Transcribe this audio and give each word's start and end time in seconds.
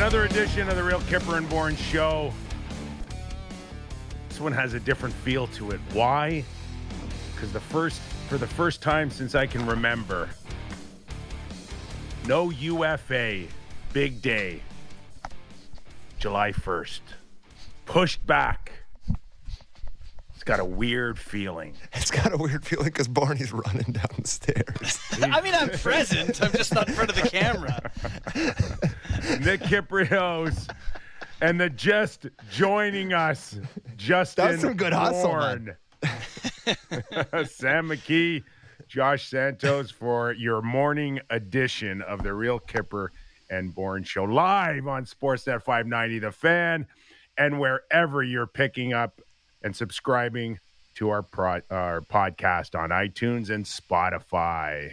Another 0.00 0.24
edition 0.24 0.66
of 0.70 0.76
the 0.76 0.82
Real 0.82 1.00
Kyper 1.00 1.36
and 1.36 1.46
Bourne 1.46 1.76
Show. 1.76 2.32
This 4.30 4.40
one 4.40 4.50
has 4.50 4.72
a 4.72 4.80
different 4.80 5.14
feel 5.14 5.46
to 5.48 5.72
it. 5.72 5.80
Why? 5.92 6.42
Because 7.34 7.52
the 7.52 7.60
first, 7.60 8.00
for 8.30 8.38
the 8.38 8.46
first 8.46 8.80
time 8.80 9.10
since 9.10 9.34
I 9.34 9.46
can 9.46 9.66
remember, 9.66 10.30
no 12.26 12.48
UFA, 12.48 13.42
big 13.92 14.22
day, 14.22 14.62
July 16.18 16.52
1st. 16.52 17.00
Pushed 17.84 18.26
back. 18.26 18.72
It's 20.50 20.58
got 20.58 20.66
a 20.66 20.68
weird 20.68 21.16
feeling. 21.16 21.76
It's 21.92 22.10
got 22.10 22.32
a 22.32 22.36
weird 22.36 22.66
feeling 22.66 22.86
because 22.86 23.06
Barney's 23.06 23.52
running 23.52 23.92
down 23.92 24.08
the 24.18 24.26
stairs. 24.26 24.98
I 25.22 25.40
mean, 25.42 25.54
I'm 25.54 25.70
present. 25.70 26.42
I'm 26.42 26.50
just 26.50 26.74
not 26.74 26.88
in 26.88 26.94
front 26.94 27.10
of 27.10 27.14
the 27.14 27.28
camera. 27.28 27.80
Nick 29.44 29.60
Kypreos 29.60 30.68
and 31.40 31.60
the 31.60 31.70
just 31.70 32.26
joining 32.50 33.12
us, 33.12 33.60
Justin 33.96 34.44
That's 34.44 34.62
some 34.62 34.74
good 34.74 34.92
hustle, 34.92 35.36
man. 35.36 35.76
Sam 37.46 37.86
McKee, 37.86 38.42
Josh 38.88 39.28
Santos 39.28 39.92
for 39.92 40.32
your 40.32 40.62
morning 40.62 41.20
edition 41.30 42.02
of 42.02 42.24
the 42.24 42.34
Real 42.34 42.58
Kyper 42.58 43.10
and 43.50 43.72
Bourne 43.72 44.02
Show 44.02 44.24
live 44.24 44.88
on 44.88 45.04
Sportsnet 45.04 45.62
590 45.62 46.18
The 46.18 46.32
Fan 46.32 46.88
and 47.38 47.60
wherever 47.60 48.24
you're 48.24 48.48
picking 48.48 48.92
up 48.92 49.20
and 49.62 49.74
subscribing 49.74 50.58
to 50.94 51.10
our 51.10 51.22
pro- 51.22 51.62
our 51.70 52.00
podcast 52.02 52.78
on 52.78 52.90
iTunes 52.90 53.50
and 53.50 53.64
Spotify. 53.64 54.92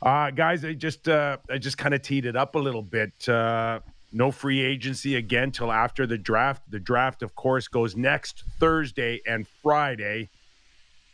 Uh, 0.00 0.30
guys, 0.30 0.64
I 0.64 0.74
just 0.74 1.08
uh, 1.08 1.36
I 1.50 1.58
just 1.58 1.78
kind 1.78 1.94
of 1.94 2.02
teed 2.02 2.26
it 2.26 2.36
up 2.36 2.54
a 2.54 2.58
little 2.58 2.82
bit. 2.82 3.28
Uh, 3.28 3.80
no 4.12 4.30
free 4.30 4.60
agency 4.60 5.16
again 5.16 5.52
till 5.52 5.72
after 5.72 6.06
the 6.06 6.18
draft. 6.18 6.62
The 6.70 6.80
draft, 6.80 7.22
of 7.22 7.34
course, 7.34 7.68
goes 7.68 7.96
next 7.96 8.44
Thursday 8.58 9.20
and 9.26 9.46
Friday, 9.62 10.28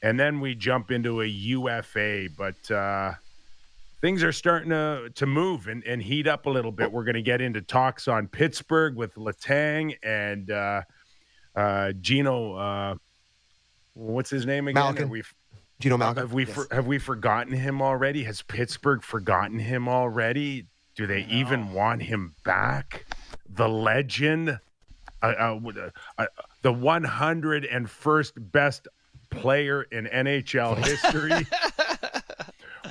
and 0.02 0.18
then 0.18 0.40
we 0.40 0.54
jump 0.54 0.90
into 0.90 1.22
a 1.22 1.26
UFA. 1.26 2.28
But 2.36 2.70
uh, 2.70 3.12
things 4.00 4.22
are 4.22 4.32
starting 4.32 4.70
to 4.70 5.10
to 5.14 5.26
move 5.26 5.68
and, 5.68 5.84
and 5.84 6.02
heat 6.02 6.26
up 6.26 6.46
a 6.46 6.50
little 6.50 6.72
bit. 6.72 6.90
We're 6.90 7.04
going 7.04 7.14
to 7.14 7.22
get 7.22 7.40
into 7.40 7.60
talks 7.60 8.08
on 8.08 8.26
Pittsburgh 8.26 8.96
with 8.96 9.14
Letang 9.14 9.96
and 10.02 10.50
uh, 10.50 10.82
uh, 11.58 11.92
Gino. 12.00 12.54
Uh, 12.54 12.94
what's 13.94 14.30
his 14.30 14.46
name 14.46 14.68
again? 14.68 14.82
Malkin. 14.82 15.08
We 15.08 15.22
know 15.84 15.96
Malkin? 15.96 16.22
have 16.22 16.32
we 16.32 16.44
for, 16.44 16.66
have 16.70 16.86
we 16.86 16.98
forgotten 16.98 17.52
him 17.52 17.82
already? 17.82 18.24
Has 18.24 18.42
Pittsburgh 18.42 19.02
forgotten 19.02 19.58
him 19.58 19.88
already? 19.88 20.66
Do 20.94 21.06
they 21.06 21.26
even 21.30 21.72
want 21.72 22.02
him 22.02 22.34
back? 22.44 23.06
The 23.48 23.68
legend, 23.68 24.58
uh, 25.22 25.26
uh, 25.26 25.60
uh, 25.76 25.90
uh, 26.18 26.26
the 26.62 26.72
101st 26.72 28.32
best 28.52 28.88
player 29.30 29.82
in 29.82 30.06
NHL 30.06 30.76
history. 30.84 31.46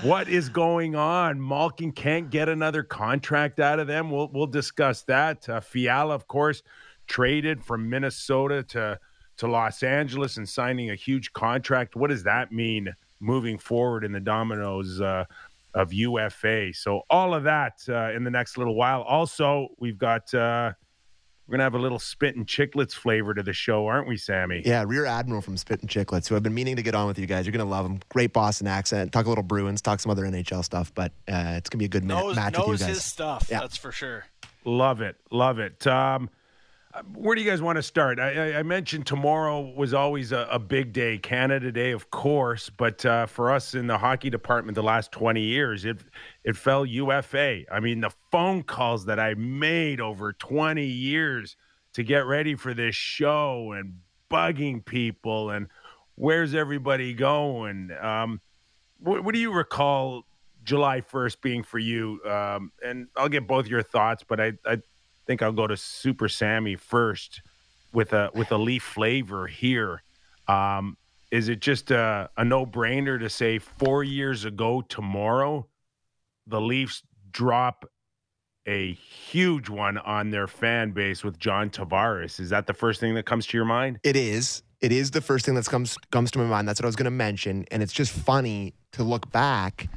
what 0.04 0.30
is 0.30 0.50
going 0.50 0.96
on? 0.96 1.46
Malkin 1.46 1.92
can't 1.92 2.30
get 2.30 2.48
another 2.48 2.84
contract 2.84 3.60
out 3.60 3.80
of 3.80 3.88
them. 3.88 4.10
We'll 4.10 4.30
we'll 4.30 4.48
discuss 4.48 5.04
that. 5.04 5.48
Uh, 5.48 5.60
Fiala, 5.60 6.16
of 6.16 6.28
course, 6.28 6.64
traded 7.08 7.64
from 7.64 7.90
Minnesota 7.90 8.64
to 8.64 9.00
to 9.38 9.48
Los 9.48 9.84
Angeles 9.84 10.38
and 10.38 10.50
signing 10.50 10.90
a 10.90 10.96
huge 10.96 11.32
contract. 11.34 11.96
What 11.96 12.10
does 12.10 12.24
that 12.24 12.52
mean 12.52 12.94
moving 13.20 13.58
forward 13.60 14.04
in 14.04 14.12
the 14.12 14.20
dominoes 14.20 15.00
uh, 15.00 15.26
of 15.76 15.94
UFA? 15.94 16.74
So 16.74 17.02
all 17.10 17.36
of 17.36 17.44
that 17.44 17.74
uh, 17.88 18.12
in 18.16 18.24
the 18.24 18.32
next 18.32 18.58
little 18.58 18.74
while. 18.74 19.04
Also, 19.04 19.68
we've 19.78 19.98
got 19.98 20.34
uh, 20.34 20.74
we're 21.48 21.54
gonna 21.54 21.64
have 21.64 21.76
a 21.76 21.80
little 21.80 22.00
spit 22.00 22.36
and 22.36 22.46
chicklets 22.48 22.94
flavor 22.94 23.34
to 23.36 23.44
the 23.44 23.54
show, 23.54 23.86
aren't 23.86 24.08
we, 24.08 24.18
Sammy? 24.18 24.64
Yeah, 24.66 24.84
Rear 24.86 25.06
Admiral 25.06 25.42
from 25.42 25.56
Spittin' 25.56 25.88
Chicklets, 25.88 26.28
who 26.28 26.36
I've 26.36 26.44
been 26.44 26.54
meaning 26.56 26.76
to 26.76 26.82
get 26.82 26.94
on 26.96 27.08
with 27.08 27.18
you 27.20 27.26
guys. 27.28 27.46
You're 27.46 27.54
going 27.54 27.66
to 27.66 27.70
love 27.72 27.86
him. 27.86 28.00
Great 28.10 28.34
Boston 28.34 28.68
accent. 28.68 29.12
Talk 29.14 29.28
a 29.28 29.30
little 29.30 29.44
Bruins, 29.46 29.82
talk 29.82 30.00
some 30.02 30.12
other 30.12 30.24
NHL 30.24 30.64
stuff, 30.66 30.92
but 30.94 31.14
uh, 31.28 31.54
it's 31.56 31.70
going 31.70 31.78
to 31.78 31.78
be 31.78 31.86
a 31.86 31.90
good 31.90 32.04
minute, 32.04 32.22
Knows, 32.22 32.36
match 32.36 32.58
with 32.58 32.66
you 32.66 32.72
knows 32.72 32.80
guys. 32.82 32.90
his 32.90 33.06
stuff. 33.06 33.48
Yeah. 33.50 33.62
That's 33.62 33.78
for 33.78 33.92
sure. 33.94 34.26
Love 34.66 35.00
it, 35.00 35.16
love 35.32 35.60
it. 35.60 35.86
Um, 35.88 36.30
where 37.14 37.36
do 37.36 37.42
you 37.42 37.50
guys 37.50 37.62
want 37.62 37.78
to 37.78 37.84
start? 37.84 38.20
I, 38.20 38.60
I, 38.60 38.64
mentioned 38.64 39.06
tomorrow 39.06 39.62
was 39.76 39.94
always 39.94 40.32
a, 40.32 40.48
a 40.52 40.60
big 40.60 40.94
day, 40.94 41.18
Canada 41.18 41.72
Day, 41.72 41.92
of 41.92 42.10
course. 42.12 42.70
But 42.70 43.06
uh, 43.06 43.26
for 43.26 43.52
us 43.52 43.74
in 43.74 43.88
the 43.88 43.98
hockey 43.98 44.30
department, 44.30 44.76
the 44.76 44.84
last 44.84 45.12
twenty 45.12 45.42
years, 45.42 45.86
it 45.86 45.98
it 46.44 46.56
fell 46.56 46.86
UFA. 46.86 47.64
I 47.72 47.80
mean, 47.80 48.02
the 48.02 48.12
phone 48.32 48.64
calls 48.64 49.06
that 49.06 49.20
I 49.20 49.34
made 49.36 50.02
over 50.02 50.34
twenty 50.34 50.86
years 50.86 51.56
to 51.94 52.04
get 52.04 52.26
ready 52.26 52.56
for 52.56 52.74
this 52.74 52.96
show 52.96 53.74
and 53.74 54.00
bugging 54.30 54.86
people 54.86 55.50
and 55.50 55.68
where's 56.18 56.54
everybody 56.54 57.14
going? 57.14 57.92
Um, 58.02 58.42
what, 59.00 59.24
what 59.24 59.34
do 59.34 59.40
you 59.40 59.54
recall 59.54 60.24
July 60.64 61.02
1st 61.02 61.42
being 61.42 61.64
for 61.64 61.80
you? 61.80 62.20
Um, 62.26 62.72
and 62.84 63.08
I'll 63.16 63.30
get 63.30 63.48
both 63.48 63.68
your 63.68 63.84
thoughts, 63.84 64.24
but 64.28 64.40
I, 64.40 64.54
I 64.66 64.78
think 65.28 65.42
I'll 65.42 65.52
go 65.52 65.68
to 65.68 65.78
Super 65.78 66.30
Sammy 66.30 66.76
first 66.76 67.42
with 67.94 68.14
a 68.14 68.32
with 68.34 68.52
a 68.52 68.58
leaf 68.58 68.84
flavor 68.84 69.46
here. 69.46 70.02
Um, 70.48 70.98
is 71.30 71.50
it 71.50 71.60
just 71.60 71.92
a, 71.92 72.30
a 72.38 72.46
no 72.46 72.66
brainer 72.66 73.20
to 73.20 73.30
say 73.30 73.60
four 73.60 74.04
years 74.04 74.46
ago 74.46 74.82
tomorrow, 74.82 75.68
the 76.48 76.62
Leafs 76.62 77.04
drop 77.32 77.86
a 78.66 78.94
huge 78.94 79.70
one 79.70 79.98
on 79.98 80.30
their 80.30 80.48
fan 80.48 80.92
base 80.92 81.24
with 81.24 81.38
John 81.38 81.70
Tavares? 81.70 82.40
Is 82.40 82.50
that 82.50 82.66
the 82.66 82.74
first 82.74 83.00
thing 83.00 83.16
that 83.16 83.26
comes 83.26 83.46
to 83.48 83.58
your 83.58 83.66
mind? 83.66 84.00
It 84.04 84.16
is. 84.16 84.64
It 84.80 84.92
is 84.92 85.12
the 85.12 85.22
first 85.22 85.46
thing 85.46 85.56
that 85.56 85.66
comes 85.66 85.98
comes 86.12 86.32
to 86.32 86.40
my 86.40 86.46
mind. 86.46 86.68
That's 86.68 86.80
what 86.80 86.86
I 86.86 86.88
was 86.88 86.96
going 86.96 87.06
to 87.06 87.12
mention, 87.12 87.66
and 87.72 87.84
it's 87.84 87.94
just 87.94 88.12
funny 88.12 88.74
to 88.94 89.04
look 89.04 89.30
back 89.32 89.90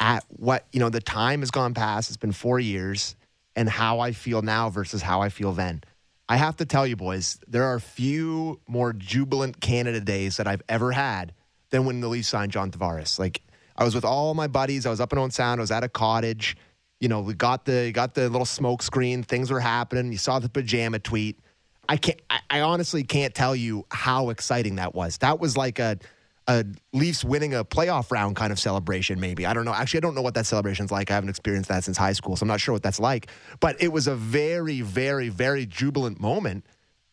at 0.00 0.24
what 0.28 0.66
you 0.72 0.80
know. 0.80 0.90
The 0.90 1.00
time 1.00 1.40
has 1.40 1.50
gone 1.50 1.72
past. 1.72 2.10
It's 2.10 2.16
been 2.16 2.32
four 2.32 2.58
years, 2.58 3.14
and 3.56 3.68
how 3.68 4.00
I 4.00 4.12
feel 4.12 4.42
now 4.42 4.70
versus 4.70 5.02
how 5.02 5.22
I 5.22 5.28
feel 5.28 5.52
then. 5.52 5.82
I 6.28 6.36
have 6.36 6.56
to 6.56 6.64
tell 6.64 6.86
you, 6.86 6.96
boys, 6.96 7.38
there 7.46 7.64
are 7.64 7.78
few 7.78 8.60
more 8.66 8.92
jubilant 8.92 9.60
Canada 9.60 10.00
days 10.00 10.38
that 10.38 10.46
I've 10.46 10.62
ever 10.68 10.92
had 10.92 11.34
than 11.70 11.84
when 11.84 12.00
the 12.00 12.08
Leafs 12.08 12.28
signed 12.28 12.52
John 12.52 12.70
Tavares. 12.70 13.18
Like 13.18 13.42
I 13.76 13.84
was 13.84 13.94
with 13.94 14.04
all 14.04 14.34
my 14.34 14.46
buddies. 14.46 14.86
I 14.86 14.90
was 14.90 15.00
up 15.00 15.12
in 15.12 15.18
Owen 15.18 15.30
Sound. 15.30 15.60
I 15.60 15.62
was 15.62 15.70
at 15.70 15.84
a 15.84 15.88
cottage. 15.88 16.56
You 17.00 17.08
know, 17.08 17.20
we 17.20 17.34
got 17.34 17.64
the 17.64 17.92
got 17.92 18.14
the 18.14 18.28
little 18.30 18.46
smoke 18.46 18.82
screen. 18.82 19.22
Things 19.22 19.50
were 19.50 19.60
happening. 19.60 20.12
You 20.12 20.18
saw 20.18 20.38
the 20.38 20.48
pajama 20.48 20.98
tweet. 20.98 21.40
I 21.88 21.98
can't. 21.98 22.20
I, 22.30 22.40
I 22.48 22.60
honestly 22.60 23.02
can't 23.02 23.34
tell 23.34 23.54
you 23.54 23.84
how 23.90 24.30
exciting 24.30 24.76
that 24.76 24.94
was. 24.94 25.18
That 25.18 25.40
was 25.40 25.56
like 25.56 25.78
a 25.78 25.98
a 26.46 26.64
Leafs 26.92 27.24
winning 27.24 27.54
a 27.54 27.64
playoff 27.64 28.10
round 28.10 28.36
kind 28.36 28.52
of 28.52 28.58
celebration. 28.58 29.18
Maybe 29.18 29.46
I 29.46 29.54
don't 29.54 29.64
know. 29.64 29.72
Actually, 29.72 29.98
I 29.98 30.00
don't 30.02 30.14
know 30.14 30.22
what 30.22 30.34
that 30.34 30.46
celebration's 30.46 30.92
like. 30.92 31.10
I 31.10 31.14
haven't 31.14 31.30
experienced 31.30 31.68
that 31.70 31.84
since 31.84 31.96
high 31.96 32.12
school, 32.12 32.36
so 32.36 32.44
I'm 32.44 32.48
not 32.48 32.60
sure 32.60 32.72
what 32.74 32.82
that's 32.82 33.00
like. 33.00 33.28
But 33.60 33.80
it 33.82 33.88
was 33.88 34.06
a 34.06 34.14
very, 34.14 34.80
very, 34.80 35.28
very 35.28 35.66
jubilant 35.66 36.20
moment. 36.20 36.66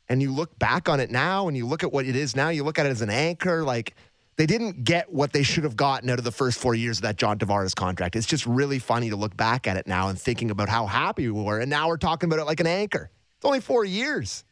And 0.10 0.22
you 0.22 0.34
look 0.34 0.60
back 0.60 0.90
on 0.90 1.00
it 1.00 1.10
now, 1.10 1.48
and 1.48 1.56
you 1.56 1.66
look 1.66 1.84
at 1.84 1.94
what 1.94 2.06
it 2.06 2.16
is 2.16 2.36
now. 2.36 2.50
You 2.50 2.66
look 2.66 2.78
at 2.78 2.86
it 2.86 2.90
as 2.90 3.02
an 3.02 3.10
anchor. 3.10 3.64
Like 3.64 3.96
they 4.36 4.46
didn't 4.46 4.84
get 4.84 5.12
what 5.12 5.32
they 5.34 5.44
should 5.44 5.64
have 5.64 5.76
gotten 5.76 6.10
out 6.10 6.18
of 6.18 6.26
the 6.26 6.32
first 6.32 6.60
four 6.60 6.76
years 6.76 6.98
of 6.98 7.04
that 7.04 7.16
John 7.16 7.40
Tavares 7.40 7.76
contract. 7.76 8.16
It's 8.16 8.28
just 8.28 8.46
really 8.46 8.80
funny 8.80 9.10
to 9.12 9.16
look 9.16 9.38
back 9.38 9.68
at 9.68 9.78
it 9.78 9.88
now 9.88 10.10
and 10.10 10.20
thinking 10.20 10.52
about 10.52 10.68
how 10.68 10.86
happy 10.86 11.30
we 11.30 11.42
were. 11.42 11.60
And 11.60 11.70
now 11.70 11.88
we're 11.88 11.98
talking 11.98 12.28
about 12.28 12.40
it 12.40 12.46
like 12.46 12.60
an 12.60 12.68
anchor. 12.68 13.10
It's 13.38 13.46
only 13.46 13.62
four 13.62 13.86
years. 13.86 14.44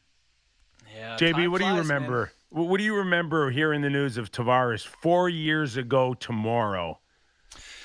Yeah. 0.95 1.17
JB, 1.17 1.33
time 1.33 1.51
what 1.51 1.61
do 1.61 1.67
you 1.67 1.75
remember? 1.75 2.25
man. 2.25 2.29
What 2.51 2.79
do 2.79 2.83
you 2.83 2.95
remember 2.95 3.51
hearing 3.51 3.81
the 3.81 3.89
news 3.91 4.17
of 4.17 4.31
Tavares 4.31 4.85
four 4.85 5.29
years 5.29 5.77
ago 5.77 6.15
tomorrow? 6.15 6.99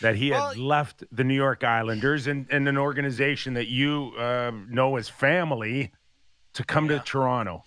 That 0.00 0.16
he 0.16 0.28
had 0.30 0.38
Well- 0.38 0.56
left 0.56 1.04
the 1.12 1.24
New 1.24 1.34
York 1.34 1.62
Islanders 1.64 2.26
and, 2.26 2.46
and 2.50 2.66
an 2.68 2.78
organization 2.78 3.54
that 3.54 3.68
you 3.68 4.12
uh, 4.18 4.52
know 4.68 4.96
as 4.96 5.08
family 5.08 5.92
to 6.54 6.64
come 6.64 6.88
to 6.88 6.98
Toronto. 6.98 7.64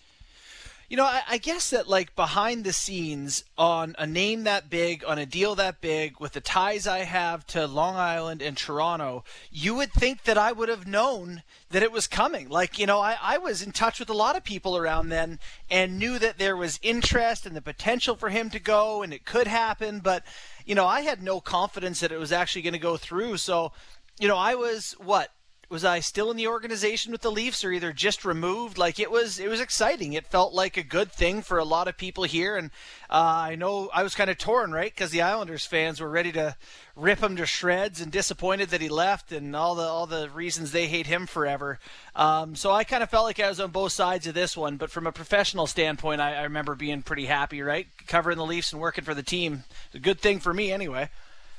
You 0.90 0.96
know, 0.96 1.04
I, 1.04 1.22
I 1.28 1.38
guess 1.38 1.72
that 1.72 1.90
like 1.90 2.16
behind 2.16 2.64
the 2.64 2.72
scenes 2.72 3.44
on 3.58 3.94
a 4.00 4.08
name 4.08 4.46
that 4.46 4.70
big, 4.70 5.04
on 5.06 5.20
a 5.20 5.26
deal 5.26 5.54
that 5.56 5.82
big, 5.82 6.18
with 6.22 6.32
the 6.32 6.40
ties 6.40 6.88
I 6.88 7.00
have 7.00 7.46
to 7.48 7.68
Long 7.68 7.98
Island 7.98 8.42
and 8.42 8.56
Toronto, 8.56 9.26
you 9.52 9.76
would 9.76 9.92
think 9.92 10.24
that 10.24 10.38
I 10.38 10.54
would 10.54 10.70
have 10.70 10.88
known 10.88 11.44
that 11.72 11.84
it 11.84 11.92
was 11.92 12.08
coming. 12.08 12.48
Like, 12.48 12.80
you 12.80 12.86
know, 12.86 13.02
I, 13.02 13.18
I 13.22 13.38
was 13.38 13.62
in 13.62 13.74
touch 13.74 14.00
with 14.00 14.10
a 14.10 14.14
lot 14.14 14.38
of 14.38 14.46
people 14.46 14.78
around 14.78 15.10
then 15.10 15.40
and 15.70 16.00
knew 16.00 16.18
that 16.20 16.38
there 16.38 16.56
was 16.56 16.80
interest 16.82 17.46
and 17.46 17.54
the 17.54 17.62
potential 17.62 18.16
for 18.16 18.30
him 18.30 18.50
to 18.52 18.60
go 18.60 19.02
and 19.02 19.14
it 19.14 19.26
could 19.26 19.48
happen, 19.48 20.00
but 20.00 20.24
you 20.66 20.74
know, 20.74 20.86
I 20.86 21.02
had 21.02 21.22
no 21.22 21.42
confidence 21.42 22.00
that 22.00 22.14
it 22.14 22.20
was 22.20 22.32
actually 22.32 22.62
going 22.62 22.74
to 22.74 22.80
go 22.80 22.96
through. 22.96 23.38
So, 23.38 23.74
you 24.20 24.28
know, 24.30 24.38
I 24.38 24.56
was 24.56 24.96
what 25.00 25.32
was 25.70 25.84
I 25.84 26.00
still 26.00 26.32
in 26.32 26.38
the 26.38 26.48
organization 26.48 27.12
with 27.12 27.22
the 27.22 27.32
Leafs 27.32 27.64
or 27.64 27.72
either 27.72 27.92
just 27.92 28.24
removed? 28.24 28.78
Like 28.78 29.00
it 29.00 29.12
was 29.12 29.40
it 29.40 29.50
was 29.50 29.60
exciting. 29.60 30.14
It 30.14 30.28
felt 30.28 30.54
like 30.54 30.78
a 30.78 30.84
good 30.84 31.12
thing 31.12 31.42
for 31.42 31.58
a 31.58 31.66
lot 31.66 31.88
of 31.88 31.98
people 31.98 32.24
here, 32.24 32.56
and 32.56 32.72
uh, 33.10 33.50
I 33.50 33.56
know 33.56 33.90
I 33.94 34.04
was 34.04 34.16
kind 34.16 34.30
of 34.30 34.38
torn, 34.38 34.72
right? 34.72 34.94
Because 34.94 35.12
the 35.12 35.22
Islanders 35.22 35.66
fans 35.66 36.00
were 36.00 36.10
ready 36.10 36.32
to 36.34 36.56
rip 36.96 37.20
him 37.20 37.36
to 37.36 37.46
shreds 37.46 38.00
and 38.02 38.12
disappointed 38.12 38.70
that 38.70 38.82
he 38.82 38.90
left 38.90 39.32
and 39.32 39.56
all 39.56 39.76
the 39.76 39.84
all 39.84 40.08
the 40.08 40.30
reasons 40.30 40.72
they 40.72 40.88
hate 40.88 41.08
him 41.08 41.28
forever. 41.28 41.80
Um, 42.16 42.56
so 42.56 42.72
I 42.72 42.84
kind 42.84 43.04
of 43.04 43.10
felt 43.10 43.26
like 43.26 43.40
I 43.40 43.50
was 43.50 43.60
on 43.60 43.72
both 43.72 43.92
sides 43.92 44.26
of 44.26 44.34
this 44.34 44.56
one. 44.56 44.78
But 44.78 44.90
from 44.90 45.06
a 45.06 45.12
professional 45.12 45.68
standpoint, 45.68 46.22
I, 46.22 46.36
I 46.36 46.44
remember 46.44 46.76
being 46.76 47.02
pretty 47.02 47.26
happy, 47.26 47.62
right? 47.62 47.88
Covering 48.08 48.38
the 48.38 48.46
Leafs 48.46 48.72
and 48.72 48.82
working 48.82 49.04
for 49.04 49.14
the 49.14 49.24
team, 49.24 49.64
a 49.94 50.00
good 50.00 50.22
thing 50.22 50.40
for 50.40 50.54
me 50.54 50.72
anyway. 50.72 51.10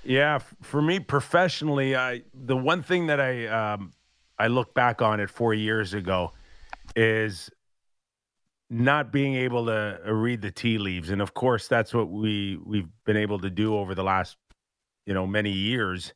Yeah, 0.05 0.39
for 0.63 0.81
me 0.81 1.01
professionally, 1.01 1.95
I 1.95 2.23
the 2.33 2.57
one 2.57 2.83
thing 2.83 3.09
that 3.09 3.21
I 3.21 3.47
um, 3.47 3.93
I 4.39 4.47
look 4.47 4.75
back 4.75 5.03
on 5.03 5.21
it 5.21 5.31
four 5.31 5.55
years 5.55 5.95
ago 5.95 6.33
is 6.95 7.51
not 8.71 9.13
being 9.13 9.35
able 9.35 9.67
to 9.67 10.01
uh, 10.07 10.13
read 10.13 10.43
the 10.43 10.51
tea 10.51 10.79
leaves, 10.79 11.11
and 11.11 11.23
of 11.23 11.35
course 11.35 11.69
that's 11.69 11.95
what 11.95 12.11
we 12.11 12.59
we've 12.65 12.89
been 13.05 13.17
able 13.17 13.39
to 13.41 13.51
do 13.51 13.77
over 13.77 13.95
the 13.95 14.05
last 14.05 14.37
you 15.07 15.15
know 15.15 15.27
many 15.27 15.51
years 15.53 16.13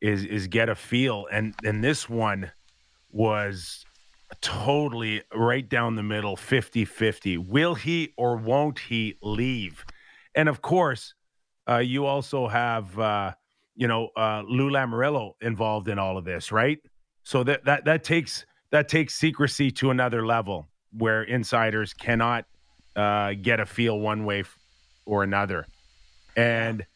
is 0.00 0.24
is 0.24 0.46
get 0.46 0.68
a 0.68 0.74
feel, 0.74 1.26
and 1.32 1.54
and 1.64 1.82
this 1.82 2.08
one 2.08 2.50
was 3.10 3.84
totally 4.40 5.22
right 5.32 5.68
down 5.68 5.94
the 5.94 6.02
middle 6.02 6.36
50-50 6.36 7.48
will 7.48 7.76
he 7.76 8.12
or 8.16 8.36
won't 8.36 8.78
he 8.78 9.16
leave? 9.22 9.84
And 10.34 10.48
of 10.48 10.62
course 10.62 11.14
uh, 11.68 11.78
you 11.78 12.06
also 12.06 12.46
have 12.46 12.98
uh, 12.98 13.32
you 13.74 13.88
know 13.88 14.10
uh, 14.16 14.42
Lou 14.46 14.70
Lamoriello 14.70 15.32
involved 15.40 15.88
in 15.88 15.98
all 15.98 16.18
of 16.18 16.24
this, 16.24 16.52
right? 16.52 16.78
So 17.26 17.42
that 17.42 17.64
that 17.64 17.84
that 17.86 18.04
takes 18.04 18.46
that 18.70 18.88
takes 18.88 19.12
secrecy 19.12 19.72
to 19.72 19.90
another 19.90 20.24
level 20.24 20.68
where 20.96 21.24
insiders 21.24 21.92
cannot 21.92 22.44
uh, 22.94 23.32
get 23.42 23.58
a 23.58 23.66
feel 23.66 23.98
one 23.98 24.24
way 24.24 24.40
f- 24.40 24.56
or 25.06 25.24
another, 25.24 25.66
and 26.36 26.86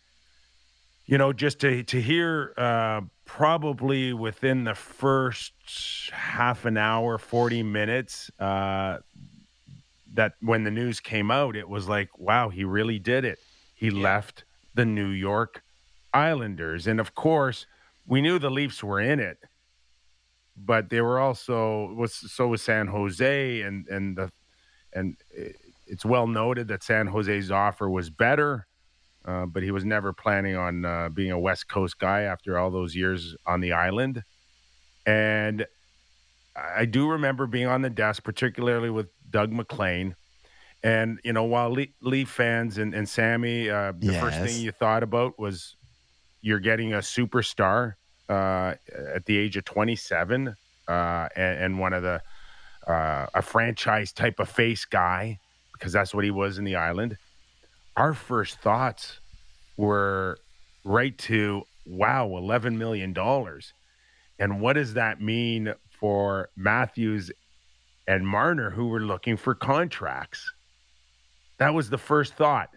you 1.06 1.18
know 1.18 1.32
just 1.32 1.58
to 1.62 1.82
to 1.82 2.00
hear 2.00 2.54
uh, 2.56 3.00
probably 3.24 4.12
within 4.12 4.62
the 4.62 4.76
first 4.76 5.52
half 6.12 6.64
an 6.64 6.76
hour, 6.76 7.18
forty 7.18 7.64
minutes. 7.64 8.30
Uh, 8.38 8.98
that 10.14 10.34
when 10.40 10.62
the 10.62 10.70
news 10.70 11.00
came 11.00 11.32
out, 11.32 11.56
it 11.56 11.68
was 11.68 11.88
like, 11.88 12.16
wow, 12.18 12.50
he 12.50 12.62
really 12.62 13.00
did 13.00 13.24
it. 13.24 13.40
He 13.74 13.88
yeah. 13.88 14.02
left 14.02 14.44
the 14.74 14.84
New 14.84 15.08
York 15.08 15.62
Islanders. 16.14 16.86
And 16.86 17.00
of 17.00 17.16
course, 17.16 17.66
we 18.06 18.20
knew 18.20 18.38
the 18.38 18.50
Leafs 18.50 18.82
were 18.82 19.00
in 19.00 19.20
it, 19.20 19.38
but 20.64 20.90
they 20.90 21.00
were 21.00 21.18
also 21.18 21.92
was 21.94 22.14
so 22.14 22.48
was 22.48 22.62
San 22.62 22.86
Jose 22.86 23.62
and 23.62 23.86
and 23.88 24.16
the 24.16 24.30
and 24.92 25.16
it's 25.86 26.04
well 26.04 26.26
noted 26.26 26.68
that 26.68 26.82
San 26.82 27.06
Jose's 27.06 27.50
offer 27.50 27.88
was 27.88 28.10
better, 28.10 28.66
uh, 29.24 29.46
but 29.46 29.62
he 29.62 29.70
was 29.70 29.84
never 29.84 30.12
planning 30.12 30.56
on 30.56 30.84
uh, 30.84 31.08
being 31.08 31.32
a 31.32 31.38
West 31.38 31.68
Coast 31.68 31.98
guy 31.98 32.22
after 32.22 32.58
all 32.58 32.70
those 32.70 32.94
years 32.94 33.36
on 33.46 33.60
the 33.60 33.72
island. 33.72 34.22
And 35.06 35.66
I 36.54 36.84
do 36.84 37.08
remember 37.08 37.46
being 37.46 37.66
on 37.66 37.82
the 37.82 37.90
desk, 37.90 38.22
particularly 38.22 38.90
with 38.90 39.08
Doug 39.28 39.52
MacLean, 39.52 40.14
and 40.82 41.20
you 41.24 41.32
know, 41.32 41.44
while 41.44 41.74
Leaf 42.00 42.28
fans 42.28 42.78
and, 42.78 42.94
and 42.94 43.08
Sammy, 43.08 43.70
uh, 43.70 43.92
the 43.96 44.12
yes. 44.12 44.20
first 44.20 44.40
thing 44.40 44.62
you 44.62 44.72
thought 44.72 45.02
about 45.02 45.38
was 45.38 45.76
you're 46.42 46.60
getting 46.60 46.94
a 46.94 46.98
superstar 46.98 47.94
uh, 48.30 48.74
at 49.14 49.26
the 49.26 49.36
age 49.36 49.56
of 49.56 49.64
27, 49.64 50.54
uh, 50.88 51.28
and, 51.34 51.58
and, 51.58 51.78
one 51.78 51.92
of 51.92 52.02
the 52.02 52.22
uh, 52.86 53.26
a 53.34 53.42
franchise 53.42 54.12
type 54.12 54.38
of 54.38 54.48
face 54.48 54.84
guy 54.84 55.38
because 55.72 55.92
that's 55.92 56.14
what 56.14 56.24
he 56.24 56.30
was 56.30 56.56
in 56.58 56.64
the 56.64 56.76
island. 56.76 57.16
Our 57.96 58.14
first 58.14 58.60
thoughts 58.60 59.18
were 59.76 60.38
right 60.84 61.16
to 61.18 61.64
wow, 61.86 62.26
11 62.36 62.78
million 62.78 63.12
dollars, 63.12 63.72
and 64.38 64.60
what 64.60 64.74
does 64.74 64.94
that 64.94 65.20
mean 65.20 65.74
for 65.98 66.50
Matthews 66.56 67.32
and 68.06 68.26
Marner 68.26 68.70
who 68.70 68.88
were 68.88 69.00
looking 69.00 69.36
for 69.36 69.54
contracts? 69.56 70.52
That 71.58 71.74
was 71.74 71.90
the 71.90 71.98
first 71.98 72.34
thought. 72.34 72.70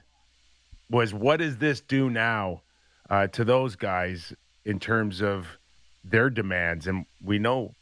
Was 0.90 1.14
what 1.14 1.38
does 1.38 1.58
this 1.58 1.80
do 1.80 2.10
now 2.10 2.64
uh, 3.10 3.28
to 3.28 3.44
those 3.44 3.76
guys 3.76 4.34
in 4.65 4.80
terms 4.80 5.21
of 5.21 5.48
their 6.04 6.30
demands? 6.30 6.88
And 6.88 7.06
we 7.24 7.39
know 7.39 7.74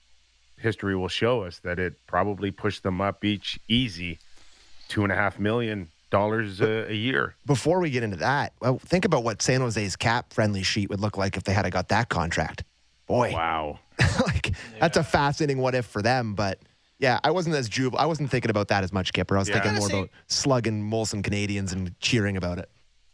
history 0.58 0.96
will 0.96 1.08
show 1.08 1.44
us 1.44 1.60
that 1.60 1.80
it 1.80 1.96
probably 2.08 2.52
pushed 2.52 2.84
them 2.84 3.02
up 3.02 3.26
each 3.26 3.60
easy 3.68 4.20
two 4.88 5.04
and 5.04 5.12
a 5.12 5.16
half 5.16 5.40
million 5.40 5.90
dollars 6.10 6.62
a, 6.62 6.92
a, 6.92 6.94
year. 6.94 7.36
Before 7.46 7.80
we 7.80 7.90
get 7.90 8.04
into 8.04 8.18
that, 8.18 8.54
well, 8.62 8.78
think 8.80 9.06
about 9.06 9.24
what 9.24 9.42
San 9.42 9.62
Jose's 9.62 9.96
cap 9.96 10.34
friendly 10.34 10.64
sheet 10.64 10.90
would 10.90 11.00
look 11.00 11.18
like 11.18 11.38
if 11.38 11.44
they 11.44 11.54
had 11.54 11.70
got 11.72 11.88
that 11.88 12.10
contract. 12.10 12.64
Boy, 13.08 13.32
wow, 13.34 13.80
like 14.26 14.50
yeah. 14.50 14.56
that's 14.80 14.98
a 14.98 15.04
fascinating 15.04 15.58
what 15.58 15.76
if 15.76 15.86
for 15.86 16.02
them, 16.02 16.34
but 16.36 16.60
yeah, 17.00 17.20
I 17.24 17.32
wasn't 17.32 17.56
as 17.56 17.68
jub. 17.70 17.96
I 17.98 18.06
wasn't 18.06 18.30
thinking 18.30 18.52
about 18.52 18.68
that 18.68 18.84
as 18.84 18.94
much, 18.94 19.12
Kyper. 19.12 19.36
I 19.36 19.40
was 19.40 19.50
yeah. 19.50 19.56
thinking 19.56 19.80
more 19.80 19.90
say, 19.90 20.00
about 20.00 20.10
slugging 20.28 20.90
Molson 20.90 21.24
Canadians 21.24 21.74
and 21.74 21.98
cheering 22.00 22.38
about 22.38 22.60
it. 22.60 22.70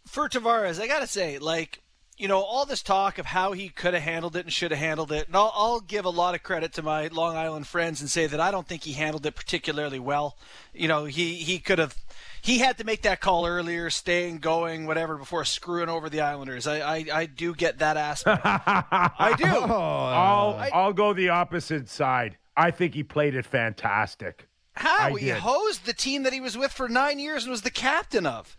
For 0.05 0.27
Tavares, 0.27 0.79
I 0.81 0.87
gotta 0.87 1.07
say, 1.07 1.39
like 1.39 1.81
you 2.17 2.27
know, 2.27 2.41
all 2.41 2.65
this 2.65 2.81
talk 2.81 3.19
of 3.19 3.27
how 3.27 3.51
he 3.51 3.69
could 3.69 3.93
have 3.93 4.01
handled 4.01 4.35
it 4.35 4.45
and 4.45 4.51
should 4.51 4.71
have 4.71 4.79
handled 4.79 5.11
it, 5.11 5.27
and 5.27 5.35
I'll, 5.35 5.51
I'll, 5.55 5.79
give 5.79 6.05
a 6.05 6.09
lot 6.09 6.33
of 6.33 6.41
credit 6.41 6.73
to 6.73 6.81
my 6.81 7.07
Long 7.07 7.37
Island 7.37 7.67
friends 7.67 8.01
and 8.01 8.09
say 8.09 8.25
that 8.25 8.39
I 8.39 8.49
don't 8.49 8.67
think 8.67 8.83
he 8.83 8.93
handled 8.93 9.25
it 9.25 9.35
particularly 9.35 9.99
well. 9.99 10.35
You 10.73 10.87
know, 10.87 11.05
he 11.05 11.35
he 11.35 11.59
could 11.59 11.79
have. 11.79 11.95
He 12.41 12.59
had 12.59 12.77
to 12.77 12.83
make 12.83 13.01
that 13.03 13.19
call 13.19 13.45
earlier, 13.45 13.89
staying 13.89 14.39
going, 14.39 14.85
whatever, 14.85 15.17
before 15.17 15.43
screwing 15.43 15.89
over 15.89 16.09
the 16.09 16.21
Islanders. 16.21 16.65
I, 16.65 16.79
I, 16.79 17.05
I 17.13 17.25
do 17.25 17.53
get 17.53 17.79
that 17.79 17.97
aspect. 17.97 18.41
I 18.45 19.35
do. 19.37 19.45
Oh, 19.45 19.73
I'll, 19.73 20.55
I, 20.55 20.69
I'll 20.73 20.93
go 20.93 21.13
the 21.13 21.29
opposite 21.29 21.89
side. 21.89 22.37
I 22.55 22.71
think 22.71 22.93
he 22.93 23.03
played 23.03 23.35
it 23.35 23.45
fantastic. 23.45 24.47
How? 24.73 25.15
I 25.15 25.19
he 25.19 25.25
did. 25.25 25.37
hosed 25.37 25.85
the 25.85 25.93
team 25.93 26.23
that 26.23 26.33
he 26.33 26.39
was 26.39 26.57
with 26.57 26.71
for 26.71 26.87
nine 26.87 27.19
years 27.19 27.43
and 27.43 27.51
was 27.51 27.63
the 27.63 27.71
captain 27.71 28.25
of. 28.25 28.55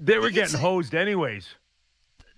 They 0.00 0.18
were 0.18 0.30
getting 0.30 0.58
hosed 0.58 0.94
anyways. 0.94 1.54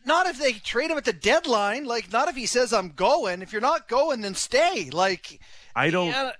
Not 0.04 0.26
if 0.26 0.38
they 0.38 0.52
trade 0.52 0.90
him 0.90 0.96
at 0.96 1.04
the 1.04 1.12
deadline. 1.12 1.84
Like, 1.84 2.12
not 2.12 2.28
if 2.28 2.36
he 2.36 2.46
says, 2.46 2.72
I'm 2.72 2.90
going. 2.90 3.42
If 3.42 3.52
you're 3.52 3.60
not 3.60 3.88
going, 3.88 4.20
then 4.20 4.34
stay. 4.34 4.90
Like, 4.90 5.40
I 5.74 5.90
don't. 5.90 6.08
Yeah, 6.08 6.30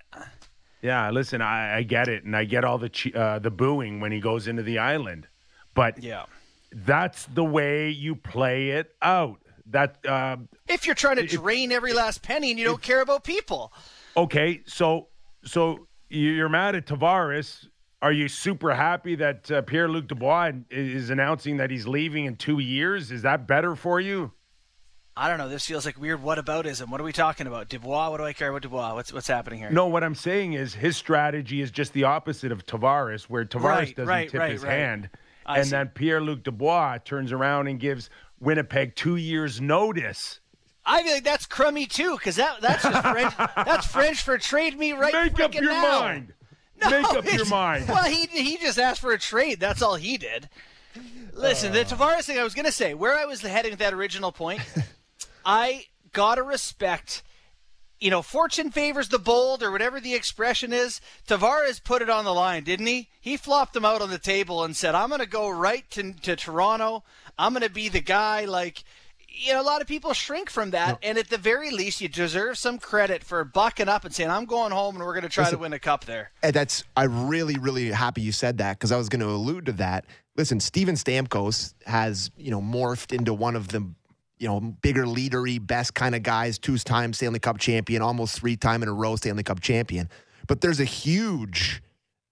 yeah 0.80 1.10
listen, 1.10 1.42
I, 1.42 1.78
I, 1.78 1.82
get 1.82 2.08
it. 2.08 2.24
And 2.24 2.36
I 2.36 2.44
get 2.44 2.64
all 2.64 2.78
the, 2.78 2.90
uh, 3.14 3.38
the 3.40 3.50
booing 3.50 4.00
when 4.00 4.12
he 4.12 4.20
goes 4.20 4.48
into 4.48 4.62
the 4.62 4.78
island. 4.78 5.26
But 5.74 6.02
yeah, 6.02 6.24
that's 6.72 7.26
the 7.26 7.44
way 7.44 7.90
you 7.90 8.16
play 8.16 8.70
it 8.70 8.94
out. 9.02 9.38
That 9.66 10.04
uh, 10.06 10.38
If 10.66 10.86
you're 10.86 10.94
trying 10.94 11.16
to 11.16 11.24
if, 11.24 11.30
drain 11.30 11.72
every 11.72 11.92
last 11.92 12.22
penny 12.22 12.50
and 12.50 12.58
you 12.58 12.64
don't 12.64 12.82
care 12.82 13.00
about 13.00 13.22
people. 13.22 13.72
Okay, 14.16 14.62
so 14.66 15.08
so 15.44 15.86
you're 16.08 16.48
mad 16.48 16.74
at 16.74 16.86
Tavares. 16.86 17.66
Are 18.00 18.12
you 18.12 18.28
super 18.28 18.74
happy 18.74 19.16
that 19.16 19.50
uh, 19.50 19.62
Pierre 19.62 19.88
Luc 19.88 20.06
Dubois 20.06 20.52
is 20.70 21.10
announcing 21.10 21.56
that 21.56 21.70
he's 21.70 21.86
leaving 21.86 22.26
in 22.26 22.36
two 22.36 22.60
years? 22.60 23.10
Is 23.10 23.22
that 23.22 23.48
better 23.48 23.74
for 23.74 24.00
you? 24.00 24.32
I 25.16 25.28
don't 25.28 25.38
know. 25.38 25.48
This 25.48 25.66
feels 25.66 25.84
like 25.84 25.98
weird 25.98 26.22
What 26.22 26.38
whataboutism. 26.38 26.90
What 26.90 27.00
are 27.00 27.04
we 27.04 27.12
talking 27.12 27.48
about? 27.48 27.68
Dubois? 27.68 28.10
What 28.10 28.18
do 28.18 28.24
I 28.24 28.32
care 28.32 28.50
about 28.50 28.62
Dubois? 28.62 28.94
What's 28.94 29.12
what's 29.12 29.26
happening 29.26 29.58
here? 29.58 29.70
No, 29.70 29.88
what 29.88 30.04
I'm 30.04 30.14
saying 30.14 30.52
is 30.52 30.74
his 30.74 30.96
strategy 30.96 31.60
is 31.60 31.72
just 31.72 31.92
the 31.92 32.04
opposite 32.04 32.52
of 32.52 32.64
Tavares, 32.66 33.24
where 33.24 33.44
Tavares 33.44 33.64
right, 33.64 33.96
doesn't 33.96 34.08
right, 34.08 34.30
tip 34.30 34.40
right, 34.40 34.52
his 34.52 34.62
hand, 34.62 35.10
I 35.44 35.56
and 35.58 35.66
see. 35.66 35.70
then 35.72 35.88
Pierre 35.88 36.20
Luc 36.20 36.44
Dubois 36.44 36.98
turns 36.98 37.32
around 37.32 37.66
and 37.66 37.80
gives 37.80 38.10
Winnipeg 38.38 38.94
two 38.94 39.16
years' 39.16 39.60
notice 39.60 40.38
I 40.88 41.02
feel 41.02 41.12
like 41.12 41.24
that's 41.24 41.44
crummy 41.44 41.84
too, 41.86 42.16
because 42.16 42.36
that 42.36 42.60
that's 42.62 42.82
just 42.82 43.02
French. 43.02 43.34
that's 43.36 43.86
French 43.86 44.22
for 44.22 44.38
trade 44.38 44.78
me 44.78 44.92
right. 44.92 45.12
Now. 45.12 45.24
Make 45.24 45.40
up 45.40 45.54
your 45.54 45.64
now. 45.64 46.00
mind. 46.00 46.32
No, 46.80 46.90
Make 46.90 47.04
up 47.06 47.32
your 47.32 47.46
mind. 47.46 47.88
Well, 47.88 48.04
he 48.04 48.26
he 48.26 48.56
just 48.56 48.78
asked 48.78 49.00
for 49.00 49.12
a 49.12 49.18
trade. 49.18 49.60
That's 49.60 49.82
all 49.82 49.96
he 49.96 50.16
did. 50.16 50.48
Listen, 51.32 51.70
uh. 51.70 51.74
the 51.74 51.84
Tavares 51.84 52.24
thing 52.24 52.38
I 52.38 52.44
was 52.44 52.54
going 52.54 52.66
to 52.66 52.72
say, 52.72 52.94
where 52.94 53.16
I 53.16 53.24
was 53.24 53.42
heading 53.42 53.72
with 53.72 53.78
that 53.80 53.94
original 53.94 54.32
point, 54.32 54.60
I 55.44 55.86
gotta 56.12 56.42
respect. 56.42 57.22
You 58.00 58.10
know, 58.12 58.22
fortune 58.22 58.70
favors 58.70 59.08
the 59.08 59.18
bold, 59.18 59.60
or 59.60 59.72
whatever 59.72 60.00
the 60.00 60.14
expression 60.14 60.72
is. 60.72 61.00
Tavares 61.26 61.82
put 61.82 62.00
it 62.00 62.08
on 62.08 62.24
the 62.24 62.34
line, 62.34 62.62
didn't 62.62 62.86
he? 62.86 63.08
He 63.20 63.36
flopped 63.36 63.72
them 63.74 63.84
out 63.84 64.00
on 64.00 64.10
the 64.10 64.18
table 64.18 64.62
and 64.62 64.76
said, 64.76 64.94
"I'm 64.94 65.08
going 65.08 65.20
to 65.20 65.26
go 65.26 65.50
right 65.50 65.88
to, 65.90 66.12
to 66.12 66.36
Toronto. 66.36 67.02
I'm 67.36 67.52
going 67.52 67.64
to 67.64 67.70
be 67.70 67.88
the 67.88 68.00
guy." 68.00 68.44
Like, 68.44 68.84
you 69.38 69.52
know, 69.52 69.60
a 69.60 69.62
lot 69.62 69.80
of 69.80 69.86
people 69.86 70.12
shrink 70.12 70.50
from 70.50 70.70
that, 70.70 70.90
no. 70.90 70.98
and 71.02 71.18
at 71.18 71.30
the 71.30 71.38
very 71.38 71.70
least, 71.70 72.00
you 72.00 72.08
deserve 72.08 72.58
some 72.58 72.78
credit 72.78 73.22
for 73.22 73.44
bucking 73.44 73.88
up 73.88 74.04
and 74.04 74.14
saying, 74.14 74.30
"I'm 74.30 74.44
going 74.44 74.72
home, 74.72 74.96
and 74.96 75.04
we're 75.04 75.14
going 75.14 75.22
to 75.22 75.28
try 75.28 75.44
Listen, 75.44 75.58
to 75.58 75.62
win 75.62 75.72
a 75.72 75.78
cup 75.78 76.04
there." 76.04 76.30
And 76.42 76.52
that's 76.52 76.84
I'm 76.96 77.28
really, 77.28 77.56
really 77.58 77.90
happy 77.90 78.22
you 78.22 78.32
said 78.32 78.58
that 78.58 78.78
because 78.78 78.92
I 78.92 78.96
was 78.96 79.08
going 79.08 79.20
to 79.20 79.28
allude 79.28 79.66
to 79.66 79.72
that. 79.72 80.04
Listen, 80.36 80.60
Steven 80.60 80.94
Stamkos 80.94 81.74
has 81.86 82.30
you 82.36 82.50
know 82.50 82.60
morphed 82.60 83.12
into 83.12 83.32
one 83.32 83.56
of 83.56 83.68
the 83.68 83.86
you 84.38 84.46
know, 84.46 84.60
bigger 84.60 85.04
leadery, 85.04 85.64
best 85.64 85.94
kind 85.94 86.14
of 86.14 86.22
guys, 86.22 86.58
two 86.58 86.78
time 86.78 87.12
Stanley 87.12 87.40
Cup 87.40 87.58
champion, 87.58 88.02
almost 88.02 88.38
three 88.38 88.56
time 88.56 88.82
in 88.82 88.88
a 88.88 88.92
row 88.92 89.16
Stanley 89.16 89.42
Cup 89.42 89.60
champion. 89.60 90.08
But 90.46 90.60
there's 90.60 90.80
a 90.80 90.84
huge 90.84 91.82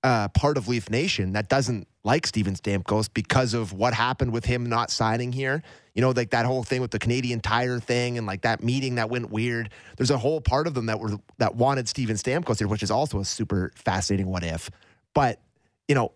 uh, 0.03 0.29
part 0.29 0.57
of 0.57 0.69
Leaf 0.69 0.89
Nation 0.89 1.33
that 1.33 1.49
doesn't 1.49 1.89
like 2.05 2.27
Steven 2.27 2.55
Stamkos 2.55 3.09
because 3.13 3.55
of 3.55 3.73
what 3.73 3.93
happened 3.93 4.33
with 4.33 4.45
him 4.45 4.67
not 4.67 4.91
signing 4.91 5.33
here. 5.33 5.63
You 5.97 6.03
know, 6.03 6.11
like 6.11 6.31
that 6.31 6.45
whole 6.45 6.63
thing 6.63 6.83
with 6.83 6.91
the 6.91 6.99
Canadian 6.99 7.41
Tire 7.41 7.81
thing 7.81 8.19
and 8.19 8.27
like 8.27 8.43
that 8.43 8.63
meeting 8.63 8.97
that 8.97 9.09
went 9.09 9.31
weird. 9.31 9.71
There's 9.97 10.11
a 10.11 10.19
whole 10.19 10.43
part 10.43 10.67
of 10.67 10.75
them 10.75 10.87
that 10.87 11.01
were 11.01 11.19
that 11.39 11.57
wanted 11.57 11.89
Steven 11.89 12.17
Stamkos 12.17 12.59
here, 12.59 12.69
which 12.69 12.83
is 12.83 12.91
also 12.91 13.19
a 13.19 13.25
super 13.25 13.73
fascinating 13.75 14.27
what 14.27 14.45
if. 14.45 14.71
But 15.15 15.41
you 15.89 15.95
know, 15.95 16.13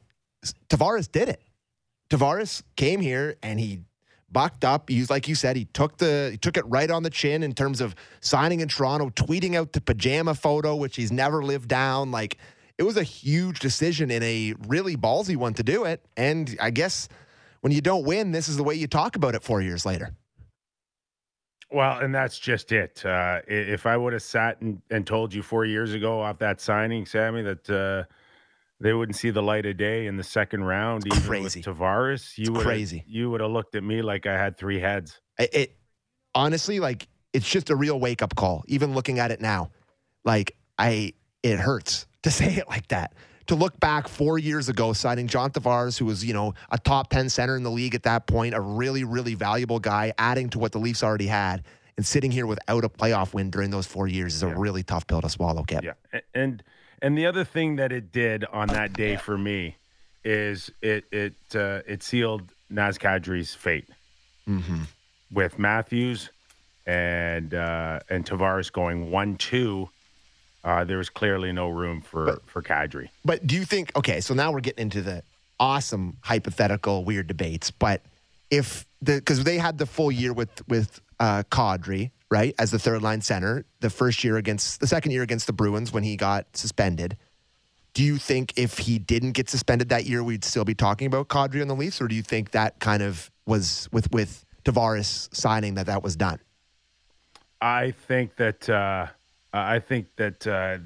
Tavares 0.68 1.10
did 1.10 1.30
it. 1.30 1.40
Tavares 2.10 2.62
came 2.76 3.00
here 3.00 3.36
and 3.42 3.58
he 3.58 3.80
bucked 4.30 4.66
up. 4.66 4.90
He's 4.90 5.08
like 5.08 5.28
you 5.28 5.34
said, 5.34 5.56
he 5.56 5.64
took 5.64 5.96
the 5.96 6.28
he 6.32 6.36
took 6.36 6.58
it 6.58 6.64
right 6.66 6.90
on 6.90 7.02
the 7.02 7.10
chin 7.10 7.42
in 7.42 7.54
terms 7.54 7.80
of 7.80 7.94
signing 8.20 8.60
in 8.60 8.68
Toronto, 8.68 9.08
tweeting 9.08 9.56
out 9.56 9.72
the 9.72 9.80
pajama 9.80 10.34
photo, 10.34 10.76
which 10.76 10.96
he's 10.96 11.10
never 11.10 11.42
lived 11.42 11.68
down. 11.68 12.10
Like 12.10 12.36
it 12.76 12.82
was 12.82 12.98
a 12.98 13.02
huge 13.02 13.60
decision 13.60 14.10
and 14.10 14.22
a 14.22 14.52
really 14.68 14.96
ballsy 14.96 15.36
one 15.36 15.54
to 15.54 15.62
do 15.62 15.84
it. 15.84 16.04
And 16.18 16.54
I 16.60 16.70
guess 16.70 17.08
when 17.60 17.72
you 17.72 17.80
don't 17.80 18.04
win, 18.04 18.32
this 18.32 18.48
is 18.48 18.56
the 18.56 18.64
way 18.64 18.74
you 18.74 18.86
talk 18.86 19.16
about 19.16 19.34
it 19.34 19.42
four 19.42 19.60
years 19.60 19.84
later. 19.84 20.10
Well, 21.72 21.98
and 22.00 22.12
that's 22.14 22.38
just 22.38 22.72
it. 22.72 23.04
Uh, 23.04 23.40
if 23.46 23.86
I 23.86 23.96
would 23.96 24.12
have 24.12 24.22
sat 24.22 24.60
and, 24.60 24.82
and 24.90 25.06
told 25.06 25.32
you 25.32 25.42
four 25.42 25.64
years 25.64 25.94
ago 25.94 26.20
off 26.20 26.38
that 26.38 26.60
signing, 26.60 27.06
Sammy, 27.06 27.42
that 27.42 27.70
uh, 27.70 28.12
they 28.80 28.92
wouldn't 28.92 29.16
see 29.16 29.30
the 29.30 29.42
light 29.42 29.66
of 29.66 29.76
day 29.76 30.06
in 30.06 30.16
the 30.16 30.24
second 30.24 30.64
round, 30.64 31.06
even 31.06 31.22
crazy. 31.22 31.60
with 31.60 31.66
Tavares, 31.66 32.36
you 32.36 32.52
would 32.52 32.62
crazy. 32.62 33.04
You 33.06 33.30
would 33.30 33.40
have 33.40 33.50
looked 33.50 33.76
at 33.76 33.84
me 33.84 34.02
like 34.02 34.26
I 34.26 34.36
had 34.36 34.56
three 34.56 34.80
heads. 34.80 35.20
It, 35.38 35.54
it 35.54 35.76
honestly, 36.34 36.80
like 36.80 37.06
it's 37.32 37.48
just 37.48 37.70
a 37.70 37.76
real 37.76 38.00
wake 38.00 38.22
up 38.22 38.34
call. 38.34 38.64
Even 38.66 38.94
looking 38.94 39.20
at 39.20 39.30
it 39.30 39.40
now, 39.40 39.70
like 40.24 40.56
I, 40.76 41.12
it 41.44 41.58
hurts 41.58 42.06
to 42.22 42.30
say 42.32 42.54
it 42.54 42.68
like 42.68 42.88
that. 42.88 43.12
To 43.50 43.56
look 43.56 43.80
back 43.80 44.06
four 44.06 44.38
years 44.38 44.68
ago, 44.68 44.92
signing 44.92 45.26
John 45.26 45.50
Tavares, 45.50 45.98
who 45.98 46.04
was, 46.04 46.24
you 46.24 46.32
know, 46.32 46.54
a 46.70 46.78
top 46.78 47.10
10 47.10 47.28
center 47.28 47.56
in 47.56 47.64
the 47.64 47.70
league 47.70 47.96
at 47.96 48.04
that 48.04 48.28
point, 48.28 48.54
a 48.54 48.60
really, 48.60 49.02
really 49.02 49.34
valuable 49.34 49.80
guy, 49.80 50.12
adding 50.18 50.48
to 50.50 50.60
what 50.60 50.70
the 50.70 50.78
Leafs 50.78 51.02
already 51.02 51.26
had, 51.26 51.64
and 51.96 52.06
sitting 52.06 52.30
here 52.30 52.46
without 52.46 52.84
a 52.84 52.88
playoff 52.88 53.34
win 53.34 53.50
during 53.50 53.70
those 53.72 53.88
four 53.88 54.06
years 54.06 54.36
is 54.36 54.44
a 54.44 54.54
really 54.54 54.84
tough 54.84 55.04
pill 55.08 55.20
to 55.20 55.28
swallow, 55.28 55.64
Kip. 55.64 55.82
Yeah, 55.82 56.20
and 56.32 56.62
and 57.02 57.18
the 57.18 57.26
other 57.26 57.42
thing 57.42 57.74
that 57.74 57.90
it 57.90 58.12
did 58.12 58.44
on 58.52 58.68
that 58.68 58.92
day 58.92 59.16
for 59.16 59.36
me 59.36 59.74
is 60.22 60.70
it 60.80 61.06
it 61.10 61.34
uh, 61.52 61.80
it 61.88 62.04
sealed 62.04 62.52
Naz 62.70 62.98
Kadri's 62.98 63.52
fate 63.52 63.88
Mm-hmm. 64.48 64.82
with 65.32 65.58
Matthews 65.58 66.30
and 66.86 67.52
uh, 67.52 67.98
and 68.08 68.24
Tavares 68.24 68.70
going 68.70 69.10
one 69.10 69.34
two. 69.34 69.88
Uh, 70.62 70.84
there 70.84 70.98
was 70.98 71.08
clearly 71.08 71.52
no 71.52 71.68
room 71.68 72.02
for 72.02 72.26
But- 72.26 72.46
for 72.46 72.62
Kadri. 72.62 73.08
But 73.24 73.46
do 73.46 73.54
you 73.56 73.64
think, 73.64 73.92
okay, 73.96 74.20
so 74.20 74.34
now 74.34 74.52
we're 74.52 74.60
getting 74.60 74.82
into 74.82 75.02
the 75.02 75.22
awesome 75.58 76.16
hypothetical 76.22 77.04
weird 77.04 77.26
debates, 77.26 77.70
but 77.70 78.02
if 78.50 78.86
the, 79.00 79.16
because 79.16 79.44
they 79.44 79.58
had 79.58 79.78
the 79.78 79.86
full 79.86 80.10
year 80.10 80.32
with, 80.32 80.66
with 80.68 81.00
uh, 81.18 81.42
Kadri, 81.50 82.10
right, 82.30 82.54
as 82.58 82.70
the 82.70 82.78
third 82.78 83.02
line 83.02 83.20
center, 83.20 83.64
the 83.80 83.90
first 83.90 84.24
year 84.24 84.36
against, 84.36 84.80
the 84.80 84.86
second 84.86 85.12
year 85.12 85.22
against 85.22 85.46
the 85.46 85.52
Bruins 85.52 85.92
when 85.92 86.02
he 86.02 86.16
got 86.16 86.46
suspended. 86.56 87.16
Do 87.92 88.04
you 88.04 88.18
think 88.18 88.52
if 88.56 88.78
he 88.78 88.98
didn't 88.98 89.32
get 89.32 89.48
suspended 89.50 89.88
that 89.88 90.04
year, 90.06 90.22
we'd 90.22 90.44
still 90.44 90.64
be 90.64 90.74
talking 90.74 91.06
about 91.06 91.28
Kadri 91.28 91.60
on 91.60 91.68
the 91.68 91.74
Leafs, 91.74 92.00
or 92.00 92.06
do 92.08 92.14
you 92.14 92.22
think 92.22 92.52
that 92.52 92.78
kind 92.78 93.02
of 93.02 93.30
was 93.46 93.88
with 93.90 94.10
with 94.12 94.44
Tavares 94.64 95.28
signing 95.34 95.74
that 95.74 95.86
that 95.86 96.02
was 96.02 96.14
done? 96.16 96.38
I 97.60 97.90
think 97.90 98.36
that 98.36 98.68
uh, 98.70 99.08
I 99.52 99.78
think 99.80 100.06
that 100.16 100.46
uh, 100.46 100.78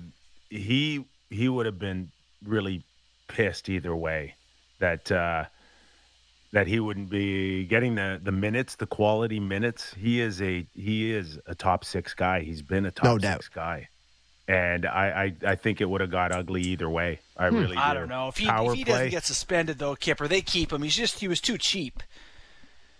he 0.50 1.04
he 1.30 1.49
would 1.49 1.66
have 1.66 1.78
been 1.78 2.11
really 2.44 2.83
pissed 3.28 3.68
either 3.68 3.94
way 3.94 4.35
that 4.78 5.11
uh, 5.12 5.44
that 6.52 6.66
he 6.66 6.80
wouldn't 6.80 7.11
be 7.11 7.64
getting 7.64 7.94
the 7.97 8.21
the 8.23 8.33
minutes, 8.33 8.76
the 8.76 8.87
quality 8.87 9.40
minutes. 9.40 9.94
He 9.94 10.21
is 10.21 10.40
a 10.40 10.66
he 10.75 11.12
is 11.12 11.38
a 11.47 11.54
top 11.54 11.85
six 11.85 12.14
guy. 12.14 12.40
He's 12.40 12.62
been 12.62 12.87
a 12.87 12.90
top 12.90 13.04
No 13.04 13.18
doubt. 13.18 13.37
six 13.42 13.49
guy, 13.49 13.88
and 14.49 14.87
I 14.87 15.35
I, 15.44 15.50
I 15.52 15.54
think 15.56 15.80
it 15.80 15.87
would 15.90 16.00
have 16.00 16.11
got 16.11 16.33
ugly 16.33 16.62
either 16.62 16.88
way. 16.88 17.21
I 17.37 17.47
really 17.47 17.75
Hmm. 17.75 17.83
I 17.83 17.92
do. 17.92 18.00
don't 18.00 18.09
know 18.09 18.28
if 18.28 18.37
he 18.38 18.47
Power 18.47 18.73
if 18.73 18.78
he 18.78 18.85
play, 18.85 18.92
doesn't 18.94 19.11
get 19.11 19.25
suspended 19.25 19.78
though, 19.78 19.94
Kyper. 19.97 20.28
They 20.28 20.40
keep 20.40 20.73
him. 20.73 20.83
He's 20.83 20.97
just 20.97 21.18
he 21.21 21.28
was 21.28 21.40
too 21.40 21.59
cheap. 21.59 22.02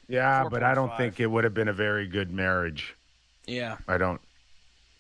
yeah, 0.09 0.47
but 0.51 0.63
I 0.63 0.75
don't 0.75 0.95
think 0.99 1.21
it 1.21 1.27
would 1.27 1.45
have 1.45 1.55
been 1.55 1.69
a 1.69 1.73
very 1.73 2.07
good 2.07 2.31
marriage. 2.31 2.95
Yeah. 3.47 3.77
I 3.89 3.97
don't. 3.99 4.21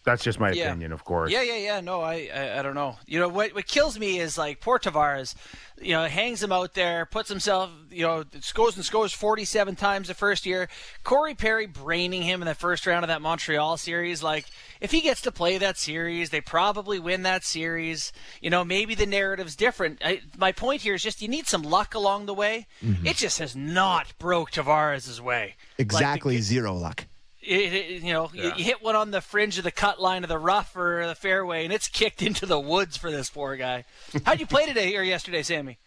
That's 0.05 0.23
just 0.23 0.39
my 0.39 0.53
Yeah. 0.53 0.67
opinion, 0.69 0.93
of 0.93 1.03
course. 1.05 1.31
Yeah, 1.33 1.41
yeah, 1.43 1.57
yeah. 1.57 1.81
No, 1.81 2.03
I, 2.03 2.29
I, 2.35 2.59
I 2.59 2.63
don't 2.63 2.75
know. 2.75 2.97
You 3.07 3.21
know 3.21 3.29
what? 3.29 3.55
What 3.55 3.67
kills 3.67 3.99
me 3.99 4.19
is 4.19 4.37
like 4.37 4.61
poor 4.61 4.79
Tavares. 4.79 5.35
You 5.81 5.93
know, 5.93 6.05
hangs 6.05 6.41
him 6.43 6.53
out 6.53 6.75
there, 6.75 7.05
puts 7.07 7.29
himself. 7.29 7.71
You 7.91 8.03
know, 8.03 8.25
scores 8.41 8.77
and 8.77 8.85
scores 8.85 9.13
forty-seven 9.15 9.77
times 9.77 10.09
the 10.09 10.15
first 10.15 10.45
year. 10.47 10.69
Corey 11.05 11.35
Perry 11.35 11.67
braining 11.67 12.23
him 12.23 12.43
in 12.43 12.47
the 12.47 12.55
first 12.55 12.87
round 12.87 13.03
of 13.05 13.09
that 13.09 13.23
Montreal 13.23 13.77
series. 13.79 14.23
Like, 14.23 14.45
if 14.81 14.91
he 14.93 15.01
gets 15.01 15.23
to 15.23 15.33
play 15.33 15.57
that 15.59 15.79
series, 15.79 16.31
they 16.31 16.41
probably 16.43 16.99
win 16.99 17.23
that 17.23 17.43
series. 17.43 18.13
You 18.43 18.51
know, 18.51 18.63
maybe 18.63 18.95
the 18.95 19.07
narrative's 19.07 19.57
different. 19.57 20.01
I, 20.05 20.21
my 20.37 20.53
point 20.53 20.83
here 20.83 20.95
is 20.95 21.03
just 21.03 21.23
you 21.23 21.29
need 21.29 21.47
some 21.47 21.63
luck 21.63 21.95
along 21.95 22.27
the 22.27 22.35
way. 22.35 22.67
Mm-hmm. 22.85 23.07
It 23.07 23.17
just 23.17 23.39
has 23.39 23.57
not 23.57 24.13
broke 24.19 24.51
Tavares's 24.53 25.21
way. 25.21 25.57
Like, 25.57 25.77
the- 25.79 25.83
Exactly 25.83 26.39
zero 26.41 26.75
luck. 26.75 27.07
It, 27.47 27.73
it- 27.75 28.03
you 28.03 28.13
know, 28.13 28.31
you, 28.33 28.43
Yeah. 28.45 28.55
you 28.57 28.65
hit 28.65 28.83
one 28.83 28.97
on 28.97 29.11
the 29.11 29.21
fringe 29.21 29.59
of 29.59 29.65
the 29.65 29.71
cut 29.73 30.01
line 30.01 30.23
of 30.25 30.29
the 30.29 30.39
rough 30.39 30.75
or 30.77 31.07
the 31.07 31.15
fairway, 31.15 31.65
and 31.65 31.73
it's 31.73 31.89
kicked 31.89 32.23
into 32.23 32.47
the 32.47 32.59
woods 32.61 32.97
for 32.97 33.11
this 33.11 33.31
poor 33.31 33.57
guy. 33.57 33.85
How'd 34.25 34.41
you 34.41 34.47
play 34.47 34.67
today 34.67 34.97
or 34.97 35.03
yesterday, 35.03 35.43
Sammy? 35.43 35.79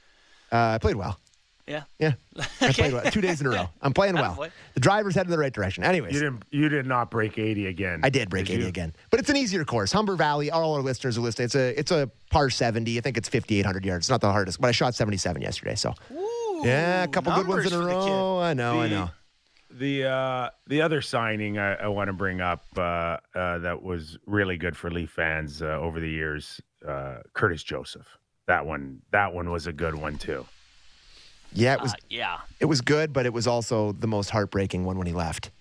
Uh, 0.51 0.57
I 0.75 0.77
played 0.77 0.95
well. 0.95 1.19
Yeah. 1.67 1.83
Yeah, 1.99 2.13
I 2.61 2.71
played 2.71 2.93
well. 2.93 3.03
Two 3.11 3.19
days 3.19 3.41
in 3.41 3.47
a 3.47 3.49
row. 3.49 3.67
I'm 3.81 3.91
playing 3.91 4.15
well. 4.15 4.47
The 4.73 4.79
driver's 4.79 5.15
headed 5.15 5.27
in 5.27 5.31
the 5.31 5.37
right 5.37 5.51
direction. 5.51 5.83
Anyways, 5.83 6.13
You 6.13 6.19
didn't. 6.21 6.43
You 6.49 6.69
did 6.69 6.85
not 6.85 7.11
break 7.11 7.37
eighty 7.37 7.65
again. 7.67 7.99
I 8.03 8.09
did 8.09 8.29
break 8.29 8.49
80 8.49 8.61
you? 8.61 8.67
again, 8.69 8.93
but 9.09 9.19
it's 9.19 9.29
an 9.29 9.35
easier 9.35 9.65
course. 9.65 9.91
Humber 9.91 10.15
Valley, 10.15 10.49
all 10.49 10.75
our 10.75 10.81
listeners 10.81 11.17
are 11.17 11.21
listening. 11.21 11.43
It's 11.47 11.55
a 11.55 11.77
it's 11.77 11.91
a 11.91 12.09
par 12.29 12.49
70. 12.49 12.97
I 12.97 13.01
think 13.01 13.17
it's 13.17 13.27
5,800 13.27 13.83
yards. 13.83 14.03
It's 14.05 14.09
not 14.09 14.21
the 14.21 14.31
hardest, 14.31 14.61
but 14.61 14.69
I 14.69 14.71
shot 14.71 14.95
77 14.95 15.41
yesterday. 15.41 15.75
So 15.75 15.93
Ooh, 16.13 16.61
yeah, 16.63 17.03
a 17.03 17.07
couple 17.09 17.33
good 17.33 17.47
ones 17.47 17.65
in 17.65 17.73
a 17.73 17.77
numbers 17.77 17.93
for 17.95 17.99
row. 18.09 18.39
I 18.39 18.53
know, 18.53 18.79
I 18.79 18.87
know. 18.87 19.09
The 19.69 20.05
uh, 20.05 20.49
the 20.67 20.81
other 20.81 21.01
signing 21.01 21.57
I, 21.57 21.75
I 21.75 21.87
want 21.87 22.07
to 22.07 22.13
bring 22.13 22.39
up 22.41 22.65
uh, 22.77 23.17
uh, 23.35 23.57
that 23.59 23.81
was 23.83 24.17
really 24.25 24.57
good 24.57 24.77
for 24.77 24.89
Leaf 24.89 25.09
fans 25.11 25.61
uh, 25.61 25.65
over 25.65 25.99
the 25.99 26.09
years, 26.09 26.61
uh, 26.87 27.17
Curtis 27.33 27.63
Joseph. 27.63 28.07
That 28.47 28.65
one 28.65 29.01
that 29.11 29.33
one 29.33 29.49
was 29.51 29.67
a 29.67 29.73
good 29.73 29.93
one 29.95 30.17
too. 30.17 30.45
Yeah, 31.53 31.73
it 31.73 31.81
was 31.81 31.93
Uh, 31.93 31.97
yeah. 32.09 32.37
it 32.59 32.65
was 32.65 32.81
good, 32.81 33.11
but 33.11 33.25
it 33.25 33.33
was 33.33 33.45
also 33.47 33.91
the 33.91 34.07
most 34.07 34.29
heartbreaking 34.29 34.85
one 34.85 34.97
when 34.97 35.07
he 35.07 35.13
left. 35.13 35.51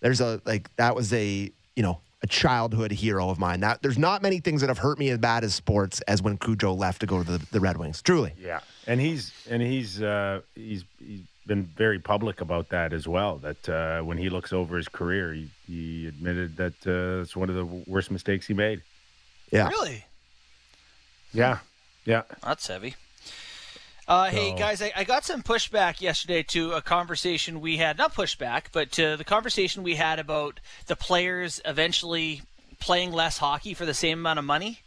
There's 0.00 0.20
a 0.22 0.40
like 0.46 0.74
that 0.76 0.94
was 0.96 1.12
a 1.12 1.52
you 1.76 1.82
know 1.82 2.00
a 2.22 2.26
childhood 2.26 2.90
hero 2.90 3.28
of 3.28 3.38
mine. 3.38 3.60
That 3.60 3.82
there's 3.82 3.98
not 3.98 4.22
many 4.22 4.40
things 4.40 4.62
that 4.62 4.68
have 4.68 4.78
hurt 4.78 4.98
me 4.98 5.10
as 5.10 5.18
bad 5.18 5.44
as 5.44 5.54
sports 5.54 6.00
as 6.02 6.22
when 6.22 6.38
Cujo 6.38 6.72
left 6.72 7.00
to 7.00 7.06
go 7.06 7.22
to 7.22 7.38
the, 7.38 7.46
the 7.50 7.60
Red 7.60 7.76
Wings. 7.76 8.00
Truly. 8.00 8.32
Yeah, 8.38 8.60
and 8.86 8.98
he's 8.98 9.32
and 9.50 9.60
he's 9.62 10.00
uh, 10.02 10.40
he's 10.54 10.84
he's 10.98 11.20
been 11.46 11.64
very 11.64 11.98
public 11.98 12.40
about 12.40 12.68
that 12.70 12.92
as 12.92 13.08
well. 13.08 13.38
That 13.38 13.68
uh, 13.68 14.02
when 14.02 14.18
he 14.18 14.30
looks 14.30 14.52
over 14.52 14.76
his 14.76 14.88
career, 14.88 15.32
he, 15.32 15.50
he 15.66 16.06
admitted 16.06 16.56
that 16.56 16.74
uh, 16.86 17.22
it's 17.22 17.36
one 17.36 17.48
of 17.48 17.56
the 17.56 17.64
worst 17.64 18.10
mistakes 18.10 18.46
he 18.46 18.54
made. 18.54 18.82
Yeah. 19.50 19.68
Really? 19.68 20.04
Yeah, 21.32 21.58
yeah. 22.04 22.22
That's 22.42 22.66
heavy. 22.66 22.96
Uh, 24.08 24.26
hey 24.26 24.56
guys, 24.58 24.82
I, 24.82 24.90
I 24.96 25.04
got 25.04 25.24
some 25.24 25.40
pushback 25.40 26.00
yesterday 26.00 26.42
to 26.48 26.72
a 26.72 26.82
conversation 26.82 27.60
we 27.60 27.76
had. 27.76 27.96
Not 27.96 28.12
pushback, 28.12 28.64
but 28.72 28.90
to 28.92 29.16
the 29.16 29.22
conversation 29.22 29.84
we 29.84 29.94
had 29.94 30.18
about 30.18 30.58
the 30.86 30.96
players 30.96 31.60
eventually 31.64 32.42
playing 32.80 33.12
less 33.12 33.38
hockey 33.38 33.72
for 33.72 33.86
the 33.86 33.94
same 33.94 34.18
amount 34.18 34.40
of 34.40 34.44
money. 34.44 34.80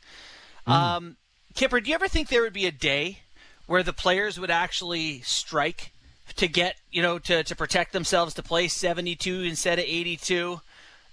Um, 0.67 1.15
Kipper, 1.55 1.79
do 1.79 1.89
you 1.89 1.95
ever 1.95 2.09
think 2.09 2.27
there 2.27 2.41
would 2.41 2.51
be 2.51 2.65
a 2.65 2.71
day 2.71 3.19
where 3.65 3.81
the 3.81 3.93
players 3.93 4.37
would 4.37 4.51
actually 4.51 5.21
strike 5.21 5.92
to 6.35 6.47
get, 6.47 6.75
you 6.91 7.01
know, 7.01 7.19
to, 7.19 7.43
to 7.43 7.55
protect 7.55 7.93
themselves 7.93 8.33
to 8.35 8.43
play 8.43 8.67
72 8.67 9.41
instead 9.41 9.79
of 9.79 9.85
82? 9.85 10.61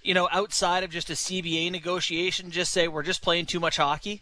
You 0.03 0.13
know, 0.13 0.27
outside 0.31 0.83
of 0.83 0.89
just 0.89 1.09
a 1.09 1.13
CBA 1.13 1.71
negotiation, 1.71 2.51
just 2.51 2.71
say 2.71 2.87
we're 2.87 3.03
just 3.03 3.21
playing 3.21 3.45
too 3.45 3.59
much 3.59 3.77
hockey? 3.77 4.21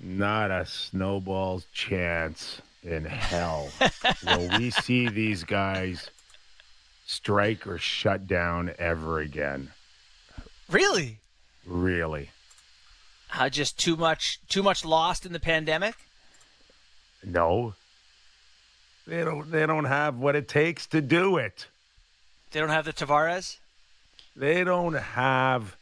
Not 0.00 0.50
a 0.50 0.66
snowball's 0.66 1.66
chance 1.72 2.60
in 2.82 3.04
hell 3.04 3.70
will 4.26 4.48
we 4.58 4.70
see 4.70 5.08
these 5.08 5.42
guys 5.42 6.10
strike 7.06 7.66
or 7.66 7.78
shut 7.78 8.26
down 8.26 8.72
ever 8.78 9.20
again. 9.20 9.70
Really? 10.68 11.18
Really. 11.64 12.30
Uh, 13.32 13.48
just 13.48 13.78
too 13.78 13.96
much, 13.96 14.40
too 14.48 14.62
much 14.62 14.84
lost 14.84 15.24
in 15.24 15.32
the 15.32 15.40
pandemic. 15.40 15.94
No. 17.24 17.74
They 19.06 19.22
don't 19.24 19.50
they 19.50 19.66
don't 19.66 19.84
have 19.84 20.18
what 20.18 20.34
it 20.34 20.48
takes 20.48 20.86
to 20.88 21.00
do 21.00 21.36
it. 21.36 21.66
They 22.50 22.60
don't 22.60 22.70
have 22.70 22.84
the 22.84 22.92
Tavares. 22.92 23.58
they 24.34 24.64
don't 24.64 24.94
have 24.94 25.76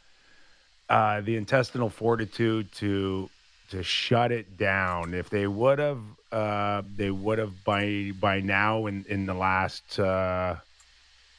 uh, 0.88 1.20
the 1.22 1.36
intestinal 1.36 1.88
fortitude 1.88 2.70
to 2.72 3.30
to 3.70 3.82
shut 3.82 4.30
it 4.30 4.56
down. 4.58 5.14
If 5.14 5.30
they 5.30 5.46
would 5.46 5.78
have, 5.78 6.00
uh, 6.30 6.82
they 6.96 7.10
would 7.10 7.38
have 7.38 7.64
by 7.64 8.12
by 8.20 8.40
now 8.40 8.86
in 8.86 9.04
in 9.08 9.26
the 9.26 9.34
last 9.34 9.98
uh, 9.98 10.56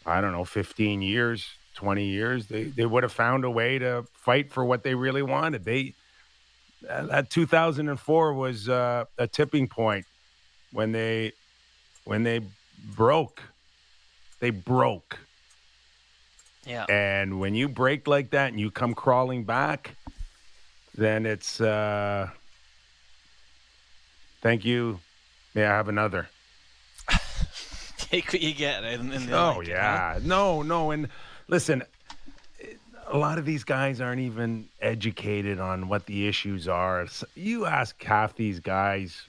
I 0.06 0.22
don't 0.22 0.32
know, 0.32 0.46
fifteen 0.46 1.02
years, 1.04 1.48
twenty 1.76 2.06
years, 2.06 2.48
they 2.48 2.64
they 2.64 2.86
would 2.88 3.04
have 3.04 3.14
found 3.14 3.46
a 3.46 3.50
way 3.52 3.78
to 3.78 4.06
fight 4.14 4.52
for 4.52 4.66
what 4.66 4.84
they 4.84 4.96
really 4.96 5.22
wanted. 5.22 5.64
They 5.66 5.94
that 6.82 7.30
2004 7.32 8.34
was 8.34 8.70
uh, 8.70 9.06
a 9.18 9.28
tipping 9.28 9.68
point 9.68 10.06
when 10.72 10.92
they 10.92 11.32
when 12.06 12.24
they 12.24 12.42
broke. 12.96 13.42
They 14.40 14.52
broke. 14.52 15.20
Yeah. 16.66 16.86
And 16.90 17.40
when 17.40 17.54
you 17.54 17.68
break 17.68 18.08
like 18.08 18.32
that 18.32 18.50
and 18.50 18.60
you 18.60 18.72
come 18.72 18.94
crawling 18.94 19.44
back, 19.44 19.96
then 20.96 21.26
it's 21.26 21.62
uh 21.62 22.30
thank 24.42 24.66
you. 24.66 25.00
May 25.54 25.66
I 25.66 25.70
have 25.70 25.90
another? 25.90 26.28
Take 27.98 28.34
what 28.34 28.42
you 28.42 28.54
get. 28.54 28.84
In, 28.84 29.12
in 29.12 29.28
the 29.28 29.38
Oh 29.38 29.56
like, 29.58 29.68
yeah. 29.68 30.20
No, 30.24 30.62
no, 30.62 30.92
and 30.92 31.08
listen, 31.48 31.84
a 33.08 33.18
lot 33.18 33.38
of 33.38 33.46
these 33.46 33.64
guys 33.64 34.02
aren't 34.02 34.22
even 34.22 34.68
educated 34.82 35.60
on 35.60 35.88
what 35.88 36.06
the 36.08 36.28
issues 36.28 36.68
are. 36.68 37.08
You 37.36 37.66
ask 37.66 38.02
half 38.04 38.36
these 38.36 38.60
guys 38.60 39.22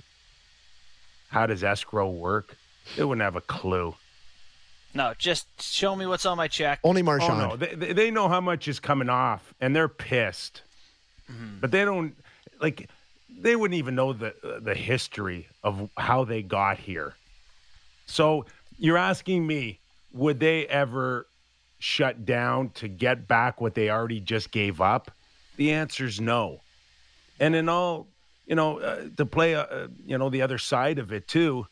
how 1.29 1.47
does 1.47 1.63
escrow 1.63 2.11
work? 2.11 2.57
They 2.97 3.05
wouldn't 3.05 3.23
have 3.25 3.37
a 3.37 3.41
clue. 3.41 3.95
No, 4.95 5.13
just 5.19 5.47
show 5.61 5.95
me 5.95 6.07
what's 6.07 6.25
on 6.25 6.37
my 6.37 6.49
check. 6.49 6.81
Only 6.83 7.03
Oh 7.03 7.05
Marshawn. 7.05 7.39
no, 7.39 7.57
they, 7.57 7.75
they 7.75 7.93
they 7.93 8.11
know 8.11 8.29
how 8.29 8.41
much 8.41 8.67
is 8.69 8.81
coming 8.81 9.09
off, 9.09 9.53
and 9.61 9.75
they're 9.77 9.89
pissed. 9.89 10.63
But 11.61 11.71
they 11.71 11.85
don't 11.85 12.15
like. 12.61 12.89
They 13.39 13.57
wouldn't 13.57 13.77
even 13.77 13.95
know 13.95 14.13
the 14.13 14.61
the 14.63 14.75
history 14.75 15.49
of 15.63 15.91
how 15.99 16.25
they 16.25 16.43
got 16.43 16.79
here. 16.79 17.15
So 18.07 18.47
you're 18.79 18.97
asking 18.97 19.47
me, 19.47 19.81
would 20.13 20.39
they 20.41 20.67
ever 20.69 21.27
shut 21.79 22.25
down 22.25 22.71
to 22.71 22.89
get 22.89 23.27
back 23.29 23.61
what 23.61 23.75
they 23.75 23.91
already 23.91 24.21
just 24.21 24.51
gave 24.51 24.81
up? 24.81 25.11
The 25.57 25.73
answer's 25.73 26.21
no. 26.21 26.61
And 27.41 27.55
in 27.55 27.69
all, 27.69 28.07
you 28.47 28.55
know, 28.55 28.79
uh, 28.79 29.09
to 29.17 29.27
play, 29.27 29.55
uh, 29.57 29.89
you 30.07 30.17
know, 30.17 30.31
the 30.31 30.43
other 30.43 30.59
side 30.59 30.99
of 30.99 31.13
it 31.13 31.27
too, 31.29 31.67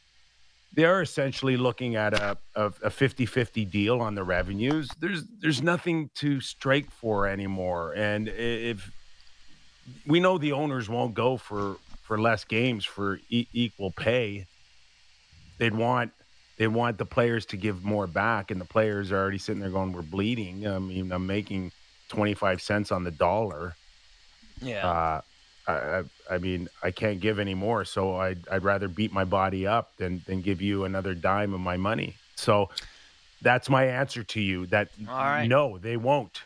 they 0.74 0.84
are 0.84 1.02
essentially 1.02 1.56
looking 1.56 1.94
at 1.96 2.14
a, 2.14 2.36
a, 2.56 2.66
a 2.66 2.90
50-50 2.90 3.70
deal 3.70 4.00
on 4.00 4.14
the 4.14 4.24
revenues. 4.24 4.88
There's 4.98 5.24
there's 5.40 5.62
nothing 5.62 6.10
to 6.16 6.40
strike 6.40 6.90
for 6.90 7.26
anymore. 7.26 7.94
And 7.94 8.28
if 8.28 8.90
we 10.06 10.20
know 10.20 10.38
the 10.38 10.52
owners 10.52 10.88
won't 10.88 11.14
go 11.14 11.36
for 11.36 11.76
for 12.02 12.20
less 12.20 12.44
games 12.44 12.84
for 12.84 13.20
e- 13.30 13.46
equal 13.52 13.90
pay, 13.90 14.46
they'd 15.58 15.74
want 15.74 16.12
they 16.56 16.66
want 16.66 16.98
the 16.98 17.06
players 17.06 17.46
to 17.46 17.56
give 17.56 17.84
more 17.84 18.06
back, 18.06 18.50
and 18.50 18.60
the 18.60 18.64
players 18.64 19.10
are 19.10 19.18
already 19.18 19.38
sitting 19.38 19.60
there 19.60 19.70
going, 19.70 19.92
"We're 19.92 20.02
bleeding." 20.02 20.66
I 20.66 20.78
mean, 20.78 21.10
I'm 21.12 21.26
making 21.26 21.72
25 22.08 22.60
cents 22.60 22.92
on 22.92 23.04
the 23.04 23.10
dollar. 23.10 23.74
Yeah. 24.60 24.86
Uh, 24.86 25.20
I, 25.66 26.02
I, 26.30 26.38
mean, 26.38 26.68
I 26.82 26.90
can't 26.90 27.20
give 27.20 27.38
any 27.38 27.54
more, 27.54 27.84
so 27.84 28.16
I'd, 28.16 28.46
I'd 28.48 28.64
rather 28.64 28.88
beat 28.88 29.12
my 29.12 29.24
body 29.24 29.66
up 29.66 29.96
than, 29.96 30.22
than 30.26 30.42
give 30.42 30.60
you 30.60 30.84
another 30.84 31.14
dime 31.14 31.54
of 31.54 31.60
my 31.60 31.76
money. 31.76 32.16
So 32.36 32.68
that's 33.40 33.70
my 33.70 33.84
answer 33.84 34.24
to 34.24 34.40
you. 34.40 34.66
That 34.66 34.88
All 35.08 35.14
right. 35.14 35.46
no, 35.46 35.78
they 35.78 35.96
won't. 35.96 36.42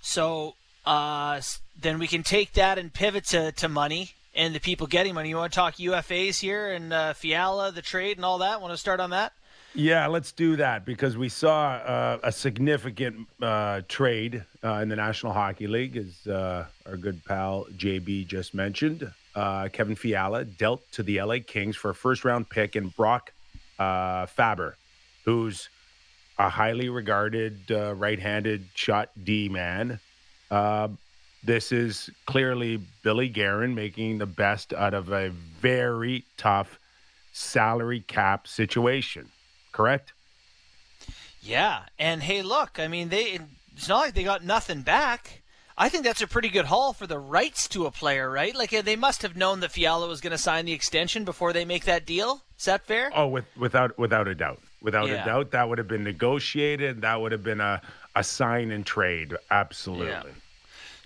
So 0.00 0.54
uh, 0.86 1.40
then 1.80 1.98
we 1.98 2.06
can 2.06 2.22
take 2.22 2.52
that 2.54 2.78
and 2.78 2.92
pivot 2.92 3.24
to, 3.26 3.52
to 3.52 3.68
money 3.68 4.12
and 4.34 4.54
the 4.54 4.60
people 4.60 4.86
getting 4.86 5.14
money. 5.14 5.28
You 5.28 5.36
want 5.36 5.52
to 5.52 5.56
talk 5.56 5.76
UFAs 5.76 6.40
here 6.40 6.72
and 6.72 6.92
uh, 6.92 7.12
Fiala, 7.12 7.72
the 7.72 7.82
trade, 7.82 8.16
and 8.16 8.24
all 8.24 8.38
that? 8.38 8.60
Want 8.60 8.72
to 8.72 8.78
start 8.78 9.00
on 9.00 9.10
that? 9.10 9.32
Yeah, 9.76 10.06
let's 10.06 10.30
do 10.30 10.54
that 10.56 10.84
because 10.84 11.16
we 11.16 11.28
saw 11.28 11.72
uh, 11.72 12.18
a 12.22 12.30
significant 12.30 13.26
uh, 13.42 13.80
trade 13.88 14.44
uh, 14.62 14.74
in 14.74 14.88
the 14.88 14.94
National 14.94 15.32
Hockey 15.32 15.66
League, 15.66 15.96
as 15.96 16.28
uh, 16.28 16.66
our 16.86 16.96
good 16.96 17.24
pal 17.24 17.66
JB 17.76 18.28
just 18.28 18.54
mentioned. 18.54 19.10
Uh, 19.34 19.68
Kevin 19.72 19.96
Fiala 19.96 20.44
dealt 20.44 20.80
to 20.92 21.02
the 21.02 21.20
LA 21.20 21.38
Kings 21.44 21.74
for 21.74 21.90
a 21.90 21.94
first 21.94 22.24
round 22.24 22.48
pick 22.48 22.76
and 22.76 22.94
Brock 22.94 23.32
uh, 23.80 24.26
Faber, 24.26 24.76
who's 25.24 25.68
a 26.38 26.48
highly 26.48 26.88
regarded 26.88 27.68
right 27.68 28.20
handed 28.20 28.68
shot 28.74 29.10
D 29.24 29.48
man. 29.48 29.98
This 31.42 31.72
is 31.72 32.10
clearly 32.26 32.80
Billy 33.02 33.28
Guerin 33.28 33.74
making 33.74 34.18
the 34.18 34.26
best 34.26 34.72
out 34.72 34.94
of 34.94 35.10
a 35.10 35.30
very 35.30 36.24
tough 36.36 36.78
salary 37.32 38.00
cap 38.06 38.46
situation 38.46 39.28
correct? 39.74 40.14
Yeah. 41.42 41.82
And 41.98 42.22
hey, 42.22 42.40
look, 42.40 42.78
I 42.80 42.88
mean, 42.88 43.10
they 43.10 43.38
it's 43.76 43.88
not 43.88 43.98
like 43.98 44.14
they 44.14 44.24
got 44.24 44.42
nothing 44.42 44.80
back. 44.80 45.42
I 45.76 45.88
think 45.88 46.04
that's 46.04 46.22
a 46.22 46.28
pretty 46.28 46.48
good 46.48 46.66
haul 46.66 46.92
for 46.92 47.06
the 47.08 47.18
rights 47.18 47.66
to 47.70 47.84
a 47.86 47.90
player, 47.90 48.30
right? 48.30 48.54
Like 48.54 48.70
they 48.70 48.94
must 48.96 49.22
have 49.22 49.36
known 49.36 49.58
that 49.60 49.72
Fiala 49.72 50.06
was 50.06 50.20
going 50.20 50.30
to 50.30 50.38
sign 50.38 50.64
the 50.66 50.72
extension 50.72 51.24
before 51.24 51.52
they 51.52 51.64
make 51.64 51.84
that 51.86 52.06
deal. 52.06 52.42
Is 52.56 52.66
that 52.66 52.86
fair? 52.86 53.10
Oh, 53.14 53.26
with, 53.26 53.44
without 53.58 53.98
without 53.98 54.28
a 54.28 54.34
doubt, 54.36 54.60
without 54.80 55.08
Yeah. 55.08 55.22
a 55.22 55.26
doubt, 55.26 55.50
that 55.50 55.68
would 55.68 55.78
have 55.78 55.88
been 55.88 56.04
negotiated. 56.04 57.02
That 57.02 57.20
would 57.20 57.32
have 57.32 57.42
been 57.42 57.60
a, 57.60 57.82
a 58.14 58.22
sign 58.22 58.70
and 58.70 58.86
trade. 58.86 59.34
Absolutely. 59.50 60.06
Yeah. 60.06 60.22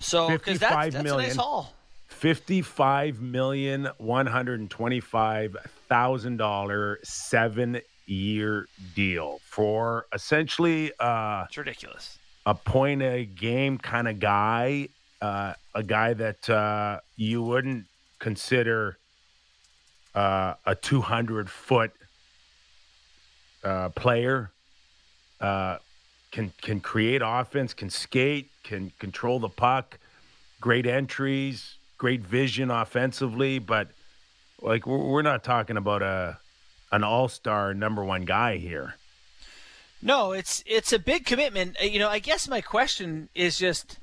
so 0.00 0.28
because 0.28 0.58
that's, 0.58 0.74
55 0.74 0.92
that's 0.92 1.10
a 1.12 1.16
nice 1.16 1.36
haul. 1.36 1.72
Fifty-five 2.08 3.20
million 3.20 3.88
one 3.98 4.26
hundred 4.26 4.68
twenty-five 4.68 5.56
thousand 5.88 6.36
dollar 6.36 6.98
seven-year 8.08 8.66
deal 8.94 9.40
for 9.44 10.06
essentially 10.12 10.92
uh, 10.98 11.44
It's 11.48 11.58
ridiculous. 11.58 12.18
a 12.46 12.54
point 12.54 13.02
a 13.02 13.24
game 13.24 13.78
kind 13.78 14.08
of 14.08 14.18
guy, 14.18 14.88
uh, 15.20 15.54
a 15.74 15.82
guy 15.82 16.14
that 16.14 16.48
uh, 16.48 17.00
you 17.16 17.42
wouldn't 17.42 17.86
consider 18.18 18.98
uh, 20.14 20.54
a 20.66 20.74
200 20.74 21.48
foot 21.50 21.92
uh, 23.64 23.90
player. 23.90 24.50
Uh, 25.40 25.78
can 26.30 26.52
can 26.60 26.78
create 26.80 27.22
offense, 27.24 27.72
can 27.72 27.88
skate, 27.88 28.50
can 28.62 28.92
control 28.98 29.38
the 29.38 29.48
puck, 29.48 29.98
great 30.60 30.84
entries, 30.86 31.76
great 31.96 32.20
vision 32.20 32.70
offensively, 32.70 33.58
but 33.58 33.88
like 34.60 34.86
we're, 34.86 34.98
we're 34.98 35.22
not 35.22 35.42
talking 35.42 35.76
about 35.78 36.02
a 36.02 36.38
an 36.90 37.04
all 37.04 37.28
star 37.28 37.74
number 37.74 38.04
one 38.04 38.24
guy 38.24 38.56
here. 38.56 38.94
No, 40.00 40.32
it's 40.32 40.62
it's 40.66 40.92
a 40.92 40.98
big 40.98 41.26
commitment. 41.26 41.76
Uh, 41.80 41.86
You 41.86 41.98
know, 41.98 42.08
I 42.08 42.18
guess 42.20 42.48
my 42.48 42.60
question 42.60 43.28
is 43.34 43.58
just, 43.58 43.98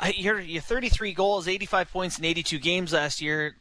I, 0.00 0.14
you're 0.16 0.40
you're 0.40 0.62
33 0.62 1.12
goals, 1.12 1.46
85 1.48 1.92
points 1.92 2.18
in 2.18 2.24
82 2.24 2.58
games 2.58 2.92
last 2.92 3.20
year. 3.20 3.56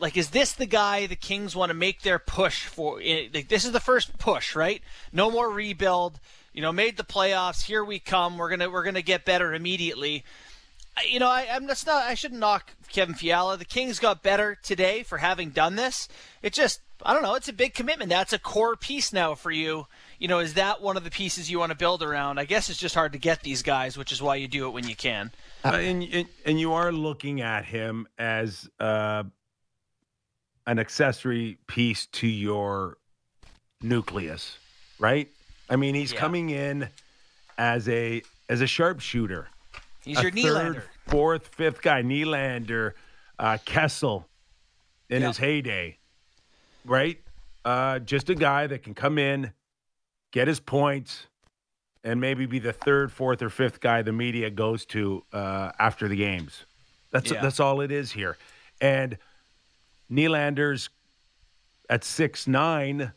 Like, 0.00 0.16
is 0.16 0.30
this 0.30 0.52
the 0.52 0.66
guy 0.66 1.06
the 1.06 1.16
Kings 1.16 1.56
want 1.56 1.70
to 1.70 1.74
make 1.74 2.02
their 2.02 2.18
push 2.18 2.66
for? 2.66 3.00
Like, 3.32 3.48
this 3.48 3.64
is 3.64 3.72
the 3.72 3.80
first 3.80 4.18
push, 4.18 4.54
right? 4.54 4.82
No 5.12 5.30
more 5.30 5.48
rebuild. 5.48 6.20
You 6.52 6.62
know, 6.62 6.72
made 6.72 6.96
the 6.96 7.04
playoffs. 7.04 7.64
Here 7.64 7.84
we 7.84 7.98
come. 8.00 8.36
We're 8.36 8.50
gonna 8.50 8.68
we're 8.70 8.84
gonna 8.84 9.02
get 9.02 9.24
better 9.24 9.54
immediately. 9.54 10.24
You 11.08 11.18
know, 11.18 11.28
I, 11.28 11.48
I'm 11.50 11.66
that's 11.66 11.86
not. 11.86 12.02
I 12.04 12.14
shouldn't 12.14 12.40
knock 12.40 12.72
Kevin 12.88 13.14
Fiala. 13.14 13.56
The 13.56 13.64
Kings 13.64 13.98
got 13.98 14.22
better 14.22 14.56
today 14.62 15.02
for 15.02 15.18
having 15.18 15.50
done 15.50 15.74
this. 15.74 16.06
It 16.42 16.52
just, 16.52 16.80
I 17.04 17.12
don't 17.12 17.22
know. 17.22 17.34
It's 17.34 17.48
a 17.48 17.52
big 17.52 17.74
commitment. 17.74 18.08
That's 18.08 18.32
a 18.32 18.38
core 18.38 18.76
piece 18.76 19.12
now 19.12 19.34
for 19.34 19.50
you. 19.50 19.86
You 20.18 20.26
know, 20.28 20.38
is 20.38 20.54
that 20.54 20.80
one 20.80 20.96
of 20.96 21.04
the 21.04 21.10
pieces 21.10 21.50
you 21.50 21.58
want 21.58 21.70
to 21.70 21.76
build 21.76 22.02
around? 22.02 22.38
I 22.38 22.44
guess 22.46 22.70
it's 22.70 22.78
just 22.78 22.94
hard 22.94 23.12
to 23.12 23.18
get 23.18 23.42
these 23.42 23.62
guys, 23.62 23.98
which 23.98 24.10
is 24.10 24.22
why 24.22 24.36
you 24.36 24.48
do 24.48 24.66
it 24.66 24.70
when 24.70 24.88
you 24.88 24.96
can. 24.96 25.30
Uh, 25.64 25.68
and, 25.76 26.02
and 26.02 26.28
and 26.46 26.58
you 26.60 26.72
are 26.72 26.92
looking 26.92 27.40
at 27.42 27.64
him 27.66 28.06
as 28.18 28.68
uh, 28.80 29.24
an 30.66 30.78
accessory 30.78 31.58
piece 31.66 32.06
to 32.06 32.26
your 32.26 32.96
nucleus, 33.82 34.56
right? 34.98 35.28
I 35.68 35.76
mean, 35.76 35.94
he's 35.94 36.12
Yeah. 36.12 36.20
coming 36.20 36.50
in 36.50 36.88
as 37.58 37.88
a 37.88 38.22
as 38.48 38.60
a 38.60 38.66
sharpshooter, 38.66 39.48
He's 40.04 40.18
a 40.18 40.22
your 40.22 40.30
third, 40.30 40.76
Nylander. 40.76 40.82
fourth, 41.06 41.46
fifth 41.48 41.80
guy, 41.82 42.02
Nylander, 42.02 42.92
uh, 43.38 43.58
Kessel, 43.64 44.26
in 45.08 45.22
Yeah. 45.22 45.28
his 45.28 45.38
heyday, 45.38 45.98
right? 46.84 47.18
Uh, 47.64 47.98
just 48.00 48.28
a 48.30 48.34
guy 48.34 48.66
that 48.66 48.82
can 48.82 48.94
come 48.94 49.18
in, 49.18 49.52
get 50.32 50.48
his 50.48 50.60
points, 50.60 51.26
and 52.02 52.20
maybe 52.20 52.44
be 52.46 52.58
the 52.58 52.72
third, 52.72 53.10
fourth, 53.10 53.40
or 53.42 53.48
fifth 53.48 53.80
guy 53.80 54.02
the 54.02 54.12
media 54.12 54.50
goes 54.50 54.84
to 54.86 55.24
uh, 55.32 55.72
after 55.78 56.08
the 56.08 56.16
games. 56.16 56.66
That's 57.10 57.30
Yeah. 57.30 57.40
that's 57.40 57.60
all 57.60 57.80
it 57.80 57.90
is 57.90 58.12
here. 58.12 58.36
And 58.80 59.16
Nylander's 60.10 60.90
at 61.88 62.04
six 62.04 62.46
nine 62.46 63.12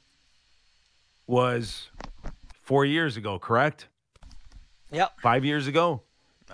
was 1.26 1.90
four 2.62 2.86
years 2.86 3.18
ago, 3.18 3.40
correct? 3.40 3.88
Yep. 4.92 5.20
Five 5.22 5.44
years 5.44 5.68
ago. 5.68 6.04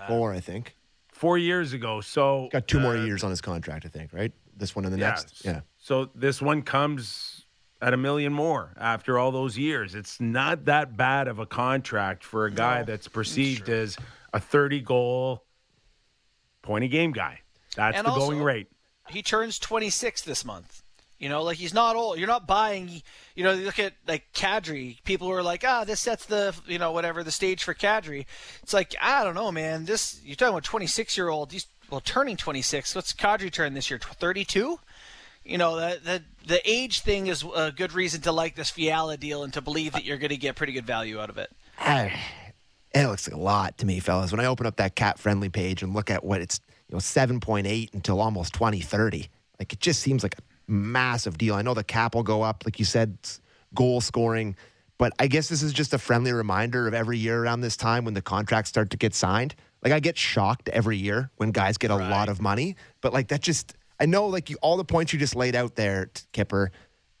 Four, 0.08 0.32
I 0.32 0.40
think. 0.40 0.74
four 1.12 1.38
years 1.38 1.72
ago. 1.72 2.00
So 2.00 2.48
Got 2.50 2.66
two 2.66 2.80
more 2.80 2.96
uh, 2.96 3.04
years 3.04 3.22
on 3.22 3.30
his 3.30 3.40
contract, 3.40 3.86
I 3.86 3.88
think, 3.88 4.12
right? 4.12 4.32
This 4.56 4.74
one 4.74 4.84
and 4.84 4.92
the 4.92 4.98
yeah, 4.98 5.08
next. 5.10 5.44
Yeah. 5.44 5.60
So 5.84 6.08
this 6.14 6.40
one 6.40 6.62
comes 6.62 7.44
at 7.82 7.92
a 7.92 7.98
million 7.98 8.32
more 8.32 8.72
after 8.78 9.18
all 9.18 9.30
those 9.30 9.58
years. 9.58 9.94
It's 9.94 10.18
not 10.18 10.64
that 10.64 10.96
bad 10.96 11.28
of 11.28 11.38
a 11.38 11.44
contract 11.44 12.24
for 12.24 12.46
a 12.46 12.50
guy 12.50 12.84
that's 12.84 13.06
perceived 13.06 13.68
as 13.68 13.98
a 14.32 14.40
30 14.40 14.80
goal 14.80 15.44
point 16.62 16.84
a 16.84 16.88
game 16.88 17.12
guy. 17.12 17.40
That's 17.76 17.98
And 17.98 18.06
the 18.06 18.12
also- 18.12 18.28
going 18.30 18.42
rate. 18.42 18.68
he 19.10 19.22
turns 19.22 19.58
26 19.58 20.22
this 20.22 20.42
month. 20.42 20.82
You 21.18 21.28
know, 21.28 21.42
like 21.42 21.58
he's 21.58 21.74
not 21.74 21.96
old. 21.96 22.18
You're 22.18 22.28
not 22.28 22.46
buying. 22.46 23.02
You 23.34 23.44
know, 23.44 23.52
you 23.52 23.66
look 23.66 23.78
at 23.78 23.92
like 24.08 24.32
Kadri. 24.32 25.04
People 25.04 25.28
were 25.28 25.42
like, 25.42 25.64
ah, 25.66 25.84
this 25.84 26.00
sets 26.00 26.24
the 26.24 26.54
you 26.66 26.78
know 26.78 26.92
whatever 26.92 27.22
the 27.22 27.30
stage 27.30 27.62
for 27.62 27.74
Kadri. 27.74 28.24
It's 28.62 28.72
like 28.72 28.94
I 29.02 29.22
don't 29.22 29.34
know, 29.34 29.52
man. 29.52 29.84
This 29.84 30.18
you're 30.24 30.34
talking 30.36 30.54
about 30.54 30.64
26 30.64 31.16
year 31.18 31.28
old. 31.28 31.52
He's 31.52 31.66
well 31.90 32.00
turning 32.00 32.38
26. 32.38 32.94
What's 32.94 33.12
Kadri 33.12 33.52
turn 33.52 33.74
this 33.74 33.90
year? 33.90 33.98
32. 34.00 34.78
You 35.44 35.58
know, 35.58 35.76
the 35.76 36.00
the 36.02 36.22
the 36.46 36.70
age 36.70 37.00
thing 37.00 37.26
is 37.26 37.44
a 37.54 37.70
good 37.70 37.92
reason 37.92 38.22
to 38.22 38.32
like 38.32 38.54
this 38.54 38.70
Fiala 38.70 39.16
deal 39.16 39.42
and 39.44 39.52
to 39.52 39.60
believe 39.60 39.92
that 39.92 40.04
you're 40.04 40.18
going 40.18 40.30
to 40.30 40.36
get 40.36 40.56
pretty 40.56 40.72
good 40.72 40.86
value 40.86 41.20
out 41.20 41.30
of 41.30 41.38
it. 41.38 41.50
It 42.94 43.06
looks 43.06 43.28
like 43.28 43.36
a 43.36 43.40
lot 43.40 43.78
to 43.78 43.86
me, 43.86 43.98
fellas. 44.00 44.30
When 44.30 44.40
I 44.40 44.46
open 44.46 44.66
up 44.66 44.76
that 44.76 44.94
CapFriendly 44.94 45.52
page 45.52 45.82
and 45.82 45.92
look 45.92 46.10
at 46.10 46.22
what 46.22 46.40
it's, 46.40 46.60
you 46.88 46.94
know, 46.94 47.00
7.8 47.00 47.92
until 47.92 48.20
almost 48.20 48.54
2030, 48.54 49.28
like 49.58 49.72
it 49.72 49.80
just 49.80 50.00
seems 50.00 50.22
like 50.22 50.38
a 50.38 50.42
massive 50.68 51.36
deal. 51.36 51.54
I 51.56 51.62
know 51.62 51.74
the 51.74 51.82
cap 51.82 52.14
will 52.14 52.22
go 52.22 52.42
up, 52.42 52.62
like 52.64 52.78
you 52.78 52.84
said, 52.84 53.18
goal 53.74 54.00
scoring, 54.00 54.54
but 54.96 55.12
I 55.18 55.26
guess 55.26 55.48
this 55.48 55.62
is 55.62 55.72
just 55.72 55.92
a 55.92 55.98
friendly 55.98 56.32
reminder 56.32 56.86
of 56.86 56.94
every 56.94 57.18
year 57.18 57.42
around 57.42 57.62
this 57.62 57.76
time 57.76 58.04
when 58.04 58.14
the 58.14 58.22
contracts 58.22 58.68
start 58.68 58.90
to 58.90 58.96
get 58.96 59.12
signed. 59.12 59.56
Like 59.82 59.92
I 59.92 59.98
get 59.98 60.16
shocked 60.16 60.68
every 60.68 60.96
year 60.96 61.30
when 61.36 61.50
guys 61.50 61.76
get 61.76 61.90
a 61.90 61.96
lot 61.96 62.28
of 62.28 62.40
money, 62.40 62.76
but 63.00 63.12
like 63.12 63.28
that 63.28 63.42
just, 63.42 63.74
I 64.00 64.06
know 64.06 64.26
like 64.26 64.50
you, 64.50 64.56
all 64.62 64.76
the 64.76 64.84
points 64.84 65.12
you 65.12 65.18
just 65.18 65.36
laid 65.36 65.54
out 65.54 65.76
there, 65.76 66.10
Kyper, 66.32 66.68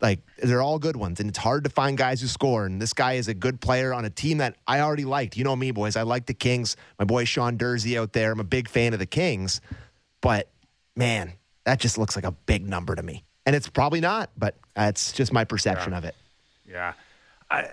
like 0.00 0.20
they're 0.42 0.60
all 0.60 0.78
good 0.78 0.96
ones 0.96 1.20
and 1.20 1.28
it's 1.28 1.38
hard 1.38 1.64
to 1.64 1.70
find 1.70 1.96
guys 1.96 2.20
who 2.20 2.26
score 2.26 2.66
and 2.66 2.80
this 2.80 2.92
guy 2.92 3.14
is 3.14 3.28
a 3.28 3.32
good 3.34 3.60
player 3.60 3.94
on 3.94 4.04
a 4.04 4.10
team 4.10 4.38
that 4.38 4.56
i 4.66 4.80
already 4.80 5.04
liked. 5.04 5.36
You 5.36 5.44
know 5.44 5.56
me 5.56 5.70
boys 5.70 5.96
i 5.96 6.02
like 6.02 6.26
the 6.26 6.34
kings. 6.34 6.76
My 6.98 7.04
boy 7.04 7.24
sean 7.24 7.56
Durzi 7.56 7.98
out 7.98 8.12
there 8.12 8.32
i'm 8.32 8.40
a 8.40 8.44
big 8.44 8.68
fan 8.68 8.92
of 8.92 8.98
the 8.98 9.06
kings 9.06 9.60
but 10.20 10.50
man 10.94 11.32
that 11.64 11.80
just 11.80 11.96
looks 11.96 12.16
like 12.16 12.26
a 12.26 12.32
big 12.32 12.68
number 12.68 12.94
to 12.94 13.02
me. 13.02 13.24
And 13.46 13.56
it's 13.56 13.68
probably 13.68 14.00
not 14.00 14.30
but 14.36 14.56
that's 14.74 15.12
just 15.12 15.32
my 15.32 15.44
perception 15.44 15.94
of 15.94 16.04
it. 16.04 16.14
Yeah. 16.68 16.92
I, 17.50 17.70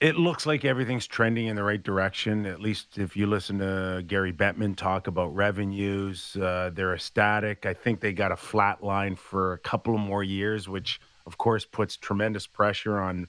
it 0.00 0.16
looks 0.16 0.46
like 0.46 0.64
everything's 0.64 1.06
trending 1.06 1.46
in 1.48 1.56
the 1.56 1.62
right 1.62 1.82
direction. 1.82 2.46
At 2.46 2.60
least 2.60 2.96
if 2.98 3.16
you 3.16 3.26
listen 3.26 3.58
to 3.58 4.02
Gary 4.06 4.32
Bettman 4.32 4.74
talk 4.76 5.06
about 5.06 5.34
revenues, 5.34 6.36
uh, 6.36 6.70
they're 6.72 6.94
ecstatic. 6.94 7.66
I 7.66 7.74
think 7.74 8.00
they 8.00 8.12
got 8.12 8.32
a 8.32 8.36
flat 8.36 8.82
line 8.82 9.14
for 9.16 9.52
a 9.52 9.58
couple 9.58 9.94
of 9.94 10.00
more 10.00 10.22
years, 10.24 10.68
which 10.68 11.00
of 11.26 11.36
course 11.36 11.64
puts 11.66 11.96
tremendous 11.96 12.46
pressure 12.46 12.98
on 12.98 13.28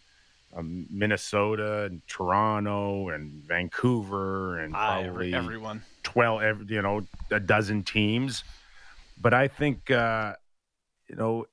um, 0.55 0.85
Minnesota 0.89 1.83
and 1.83 2.01
Toronto 2.07 3.09
and 3.09 3.43
Vancouver 3.43 4.59
and 4.59 4.73
Ah, 4.75 5.01
probably 5.01 5.07
every, 5.07 5.33
everyone. 5.33 5.83
12 6.03 6.41
ev- 6.41 6.69
you 6.71 6.81
know 6.81 7.05
a 7.29 7.39
dozen 7.39 7.83
teams 7.83 8.43
but 9.21 9.33
i 9.33 9.47
think 9.47 9.89
uh 9.91 10.33
you 11.07 11.15
know 11.15 11.45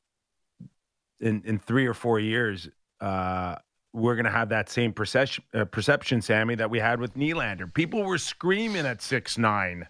in 1.20 1.42
in 1.44 1.58
3 1.60 1.86
or 1.86 1.94
4 1.94 2.18
years 2.18 2.68
uh 3.00 3.54
we're 3.92 4.14
going 4.14 4.24
to 4.26 4.30
have 4.30 4.50
that 4.50 4.68
same 4.68 4.92
perception 4.92 5.44
uh, 5.54 5.64
perception 5.64 6.20
Sammy 6.22 6.54
that 6.56 6.70
we 6.70 6.78
had 6.78 7.00
with 7.00 7.14
Nylander. 7.14 7.72
People 7.72 8.02
were 8.04 8.18
screaming 8.18 8.86
at 8.86 9.00
six 9.02 9.38
nine. 9.38 9.86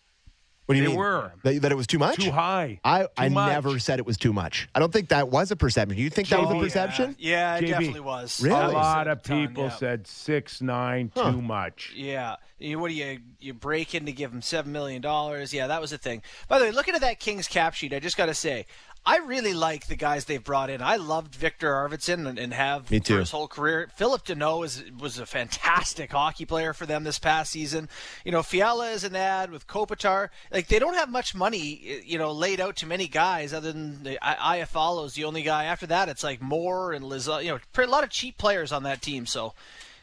what 0.67 0.75
do 0.75 0.81
you 0.81 0.83
mean? 0.89 0.91
They 0.91 0.97
mean 0.97 0.99
were. 0.99 1.33
that, 1.43 1.63
that 1.63 1.73
it 1.73 1.75
was 1.77 1.87
too 1.87 1.99
much 1.99 2.17
Too 2.23 2.31
high. 2.31 2.79
i, 2.85 3.03
Too 3.03 3.09
I 3.17 3.29
much. 3.31 3.53
never 3.53 3.79
said 3.79 3.99
it 3.99 4.07
was 4.07 4.17
too 4.19 4.33
much 4.35 4.69
i 4.75 4.79
don't 4.81 4.93
think 4.93 5.09
that 5.09 5.29
was 5.31 5.51
a 5.51 5.57
perception 5.57 5.97
you 5.99 6.11
think 6.11 6.29
that 6.29 6.41
was 6.41 6.51
a 6.51 6.59
perception 6.59 7.17
Yeah, 7.19 7.57
it 7.57 7.65
JB. 7.65 7.69
definitely 7.69 8.01
was. 8.01 8.41
Really? 8.41 8.57
A 8.57 8.69
lot 8.69 9.09
a 9.09 9.13
of 9.13 9.23
ton, 9.23 9.49
people 9.49 9.65
yeah. 9.65 9.71
said 9.71 10.05
6'9 10.05 11.11
Huh. 11.17 11.33
too 11.33 11.43
much. 11.43 11.93
Yeah. 11.97 12.37
You, 12.59 12.79
what 12.79 12.89
do 12.89 12.95
you 12.95 13.19
you 13.41 13.55
break 13.55 13.95
in 13.95 14.05
to 14.07 14.13
give 14.13 14.33
him 14.33 14.43
seven 14.43 14.73
million 14.73 15.01
dollars? 15.01 15.55
Yeah, 15.55 15.69
that 15.69 15.81
was 15.81 15.91
the 15.91 15.99
thing. 15.99 16.23
By 16.49 16.59
the 16.59 16.65
way, 16.67 16.71
looking 16.73 16.95
at 16.97 17.01
that 17.03 17.21
Kings 17.21 17.47
cap 17.47 17.73
sheet, 17.75 17.93
I 17.95 18.01
just 18.01 18.17
got 18.17 18.27
to 18.27 18.35
say, 18.35 18.67
I 19.09 19.17
really 19.25 19.55
like 19.55 19.87
the 19.87 19.97
guys 19.97 20.27
they've 20.27 20.45
brought 20.45 20.69
in. 20.69 20.83
I 20.83 20.97
loved 20.97 21.35
Viktor 21.35 21.73
Arvidsson 21.73 22.29
and, 22.29 22.39
and 22.39 22.53
have 22.53 22.91
Me 22.91 23.01
too. 23.01 23.15
for 23.15 23.21
his 23.21 23.31
whole 23.31 23.49
career. 23.49 23.89
Phillip 23.97 24.27
Danault 24.27 24.67
is 24.67 24.85
was 25.01 25.19
a 25.19 25.25
fantastic 25.25 26.13
hockey 26.13 26.45
player 26.45 26.75
for 26.75 26.85
them 26.85 27.05
this 27.05 27.19
past 27.19 27.51
season. 27.53 27.89
You 28.25 28.33
know, 28.33 28.43
Fiala 28.43 28.91
is 28.91 29.05
an 29.05 29.17
ad 29.17 29.51
with 29.51 29.67
Kopitar. 29.67 30.29
Like 30.53 30.69
they 30.69 30.79
don't 30.79 30.93
have 30.93 31.09
much 31.11 31.35
money, 31.35 32.03
you 32.05 32.19
know, 32.19 32.33
laid 32.33 32.61
out 32.61 32.77
to 32.77 32.87
many 32.87 33.09
guys 33.09 33.55
other 33.55 33.73
than 33.73 34.03
the 34.03 34.19
I- 34.21 34.59
Iafallo's 34.61 35.15
the 35.15 35.25
only 35.25 35.43
guy. 35.43 35.65
After 35.65 35.87
that, 35.87 36.11
it's 36.11 36.23
like 36.23 36.43
Moore 36.43 36.93
and 36.93 37.03
Liz. 37.03 37.27
You 37.29 37.53
know, 37.53 37.59
a 37.83 37.87
lot 37.87 38.05
of 38.05 38.11
cheap 38.11 38.37
players 38.37 38.73
on 38.73 38.83
that 38.83 39.01
team. 39.01 39.25
So. 39.25 39.55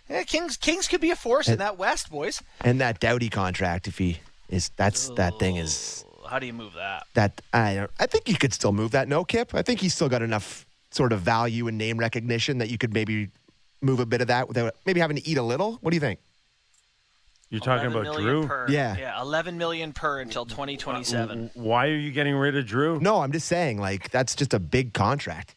Yeah, 0.09 0.21
Kings 0.21 0.55
Kings 0.55 0.87
could 0.87 1.01
be 1.01 1.09
a 1.09 1.15
force 1.15 1.47
in 1.47 1.57
that 1.57 1.79
West, 1.79 2.11
boys. 2.11 2.39
and 2.61 2.79
that 2.79 2.99
Doughty 2.99 3.27
contract 3.29 3.87
if 3.87 3.97
he 3.97 4.19
is 4.49 4.69
that's 4.75 5.09
that 5.15 5.39
thing 5.39 5.55
is 5.55 6.04
How 6.29 6.39
do 6.39 6.45
you 6.45 6.53
move 6.53 6.73
that? 6.73 7.05
that 7.13 7.41
I 7.53 7.87
I 7.99 8.05
think 8.05 8.27
you 8.29 8.35
could 8.37 8.53
still 8.53 8.73
move 8.73 8.91
that. 8.91 9.07
No, 9.07 9.23
Kip. 9.23 9.53
I 9.55 9.61
think 9.61 9.79
he's 9.79 9.93
still 9.93 10.09
got 10.09 10.21
enough 10.21 10.65
sort 10.91 11.11
of 11.13 11.21
value 11.21 11.67
and 11.67 11.77
name 11.77 11.97
recognition 11.97 12.57
that 12.59 12.69
you 12.69 12.77
could 12.77 12.93
maybe 12.93 13.29
move 13.81 13.99
a 13.99 14.05
bit 14.05 14.21
of 14.21 14.27
that 14.27 14.47
without 14.47 14.73
maybe 14.85 14.99
having 14.99 15.17
to 15.17 15.27
eat 15.27 15.37
a 15.37 15.43
little. 15.43 15.73
What 15.81 15.91
do 15.91 15.95
you 15.95 16.01
think? 16.01 16.19
You're 17.49 17.61
talking 17.61 17.91
about 17.91 18.17
Drew? 18.17 18.47
Per, 18.47 18.65
Yeah. 18.69 18.97
yeah, 18.97 19.21
eleven 19.21 19.57
million 19.57 19.93
per 19.93 20.19
until 20.19 20.45
twenty 20.45 20.77
twenty 20.77 21.03
seven. 21.03 21.45
Uh, 21.55 21.59
why 21.61 21.87
are 21.87 21.95
you 21.95 22.11
getting 22.11 22.35
rid 22.35 22.57
of 22.57 22.65
Drew? 22.65 22.99
No, 22.99 23.21
I'm 23.21 23.31
just 23.31 23.47
saying 23.47 23.79
like 23.79 24.09
that's 24.09 24.35
just 24.35 24.53
a 24.53 24.59
big 24.59 24.93
contract. 24.93 25.55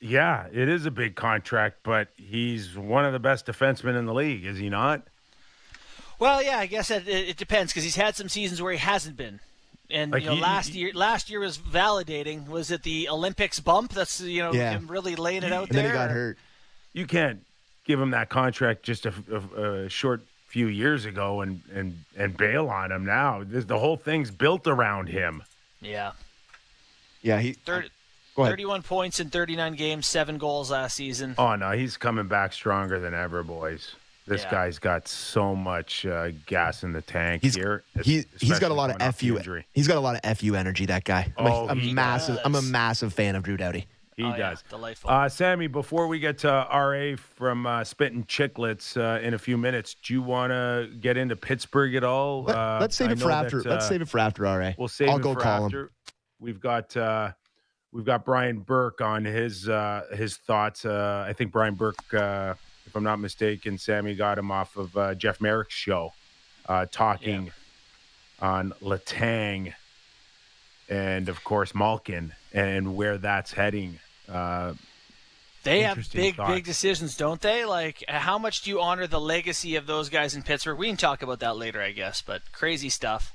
Yeah, 0.00 0.46
it 0.52 0.68
is 0.68 0.84
a 0.84 0.90
big 0.90 1.14
contract, 1.14 1.78
but 1.84 2.08
he's 2.16 2.76
one 2.76 3.04
of 3.04 3.12
the 3.12 3.20
best 3.20 3.46
defensemen 3.46 3.96
in 3.96 4.04
the 4.04 4.12
league, 4.12 4.44
is 4.44 4.58
he 4.58 4.68
not? 4.68 5.02
Well, 6.18 6.42
yeah, 6.42 6.58
I 6.58 6.66
guess 6.66 6.90
it, 6.90 7.06
it, 7.08 7.28
it 7.30 7.36
depends 7.36 7.72
because 7.72 7.84
he's 7.84 7.96
had 7.96 8.14
some 8.16 8.28
seasons 8.28 8.60
where 8.60 8.72
he 8.72 8.78
hasn't 8.78 9.16
been. 9.16 9.40
And 9.92 10.12
Like 10.12 10.22
you 10.22 10.30
know, 10.30 10.34
he- 10.36 10.40
last 10.42 10.74
year, 10.74 10.90
last 10.94 11.28
year 11.30 11.40
was 11.40 11.58
validating. 11.58 12.46
Was 12.48 12.70
it 12.70 12.82
the 12.82 13.08
Olympics 13.08 13.60
bump? 13.60 13.92
That's 13.92 14.20
you 14.20 14.42
know 14.42 14.52
Yeah. 14.52 14.72
him 14.72 14.86
really 14.88 15.14
laying 15.16 15.42
it 15.42 15.52
out 15.52 15.68
And 15.68 15.76
then 15.78 15.84
there. 15.84 15.92
he 15.92 15.98
got 15.98 16.10
hurt. 16.10 16.38
You 16.94 17.06
can't 17.06 17.40
give 17.86 18.00
him 18.00 18.10
that 18.10 18.28
contract 18.28 18.82
just 18.82 19.06
a, 19.06 19.12
a, 19.30 19.62
a 19.84 19.88
short 19.88 20.22
few 20.46 20.66
years 20.66 21.04
ago 21.04 21.40
and, 21.40 21.62
and, 21.74 22.04
and 22.16 22.36
bail 22.36 22.68
on 22.68 22.92
him 22.92 23.04
now. 23.04 23.42
This, 23.44 23.64
the 23.64 23.78
whole 23.78 23.96
thing's 23.96 24.30
built 24.30 24.66
around 24.66 25.08
him. 25.08 25.42
Yeah, 25.80 26.12
Yeah, 27.22 27.40
he. 27.40 27.52
Third, 27.52 27.90
Go 28.34 28.46
thirty-one 28.46 28.82
points 28.82 29.20
in 29.20 29.28
thirty-nine 29.30 29.74
games, 29.74 30.06
seven 30.06 30.38
goals 30.38 30.70
last 30.70 30.96
season. 30.96 31.34
Oh, 31.36 31.54
no, 31.56 31.72
he's 31.72 31.96
coming 31.98 32.28
back 32.28 32.52
stronger 32.54 32.98
than 33.00 33.12
ever, 33.14 33.42
boys. 33.42 33.94
This 34.26 34.42
Yeah. 34.44 34.50
guy's 34.52 34.78
got 34.78 35.08
so 35.08 35.54
much 35.56 36.06
uh, 36.06 36.30
gas 36.46 36.84
in 36.84 36.92
the 36.92 37.02
tank 37.02 37.42
He's 37.42 37.54
here. 37.56 37.82
he, 38.04 38.24
he's 38.40 38.58
got 38.60 38.70
a 38.70 38.74
lot 38.74 38.90
of 38.90 38.98
coming 38.98 39.08
off 39.08 39.18
the 39.18 39.28
fu. 39.30 39.36
injury. 39.36 39.66
He's 39.72 39.88
got 39.88 39.96
a 39.96 40.00
lot 40.00 40.20
of 40.24 40.38
fu 40.38 40.54
energy. 40.54 40.86
That 40.86 41.04
guy. 41.04 41.32
I'm 41.36 41.46
Oh, 41.46 41.68
a, 41.68 41.72
a 41.72 41.74
he 41.74 41.92
massive. 41.92 42.38
I'm 42.44 42.54
a 42.54 42.62
massive 42.62 43.12
fan 43.12 43.34
of 43.36 43.42
Drew 43.42 43.56
Doughty. 43.56 43.86
He 44.16 44.24
Oh, 44.24 44.28
yeah, 44.28 44.50
does. 44.50 44.62
delightful. 44.68 45.08
Uh, 45.10 45.28
Sammy, 45.28 45.66
before 45.68 46.06
we 46.06 46.18
get 46.18 46.36
to 46.38 46.48
RA 46.48 47.16
from 47.16 47.66
uh, 47.66 47.82
Spittin' 47.82 48.24
Chicklets 48.24 48.94
uh, 48.96 49.18
in 49.22 49.32
a 49.32 49.38
few 49.38 49.56
minutes, 49.56 49.94
do 49.94 50.12
you 50.12 50.20
want 50.22 50.50
to 50.50 50.90
get 51.00 51.16
into 51.16 51.34
Pittsburgh 51.34 51.94
at 51.94 52.04
all? 52.04 52.44
Let, 52.44 52.54
Uh, 52.56 52.60
us 52.84 52.94
save 52.94 53.08
I 53.08 53.12
it 53.12 53.18
for 53.20 53.30
after. 53.30 53.62
that, 53.62 53.68
let's 53.70 53.86
uh, 53.86 53.88
save 53.88 54.02
it 54.02 54.08
for 54.08 54.18
after. 54.18 54.46
All 54.46 54.58
right. 54.58 54.76
We'll 54.78 54.88
save 54.88 55.08
I'll 55.08 55.16
it 55.16 55.22
go 55.22 55.32
for 55.34 55.40
call 55.40 55.64
after. 55.64 55.80
him. 55.84 55.90
We've 56.40 56.60
got 56.60 56.94
uh, 56.96 57.32
we've 57.90 58.04
got 58.04 58.24
Brian 58.26 58.60
Burke 58.60 59.00
on 59.00 59.24
his 59.24 59.66
uh, 59.68 60.02
his 60.12 60.36
thoughts. 60.36 60.84
Uh, 60.84 61.24
I 61.26 61.32
think 61.32 61.50
Brian 61.50 61.74
Burke, 61.74 61.96
uh, 62.12 62.54
if 62.92 62.96
I'm 62.96 63.04
not 63.04 63.20
mistaken, 63.20 63.78
Sammy 63.78 64.14
got 64.14 64.36
him 64.36 64.50
off 64.50 64.76
of 64.76 64.94
uh, 64.98 65.14
Jeff 65.14 65.40
Marek's 65.40 65.72
show, 65.72 66.12
uh, 66.68 66.84
talking 66.92 67.50
on 68.38 68.74
Letang, 68.82 69.72
and 70.90 71.30
of 71.30 71.42
course 71.42 71.74
Malkin 71.74 72.34
and 72.52 72.94
where 72.94 73.16
that's 73.16 73.50
heading. 73.50 73.98
Uh, 74.28 74.74
They 75.64 75.82
have 75.82 76.10
big, 76.12 76.36
thought. 76.36 76.48
big 76.48 76.64
decisions, 76.64 77.16
don't 77.16 77.40
they? 77.40 77.64
Like, 77.64 78.02
how 78.08 78.38
much 78.38 78.62
do 78.62 78.70
you 78.70 78.80
honor 78.80 79.06
the 79.06 79.20
legacy 79.20 79.76
of 79.76 79.86
those 79.86 80.08
guys 80.08 80.34
in 80.34 80.42
Pittsburgh? 80.42 80.78
We 80.78 80.88
can 80.88 80.96
talk 80.96 81.22
about 81.22 81.40
that 81.40 81.56
later, 81.56 81.80
I 81.80 81.92
guess, 81.92 82.20
but 82.22 82.42
crazy 82.52 82.88
stuff. 82.88 83.32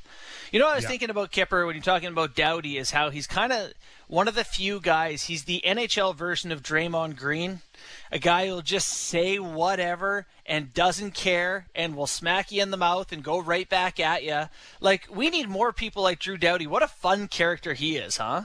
You 0.51 0.59
know 0.59 0.65
what 0.65 0.73
I 0.73 0.75
was 0.75 0.83
Yeah. 0.83 0.89
thinking 0.89 1.09
about 1.09 1.31
Kyper 1.31 1.65
when 1.65 1.75
you're 1.75 1.83
talking 1.83 2.09
about 2.09 2.35
Doughty 2.35 2.77
is 2.77 2.91
how 2.91 3.09
he's 3.09 3.27
kind 3.27 3.51
of 3.53 3.73
one 4.07 4.27
of 4.27 4.35
the 4.35 4.43
few 4.43 4.79
guys. 4.79 5.23
He's 5.23 5.43
the 5.43 5.61
NHL 5.65 6.13
version 6.15 6.51
of 6.51 6.63
Draymond 6.63 7.15
Green, 7.17 7.61
a 8.11 8.19
guy 8.19 8.47
who'll 8.47 8.61
just 8.61 8.87
say 8.89 9.39
whatever 9.39 10.25
and 10.45 10.73
doesn't 10.73 11.11
care 11.13 11.67
and 11.75 11.95
will 11.95 12.07
smack 12.07 12.51
you 12.51 12.61
in 12.61 12.71
the 12.71 12.77
mouth 12.77 13.11
and 13.11 13.23
go 13.23 13.39
right 13.39 13.67
back 13.67 13.99
at 13.99 14.23
you. 14.23 14.49
Like, 14.79 15.07
we 15.09 15.29
need 15.29 15.49
more 15.49 15.73
people 15.73 16.03
like 16.03 16.19
Drew 16.19 16.37
Doughty. 16.37 16.67
What 16.67 16.83
a 16.83 16.87
fun 16.87 17.27
character 17.27 17.73
he 17.73 17.97
is, 17.97 18.17
huh? 18.17 18.43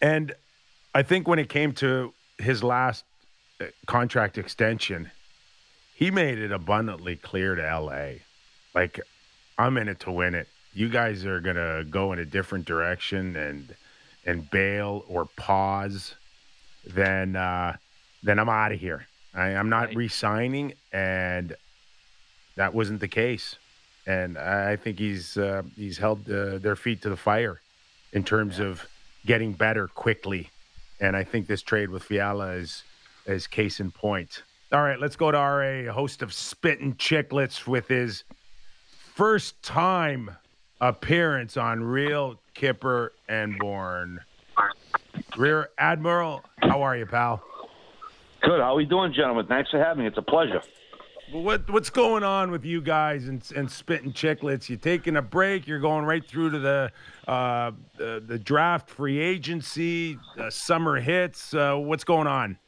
And 0.00 0.34
I 0.94 1.02
think 1.02 1.26
when 1.28 1.38
it 1.38 1.48
came 1.48 1.72
to 1.74 2.12
his 2.38 2.62
last 2.62 3.04
uh, 3.60 3.64
contract 3.86 4.38
extension, 4.38 5.10
he 5.94 6.10
made 6.10 6.38
it 6.38 6.52
abundantly 6.52 7.16
clear 7.16 7.54
to 7.54 7.62
LA. 7.80 8.20
like 8.74 9.00
I'm 9.58 9.78
in 9.78 9.88
it 9.88 10.00
to 10.00 10.12
win 10.12 10.34
it. 10.34 10.48
You 10.74 10.88
guys 10.90 11.24
are 11.24 11.40
gonna 11.40 11.84
go 11.84 12.12
in 12.12 12.18
a 12.18 12.26
different 12.26 12.66
direction 12.66 13.36
and 13.36 13.74
and 14.26 14.50
bail 14.50 15.04
or 15.08 15.26
pause, 15.36 16.14
then 16.84 17.36
uh, 17.36 17.76
then 18.22 18.38
I'm 18.38 18.48
out 18.50 18.72
of 18.72 18.80
here. 18.80 19.06
I, 19.34 19.54
I'm 19.54 19.68
not 19.68 19.88
Right. 19.88 19.96
re-signing, 19.96 20.74
and 20.92 21.54
that 22.56 22.74
wasn't 22.74 23.00
the 23.00 23.08
case. 23.08 23.56
And 24.06 24.36
I 24.38 24.76
think 24.76 24.98
he's 24.98 25.36
uh, 25.38 25.62
he's 25.76 25.96
held 25.98 26.28
uh, 26.30 26.58
their 26.58 26.76
feet 26.76 27.00
to 27.02 27.08
the 27.08 27.16
fire 27.16 27.60
in 28.12 28.22
terms 28.24 28.58
of 28.58 28.86
getting 29.24 29.52
better 29.52 29.88
quickly. 29.88 30.50
And 31.00 31.16
I 31.16 31.24
think 31.24 31.46
this 31.46 31.62
trade 31.62 31.90
with 31.90 32.02
Fiala 32.02 32.52
is 32.52 32.84
is 33.26 33.46
case 33.46 33.80
in 33.80 33.90
point. 33.90 34.42
All 34.72 34.82
right, 34.82 34.98
let's 34.98 35.16
go 35.16 35.30
to 35.30 35.38
RA, 35.38 35.92
host 35.92 36.22
of 36.22 36.32
Spittin' 36.32 36.94
Chicklets, 36.94 37.66
with 37.66 37.88
his 37.88 38.24
first 39.14 39.62
time 39.62 40.30
appearance 40.80 41.56
on 41.56 41.82
Real 41.82 42.40
Kyper 42.54 43.10
and 43.28 43.58
Bourne. 43.58 44.20
Rear 45.36 45.70
Admiral, 45.78 46.42
how 46.58 46.82
are 46.82 46.96
you, 46.96 47.06
pal? 47.06 47.42
Good. 48.42 48.60
How 48.60 48.72
are 48.72 48.74
we 48.74 48.84
doing, 48.84 49.12
gentlemen? 49.12 49.46
Thanks 49.46 49.70
for 49.70 49.78
having 49.78 50.02
me. 50.02 50.08
It's 50.08 50.18
a 50.18 50.22
pleasure. 50.22 50.62
What 51.32 51.68
what's 51.70 51.90
going 51.90 52.22
on 52.22 52.52
with 52.52 52.64
you 52.64 52.80
guys 52.80 53.26
and 53.26 53.42
and 53.56 53.68
spitting 53.68 54.12
chicklets? 54.12 54.68
You 54.68 54.76
taking 54.76 55.16
a 55.16 55.22
break? 55.22 55.66
You're 55.66 55.80
going 55.80 56.04
right 56.04 56.24
through 56.24 56.50
to 56.50 56.58
the 56.60 56.92
uh, 57.26 57.72
the, 57.96 58.22
the 58.24 58.38
draft, 58.38 58.88
free 58.88 59.18
agency, 59.18 60.18
uh, 60.38 60.50
summer 60.50 61.00
hits. 61.00 61.52
Uh, 61.52 61.74
what's 61.74 62.04
going 62.04 62.28
on? 62.28 62.58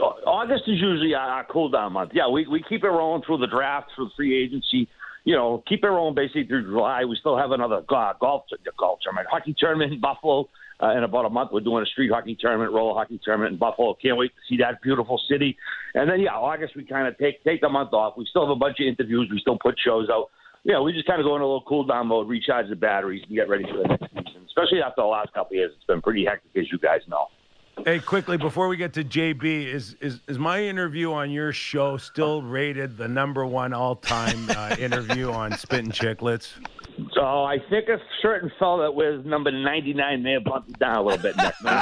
August 0.00 0.64
is 0.68 0.80
usually 0.80 1.14
our 1.14 1.44
cool 1.44 1.68
down 1.68 1.92
month. 1.92 2.12
Yeah, 2.14 2.28
we, 2.28 2.46
we 2.46 2.62
keep 2.66 2.84
it 2.84 2.88
rolling 2.88 3.22
through 3.26 3.38
the 3.38 3.46
draft, 3.46 3.90
through 3.94 4.10
free 4.16 4.42
agency. 4.42 4.88
You 5.24 5.34
know, 5.34 5.62
keep 5.66 5.84
it 5.84 5.88
rolling 5.88 6.14
basically 6.14 6.46
through 6.46 6.64
July. 6.64 7.04
We 7.04 7.16
still 7.16 7.36
have 7.36 7.50
another 7.50 7.82
uh, 7.88 8.12
golf 8.18 8.44
golf 8.78 9.00
tournament, 9.02 9.28
hockey 9.30 9.54
tournament 9.58 9.92
in 9.92 10.00
Buffalo. 10.00 10.48
Uh, 10.82 10.96
in 10.96 11.04
about 11.04 11.26
a 11.26 11.30
month, 11.30 11.50
we're 11.52 11.60
doing 11.60 11.82
a 11.82 11.86
street 11.86 12.10
hockey 12.10 12.36
tournament, 12.40 12.72
roller 12.72 12.94
hockey 12.94 13.20
tournament 13.22 13.52
in 13.52 13.58
Buffalo. 13.58 13.94
Can't 14.00 14.16
wait 14.16 14.32
to 14.34 14.40
see 14.48 14.56
that 14.62 14.80
beautiful 14.82 15.20
city. 15.28 15.56
And 15.94 16.08
then 16.08 16.20
yeah, 16.20 16.32
August 16.32 16.74
we 16.74 16.84
kind 16.84 17.06
of 17.06 17.18
take 17.18 17.44
take 17.44 17.60
the 17.60 17.68
month 17.68 17.92
off. 17.92 18.14
We 18.16 18.26
still 18.26 18.46
have 18.46 18.50
a 18.50 18.56
bunch 18.56 18.80
of 18.80 18.86
interviews. 18.86 19.28
We 19.30 19.40
still 19.40 19.58
put 19.60 19.78
shows 19.78 20.08
out. 20.10 20.30
Yeah, 20.64 20.80
we 20.80 20.92
just 20.92 21.06
kind 21.06 21.20
of 21.20 21.24
go 21.26 21.36
in 21.36 21.42
a 21.42 21.44
little 21.44 21.64
cool 21.66 21.84
down 21.84 22.08
mode, 22.08 22.28
recharge 22.28 22.68
the 22.68 22.76
batteries, 22.76 23.22
and 23.26 23.34
get 23.34 23.48
ready 23.48 23.64
for 23.64 23.78
the 23.78 23.88
next 23.88 24.08
season. 24.10 24.46
Especially 24.46 24.82
after 24.82 25.02
the 25.02 25.06
last 25.06 25.32
couple 25.32 25.54
of 25.54 25.58
years, 25.58 25.72
it's 25.74 25.84
been 25.86 26.02
pretty 26.02 26.24
hectic, 26.24 26.50
as 26.56 26.70
you 26.70 26.78
guys 26.78 27.00
know. 27.08 27.26
Hey, 27.84 27.98
quickly 27.98 28.36
before 28.36 28.68
we 28.68 28.76
get 28.76 28.92
to 28.94 29.04
JB, 29.04 29.66
is 29.66 29.96
is 30.00 30.20
is 30.28 30.38
my 30.38 30.62
interview 30.62 31.12
on 31.12 31.30
your 31.30 31.52
show 31.52 31.96
still 31.96 32.42
rated 32.42 32.98
the 32.98 33.08
number 33.08 33.46
one 33.46 33.72
all 33.72 33.96
time 33.96 34.50
uh, 34.50 34.76
interview 34.78 35.30
on 35.30 35.56
Spitting 35.56 35.90
Chicklets? 35.90 36.52
So 37.20 37.26
I 37.44 37.58
think 37.68 37.88
a 37.90 37.98
certain 38.22 38.50
fellow 38.58 38.80
that 38.80 38.94
wears 38.94 39.26
number 39.26 39.52
99 39.52 40.22
may 40.22 40.32
have 40.32 40.44
bumped 40.44 40.70
it 40.70 40.78
down 40.78 40.96
a 40.96 41.02
little 41.02 41.22
bit. 41.22 41.36
Nick. 41.36 41.54
No- 41.62 41.70
no 41.70 41.76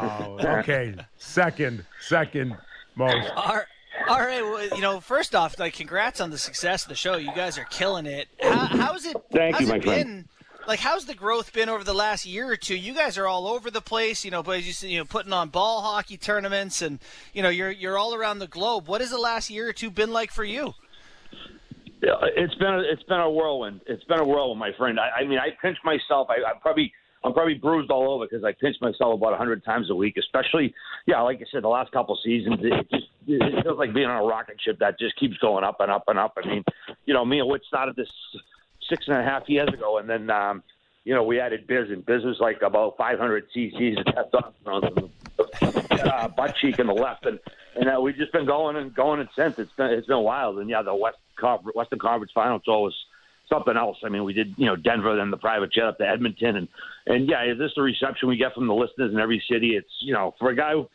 oh, 0.00 0.36
disrespect. 0.38 0.46
Oh, 0.46 0.60
okay. 0.60 0.94
Second, 1.16 1.84
second 2.00 2.56
most. 2.94 3.32
All 3.34 3.54
right. 3.54 3.64
All 4.08 4.18
right, 4.20 4.42
well, 4.42 4.76
you 4.76 4.82
know, 4.82 5.00
first 5.00 5.34
off, 5.34 5.58
like, 5.58 5.72
congrats 5.72 6.20
on 6.20 6.30
the 6.30 6.36
success 6.38 6.84
of 6.84 6.90
the 6.90 6.94
show. 6.94 7.16
You 7.16 7.32
guys 7.34 7.58
are 7.58 7.64
killing 7.64 8.04
it. 8.04 8.28
How, 8.40 8.66
how's 8.66 9.06
it? 9.06 9.16
Thank 9.32 9.54
how's 9.54 9.62
you, 9.62 9.68
it 9.68 9.70
my 9.70 9.80
friend. 9.80 10.04
been? 10.04 10.28
Like, 10.68 10.80
how's 10.80 11.06
the 11.06 11.14
growth 11.14 11.52
been 11.52 11.68
over 11.68 11.82
the 11.82 11.94
last 11.94 12.26
year 12.26 12.50
or 12.50 12.56
two? 12.56 12.76
You 12.76 12.94
guys 12.94 13.16
are 13.16 13.26
all 13.26 13.48
over 13.48 13.70
the 13.70 13.80
place. 13.80 14.24
You 14.24 14.30
know, 14.30 14.42
but 14.42 14.62
you 14.62 14.72
see, 14.72 14.90
you 14.90 14.98
know, 14.98 15.06
putting 15.06 15.32
on 15.32 15.48
ball 15.48 15.80
hockey 15.80 16.18
tournaments, 16.18 16.82
and 16.82 16.98
you 17.32 17.42
know, 17.42 17.48
you're 17.48 17.70
you're 17.70 17.96
all 17.96 18.14
around 18.14 18.38
the 18.38 18.46
globe. 18.46 18.86
What 18.86 19.00
has 19.00 19.10
the 19.10 19.18
last 19.18 19.48
year 19.48 19.68
or 19.68 19.72
two 19.72 19.90
been 19.90 20.12
like 20.12 20.30
for 20.30 20.44
you? 20.44 20.74
It's 22.36 22.54
been 22.54 22.74
a, 22.74 22.80
it's 22.80 23.02
been 23.04 23.20
a 23.20 23.30
whirlwind. 23.30 23.80
It's 23.86 24.04
been 24.04 24.20
a 24.20 24.24
whirlwind, 24.24 24.60
my 24.60 24.72
friend. 24.78 24.98
I, 25.00 25.22
I 25.22 25.26
mean, 25.26 25.38
I 25.38 25.48
pinch 25.60 25.78
myself. 25.84 26.28
I, 26.30 26.36
I'm 26.48 26.60
probably 26.60 26.92
I'm 27.24 27.32
probably 27.32 27.54
bruised 27.54 27.90
all 27.90 28.08
over 28.14 28.26
because 28.30 28.44
I 28.44 28.52
pinch 28.52 28.76
myself 28.80 29.14
about 29.14 29.32
a 29.32 29.36
hundred 29.36 29.64
times 29.64 29.90
a 29.90 29.94
week. 29.94 30.16
Especially, 30.16 30.72
yeah, 31.06 31.20
like 31.22 31.38
I 31.38 31.44
said, 31.50 31.64
the 31.64 31.68
last 31.68 31.90
couple 31.92 32.18
seasons, 32.24 32.58
it 32.62 32.90
just 32.90 33.06
it 33.26 33.64
feels 33.64 33.78
like 33.78 33.92
being 33.92 34.06
on 34.06 34.22
a 34.22 34.26
rocket 34.26 34.56
ship 34.64 34.78
that 34.78 34.98
just 34.98 35.18
keeps 35.18 35.36
going 35.38 35.64
up 35.64 35.80
and 35.80 35.90
up 35.90 36.04
and 36.06 36.18
up. 36.18 36.34
I 36.42 36.46
mean, 36.46 36.64
you 37.06 37.14
know, 37.14 37.24
me 37.24 37.40
and 37.40 37.48
Whit 37.48 37.62
started 37.66 37.96
this 37.96 38.08
six 38.88 39.06
and 39.08 39.16
a 39.16 39.22
half 39.24 39.48
years 39.48 39.68
ago, 39.68 39.98
and 39.98 40.08
then 40.08 40.30
um, 40.30 40.62
you 41.06 41.14
know 41.14 41.22
we 41.22 41.38
added 41.38 41.68
Biz, 41.68 41.90
and 41.90 42.04
Biz 42.04 42.24
was 42.24 42.40
like 42.40 42.62
about 42.62 42.96
500 42.96 43.46
cc's 43.56 43.96
of 43.98 44.06
testosterone, 44.06 45.08
uh, 46.04 46.28
butt 46.28 46.56
cheek 46.56 46.80
in 46.80 46.88
the 46.88 46.92
left, 46.92 47.24
and 47.24 47.38
and 47.76 47.88
uh, 47.88 48.00
we've 48.00 48.16
just 48.16 48.32
been 48.32 48.44
going 48.44 48.74
and 48.74 48.92
going 48.92 49.20
and 49.20 49.28
since. 49.36 49.56
It's 49.60 49.72
been 49.72 49.92
it's 49.92 50.08
been 50.08 50.24
wild, 50.24 50.58
and 50.58 50.68
yeah, 50.68 50.82
the 50.82 50.94
West 50.94 51.18
Con- 51.36 51.64
Western 51.76 52.00
Conference 52.00 52.32
Final 52.34 52.58
tour 52.58 52.82
was 52.82 52.94
something 53.48 53.76
else. 53.76 53.98
I 54.04 54.08
mean, 54.08 54.24
we 54.24 54.32
did 54.32 54.54
you 54.56 54.66
know 54.66 54.74
Denver, 54.74 55.14
then 55.16 55.30
the 55.30 55.36
private 55.36 55.72
jet 55.72 55.84
up 55.84 55.98
to 55.98 56.08
Edmonton, 56.08 56.56
and 56.56 56.68
and 57.06 57.28
yeah, 57.28 57.44
is 57.44 57.56
this 57.56 57.70
the 57.76 57.82
reception 57.82 58.28
we 58.28 58.36
get 58.36 58.52
from 58.52 58.66
the 58.66 58.74
listeners 58.74 59.12
in 59.12 59.20
every 59.20 59.40
city? 59.48 59.76
It's 59.76 59.92
you 60.00 60.12
know 60.12 60.34
for 60.40 60.50
a 60.50 60.56
guy 60.56 60.72
who 60.72 60.88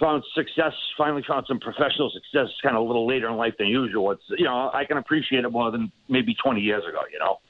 found 0.00 0.24
success, 0.34 0.72
finally 0.96 1.24
found 1.28 1.44
some 1.46 1.60
professional 1.60 2.10
success, 2.10 2.48
kind 2.62 2.74
of 2.74 2.84
a 2.84 2.86
little 2.86 3.06
later 3.06 3.28
in 3.28 3.36
life 3.36 3.54
than 3.58 3.66
usual. 3.66 4.12
It's 4.12 4.24
you 4.30 4.46
know 4.46 4.70
I 4.72 4.86
can 4.86 4.96
appreciate 4.96 5.44
it 5.44 5.50
more 5.50 5.70
than 5.70 5.92
maybe 6.08 6.34
20 6.42 6.62
years 6.62 6.84
ago. 6.88 7.02
You 7.12 7.18
know. 7.18 7.40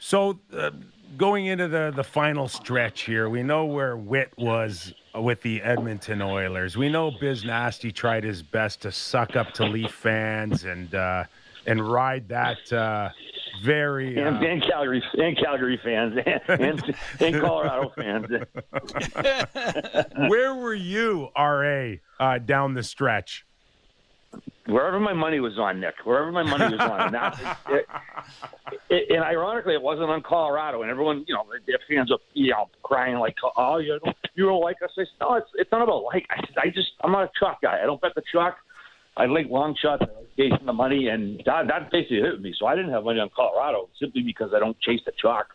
So, 0.00 0.38
uh, 0.54 0.70
going 1.16 1.46
into 1.46 1.68
the, 1.68 1.92
the 1.94 2.04
final 2.04 2.48
stretch 2.48 3.02
here, 3.02 3.28
we 3.28 3.42
know 3.42 3.66
where 3.66 3.96
Whit 3.96 4.32
was 4.36 4.92
with 5.14 5.40
the 5.42 5.62
Edmonton 5.62 6.20
Oilers. 6.20 6.76
We 6.76 6.88
know 6.88 7.10
Biz 7.10 7.44
Nasty 7.44 7.92
tried 7.92 8.24
his 8.24 8.42
best 8.42 8.82
to 8.82 8.92
suck 8.92 9.36
up 9.36 9.52
to 9.54 9.64
Leaf 9.64 9.90
fans 9.92 10.64
and 10.64 10.94
uh, 10.94 11.24
and 11.66 11.86
ride 11.88 12.28
that 12.28 12.72
uh, 12.72 13.08
very. 13.62 14.18
and, 14.18 14.36
Uh, 14.36 14.40
and 14.48 14.62
Calgary 14.62 15.02
and 15.18 15.36
Calgary 15.36 15.80
fans 15.82 16.18
and, 16.26 16.60
and, 16.60 16.94
and 17.20 17.40
Colorado 17.40 17.92
fans. 17.96 18.26
where 20.28 20.54
were 20.54 20.74
you, 20.74 21.28
RA, 21.36 21.92
uh, 22.20 22.38
down 22.38 22.74
the 22.74 22.82
stretch? 22.82 23.46
Wherever 24.66 24.98
my 24.98 25.12
money 25.12 25.40
was 25.40 25.58
on, 25.58 25.80
Nick. 25.80 25.94
Wherever 26.04 26.32
my 26.32 26.42
money 26.42 26.74
was 26.74 26.80
on, 26.80 27.00
and, 27.02 27.14
that, 27.14 27.58
it, 27.68 27.86
it, 28.88 29.10
and 29.10 29.22
ironically, 29.22 29.74
it 29.74 29.82
wasn't 29.82 30.08
on 30.08 30.22
Colorado. 30.22 30.80
And 30.80 30.90
everyone, 30.90 31.24
you 31.28 31.34
know, 31.34 31.44
their 31.66 31.78
fans 31.86 32.10
are 32.10 32.18
you 32.32 32.50
know 32.50 32.70
crying 32.82 33.18
like, 33.18 33.34
"Oh, 33.58 33.76
you 33.76 33.98
don't, 34.02 34.16
you 34.34 34.46
don't 34.46 34.62
like 34.62 34.76
us?" 34.82 34.90
I 34.96 35.02
said, 35.02 35.08
"No, 35.20 35.34
it's 35.34 35.48
it's 35.56 35.70
not 35.70 35.82
about 35.82 36.04
like." 36.04 36.26
I 36.30 36.36
said, 36.40 36.56
"I 36.56 36.66
just 36.68 36.92
I'm 37.02 37.12
not 37.12 37.24
a 37.24 37.30
chalk 37.38 37.60
guy. 37.60 37.80
I 37.82 37.84
don't 37.84 38.00
bet 38.00 38.12
the 38.14 38.22
chalk. 38.32 38.56
I 39.18 39.26
like 39.26 39.46
long 39.50 39.76
shots. 39.80 40.02
I 40.02 40.18
like 40.18 40.28
chasing 40.36 40.66
the 40.66 40.72
money, 40.72 41.08
and 41.08 41.42
that 41.44 41.68
that 41.68 41.90
basically 41.90 42.22
hit 42.22 42.40
me. 42.40 42.54
So 42.58 42.66
I 42.66 42.74
didn't 42.74 42.92
have 42.92 43.04
money 43.04 43.20
on 43.20 43.28
Colorado 43.36 43.90
simply 44.00 44.22
because 44.22 44.52
I 44.56 44.60
don't 44.60 44.80
chase 44.80 45.00
the 45.04 45.12
chalk. 45.20 45.48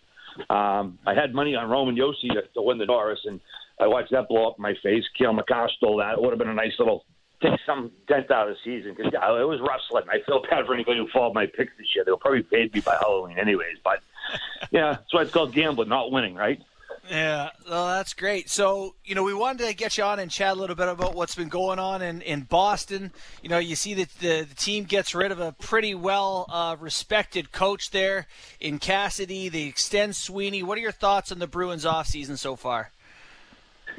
Um, 0.52 1.00
I 1.08 1.16
had 1.16 1.34
money 1.34 1.56
on 1.56 1.68
Roman 1.68 1.96
Josi 1.96 2.30
to, 2.30 2.44
to 2.54 2.62
win 2.62 2.78
the 2.78 2.86
Norris, 2.86 3.20
and 3.26 3.42
I 3.80 3.88
watched 3.88 4.12
that 4.12 4.28
blow 4.28 4.48
up 4.48 4.56
in 4.60 4.62
my 4.62 4.76
face. 4.84 5.04
Cale 5.18 5.34
Makar 5.34 5.70
stole 5.78 5.98
that. 5.98 6.14
It 6.14 6.22
would 6.22 6.30
have 6.30 6.40
been 6.40 6.50
a 6.50 6.54
nice 6.54 6.74
little 6.78 7.06
take 7.42 7.60
some 7.66 7.92
dent 8.08 8.30
out 8.32 8.50
of 8.50 8.56
the 8.56 8.60
season 8.64 8.94
because 8.96 9.12
yeah, 9.14 9.42
it 9.42 9.48
was 9.48 9.60
wrestling. 9.62 10.04
I 10.10 10.24
feel 10.26 10.42
bad 10.50 10.66
for 10.66 10.74
anybody 10.74 11.00
who 11.00 11.08
followed 11.12 11.34
my 11.34 11.46
picks 11.46 11.72
this 11.78 11.88
year. 11.96 12.04
They'll 12.06 12.18
probably 12.18 12.44
paid 12.44 12.74
me 12.74 12.82
by 12.82 12.96
Halloween 13.00 13.38
anyways. 13.38 13.78
But 13.84 14.02
yeah, 14.72 14.92
that's 14.92 15.14
why 15.14 15.22
it's 15.24 15.32
called 15.32 15.54
gambling, 15.54 15.90
not 15.90 16.12
winning, 16.12 16.36
right? 16.36 16.62
Yeah, 17.10 17.50
well, 17.68 17.88
that's 17.88 18.14
great. 18.14 18.50
So, 18.50 18.96
you 19.04 19.16
know, 19.16 19.24
we 19.24 19.34
wanted 19.34 19.68
to 19.68 19.74
get 19.74 19.98
you 19.98 20.04
on 20.04 20.20
and 20.20 20.30
chat 20.30 20.56
a 20.56 20.60
little 20.60 20.76
bit 20.76 20.88
about 20.88 21.16
what's 21.16 21.34
been 21.34 21.50
going 21.50 21.80
on 21.80 22.04
in, 22.04 22.22
in 22.22 22.42
Boston. 22.42 23.12
You 23.42 23.50
know, 23.50 23.58
you 23.58 23.76
see 23.76 23.96
that 23.96 24.10
the, 24.20 24.46
the 24.48 24.56
team 24.56 24.84
gets 24.84 25.16
rid 25.16 25.32
of 25.32 25.40
a 25.40 25.54
pretty 25.54 25.96
well 25.96 26.46
uh, 26.50 26.76
respected 26.80 27.52
coach 27.52 27.90
there 27.90 28.28
in 28.60 28.78
Cassidy. 28.78 29.50
They 29.50 29.64
extend 29.64 30.16
Sweeney. 30.16 30.62
What 30.62 30.78
are 30.78 30.82
your 30.82 30.92
thoughts 30.92 31.32
on 31.32 31.40
the 31.40 31.48
Bruins 31.48 31.84
offseason 31.84 32.38
so 32.38 32.56
far? 32.56 32.92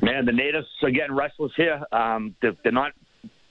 Man, 0.01 0.25
the 0.25 0.33
natives 0.33 0.69
are 0.83 0.91
getting 0.91 1.15
restless 1.15 1.53
here. 1.57 1.83
Um, 1.93 2.37
they're, 2.41 2.57
they're 2.63 2.73
not 2.73 2.93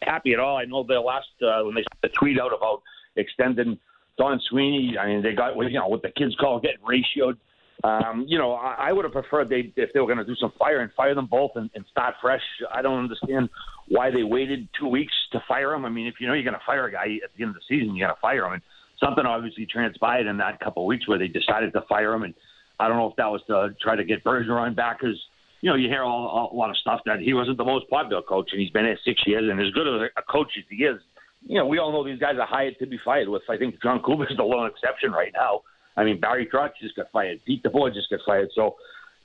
happy 0.10 0.34
at 0.34 0.40
all. 0.40 0.58
I 0.58 0.66
know 0.66 0.84
their 0.84 1.00
last 1.00 1.28
uh, 1.42 1.64
when 1.64 1.76
they 1.76 1.82
sent 1.82 2.02
the 2.02 2.10
tweet 2.10 2.40
out 2.40 2.52
about 2.54 2.82
extending 3.16 3.78
Don 4.18 4.40
Sweeney. 4.50 4.98
I 5.00 5.08
mean, 5.08 5.24
they 5.24 5.34
got 5.34 5.56
you 5.56 5.80
know 5.80 5.88
what 5.88 6.02
the 6.02 6.12
kids 6.12 6.36
call 6.40 6.60
getting 6.60 6.80
ratioed. 6.80 7.38
Um, 7.82 8.26
you 8.28 8.38
know, 8.38 8.54
I, 8.54 8.90
I 8.90 8.92
would 8.92 9.06
have 9.06 9.14
preferred 9.14 9.48
they 9.48 9.72
if 9.78 9.94
they 9.94 10.00
were 10.00 10.08
going 10.08 10.18
to 10.18 10.26
do 10.26 10.36
some 10.36 10.52
fire 10.60 10.82
and 10.82 10.92
fire 10.94 11.16
them 11.16 11.28
both 11.28 11.52
and, 11.56 11.70
and 11.76 11.86
start 11.90 12.16
fresh. 12.22 12.42
I 12.74 12.82
don't 12.82 13.00
understand 13.00 13.50
why 13.88 14.12
they 14.12 14.24
waited 14.24 14.68
two 14.78 14.88
weeks 14.88 15.14
to 15.32 15.42
fire 15.48 15.74
him. 15.74 15.86
I 15.86 15.90
mean, 15.90 16.08
if 16.08 16.16
you 16.20 16.28
know 16.28 16.34
you're 16.34 16.44
going 16.44 16.54
to 16.56 16.66
fire 16.66 16.88
a 16.88 16.92
guy 16.92 17.20
at 17.24 17.30
the 17.38 17.44
end 17.44 17.52
of 17.52 17.56
the 17.56 17.62
season, 17.70 17.96
you 17.96 18.06
got 18.06 18.14
to 18.14 18.22
fire 18.22 18.46
him. 18.46 18.54
And 18.54 18.62
something 19.02 19.26
obviously 19.26 19.66
transpired 19.66 20.28
in 20.28 20.38
that 20.38 20.60
couple 20.60 20.84
of 20.84 20.88
weeks 20.88 21.08
where 21.08 21.18
they 21.18 21.28
decided 21.28 21.72
to 21.74 21.82
fire 21.88 22.14
him. 22.14 22.24
And 22.24 22.34
I 22.80 22.88
don't 22.88 22.98
know 22.98 23.10
if 23.10 23.16
that 23.16 23.32
was 23.32 23.42
to 23.48 23.76
try 23.82 23.96
to 23.96 24.04
get 24.04 24.24
Bergeron 24.24 24.76
back 24.76 25.00
because 25.00 25.18
you 25.62 25.70
know, 25.70 25.76
you 25.76 25.90
hear 25.90 26.04
all, 26.04 26.50
a 26.52 26.56
lot 26.56 26.70
of 26.70 26.78
stuff 26.78 27.02
that 27.06 27.20
he 27.20 27.34
wasn't 27.34 27.58
the 27.58 27.66
most 27.66 27.90
popular 27.90 28.22
coach, 28.22 28.50
and 28.52 28.62
he's 28.62 28.72
been 28.72 28.84
there 28.84 29.00
six 29.04 29.22
years, 29.26 29.50
and 29.50 29.60
as 29.60 29.72
good 29.72 29.88
as 29.88 30.10
a 30.18 30.22
coach 30.22 30.52
as 30.58 30.64
he 30.70 30.84
is, 30.84 31.00
you 31.46 31.58
know, 31.58 31.66
we 31.66 31.80
all 31.80 31.92
know 31.92 32.04
these 32.04 32.20
guys 32.20 32.36
are 32.40 32.48
hired 32.48 32.78
to 32.80 32.86
be 32.86 33.00
fired. 33.04 33.30
With 33.30 33.44
I 33.50 33.58
think 33.58 33.82
Jon 33.82 34.02
Cooper 34.02 34.30
is 34.30 34.38
the 34.38 34.44
lone 34.44 34.70
exception 34.70 35.12
right 35.12 35.32
now. 35.34 35.62
I 35.96 36.04
mean, 36.04 36.20
Barry 36.20 36.48
Trotz 36.52 36.72
just 36.82 36.96
got 36.96 37.12
fired. 37.12 37.40
Pete 37.46 37.64
DeBoer 37.64 37.94
just 37.94 38.10
got 38.10 38.20
fired. 38.26 38.50
So, 38.56 38.76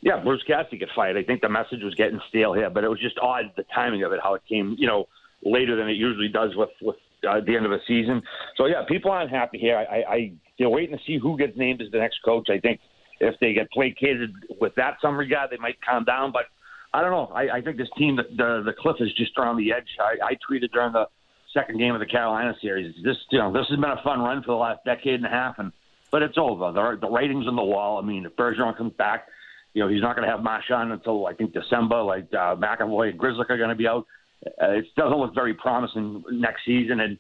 yeah, 0.01 0.23
Bruce 0.23 0.43
Cassidy 0.47 0.79
got 0.79 0.89
fired. 0.95 1.17
I 1.17 1.23
think 1.23 1.41
the 1.41 1.49
message 1.49 1.83
was 1.83 1.95
getting 1.95 2.21
stale 2.29 2.53
here, 2.53 2.71
but 2.71 2.85
it 2.85 2.89
was 2.89 3.01
just 3.01 3.19
odd 3.19 3.53
the 3.57 3.65
timing 3.75 4.03
of 4.03 4.13
it, 4.13 4.21
how 4.23 4.35
it 4.35 4.43
came, 4.49 4.75
you 4.79 4.87
know, 4.87 5.07
later 5.45 5.77
than 5.77 5.89
it 5.89 5.97
usually 5.97 6.29
does 6.29 6.51
with 6.57 6.71
with 6.83 6.97
uh, 7.29 7.41
the 7.47 7.57
end 7.57 7.65
of 7.65 7.71
the 7.71 7.81
season. 7.87 8.23
So 8.57 8.67
yeah, 8.67 8.83
people 8.89 9.11
aren't 9.11 9.31
happy 9.31 9.59
here. 9.59 9.77
I, 9.77 10.15
I 10.15 10.33
they're 10.59 10.69
waiting 10.69 10.97
to 10.97 11.03
see 11.05 11.19
who 11.19 11.37
gets 11.37 11.57
named 11.57 11.81
as 11.83 11.91
the 11.91 11.99
next 11.99 12.19
coach. 12.25 12.49
I 12.51 12.59
think 12.59 12.81
if 13.21 13.39
they 13.41 13.53
get 13.53 13.71
placated 13.71 14.33
with 14.61 14.75
that 14.77 14.97
some 15.01 15.17
guy, 15.29 15.47
they 15.51 15.57
might 15.57 15.81
calm 15.83 16.05
down. 16.05 16.33
But 16.33 16.45
I 16.93 17.01
don't 17.01 17.11
know. 17.11 17.35
I, 17.35 17.57
I 17.57 17.61
think 17.61 17.77
this 17.77 17.89
team, 17.97 18.17
the, 18.17 18.23
the 18.23 18.63
the 18.67 18.73
cliff 18.73 18.97
is 19.01 19.13
just 19.15 19.37
around 19.39 19.57
the 19.57 19.73
edge. 19.73 19.89
I, 20.01 20.33
I 20.33 20.39
tweeted 20.49 20.71
during 20.73 20.93
the 20.93 21.07
second 21.53 21.79
game 21.79 21.95
of 21.95 22.01
the 22.01 22.07
Carolina 22.07 22.55
series. 22.61 22.95
This 23.05 23.17
you 23.31 23.39
know 23.39 23.53
this 23.53 23.67
has 23.69 23.79
been 23.79 23.91
a 23.91 24.03
fun 24.03 24.21
run 24.21 24.43
for 24.43 24.53
the 24.53 24.57
last 24.57 24.81
decade 24.85 25.15
and 25.15 25.27
a 25.27 25.31
half, 25.31 25.59
and 25.59 25.73
but 26.11 26.23
it's 26.23 26.39
over. 26.39 26.73
The, 26.73 26.99
the 27.01 27.11
writing's 27.11 27.47
on 27.47 27.57
the 27.57 27.65
wall. 27.65 27.99
I 27.99 28.03
mean, 28.03 28.27
if 28.27 28.37
Bergeron 28.37 28.77
comes 28.77 28.93
back, 28.93 29.27
you 29.73 29.83
know 29.83 29.89
he's 29.89 30.03
not 30.03 30.17
going 30.17 30.27
to 30.27 30.31
have 30.31 30.43
Marchand 30.43 30.93
until 30.93 31.27
I 31.27 31.35
think 31.35 31.53
December. 31.53 32.03
Like 32.03 32.29
uh, 32.33 32.57
McAvoy 32.57 33.11
and 33.11 33.19
Grzelcyk 33.19 33.51
are 33.51 33.59
going 33.59 33.71
to 33.71 33.75
be 33.75 33.89
out. 33.89 34.07
Uh, 34.47 34.73
it 34.73 34.85
doesn't 34.97 35.19
look 35.19 35.35
very 35.35 35.55
promising 35.55 36.23
next 36.31 36.65
season, 36.67 37.01
and 37.01 37.19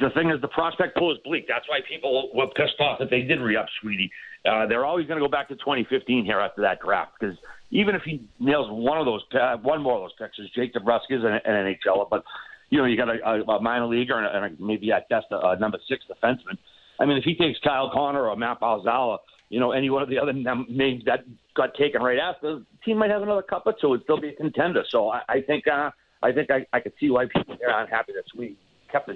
the 0.00 0.10
thing 0.10 0.30
is, 0.30 0.40
the 0.40 0.48
prospect 0.48 0.96
pool 0.96 1.12
is 1.12 1.18
bleak. 1.24 1.46
That's 1.48 1.68
why 1.68 1.80
people 1.88 2.30
were 2.34 2.46
pissed 2.48 2.80
off 2.80 2.98
that 2.98 3.10
they 3.10 3.22
did 3.22 3.40
re-up 3.40 3.66
Sweeney. 3.80 4.10
Uh, 4.48 4.66
they're 4.66 4.84
always 4.84 5.06
going 5.06 5.20
to 5.20 5.24
go 5.24 5.30
back 5.30 5.48
to 5.48 5.54
2015 5.56 6.24
here 6.24 6.40
after 6.40 6.62
that 6.62 6.80
draft 6.80 7.12
because 7.18 7.36
even 7.70 7.94
if 7.94 8.02
he 8.02 8.22
nails 8.38 8.68
one 8.70 8.98
of 8.98 9.04
those, 9.04 9.22
uh, 9.34 9.56
one 9.58 9.82
more 9.82 9.96
of 9.96 10.02
those 10.02 10.12
picks, 10.18 10.38
is 10.38 10.48
Jake 10.54 10.72
DeBrusk 10.72 11.10
is 11.10 11.22
an, 11.24 11.40
an 11.44 11.74
NHL, 11.86 12.08
but 12.08 12.24
you 12.70 12.78
know 12.78 12.84
you 12.84 12.96
got 12.96 13.08
a, 13.08 13.42
a 13.42 13.60
minor 13.60 13.86
leaguer 13.86 14.16
and, 14.18 14.26
a, 14.26 14.46
and 14.46 14.58
a, 14.58 14.62
maybe 14.62 14.92
at 14.92 15.08
best 15.08 15.26
a, 15.30 15.48
a 15.48 15.58
number 15.58 15.78
six 15.88 16.04
defenseman. 16.10 16.56
I 16.98 17.04
mean, 17.04 17.18
if 17.18 17.24
he 17.24 17.34
takes 17.34 17.58
Kyle 17.60 17.90
Connor 17.92 18.26
or 18.28 18.36
Matt 18.36 18.60
Balzala, 18.60 19.18
you 19.50 19.60
know, 19.60 19.72
any 19.72 19.90
one 19.90 20.02
of 20.02 20.08
the 20.08 20.18
other 20.18 20.32
names 20.32 21.02
that 21.04 21.24
got 21.54 21.74
taken 21.74 22.02
right 22.02 22.18
after, 22.18 22.60
the 22.60 22.66
team 22.84 22.98
might 22.98 23.10
have 23.10 23.22
another 23.22 23.42
cup 23.42 23.64
or 23.66 23.74
two 23.78 23.92
and 23.92 24.02
still 24.04 24.20
be 24.20 24.28
a 24.28 24.34
contender. 24.34 24.84
So 24.90 25.10
I, 25.10 25.22
I 25.28 25.40
think 25.42 25.64
uh, 25.66 25.90
I 26.22 26.32
think 26.32 26.50
I, 26.50 26.66
I 26.72 26.80
could 26.80 26.92
see 26.98 27.10
why 27.10 27.26
people 27.26 27.56
are 27.68 27.82
unhappy 27.82 28.12
kept 28.12 28.30
it. 28.38 28.56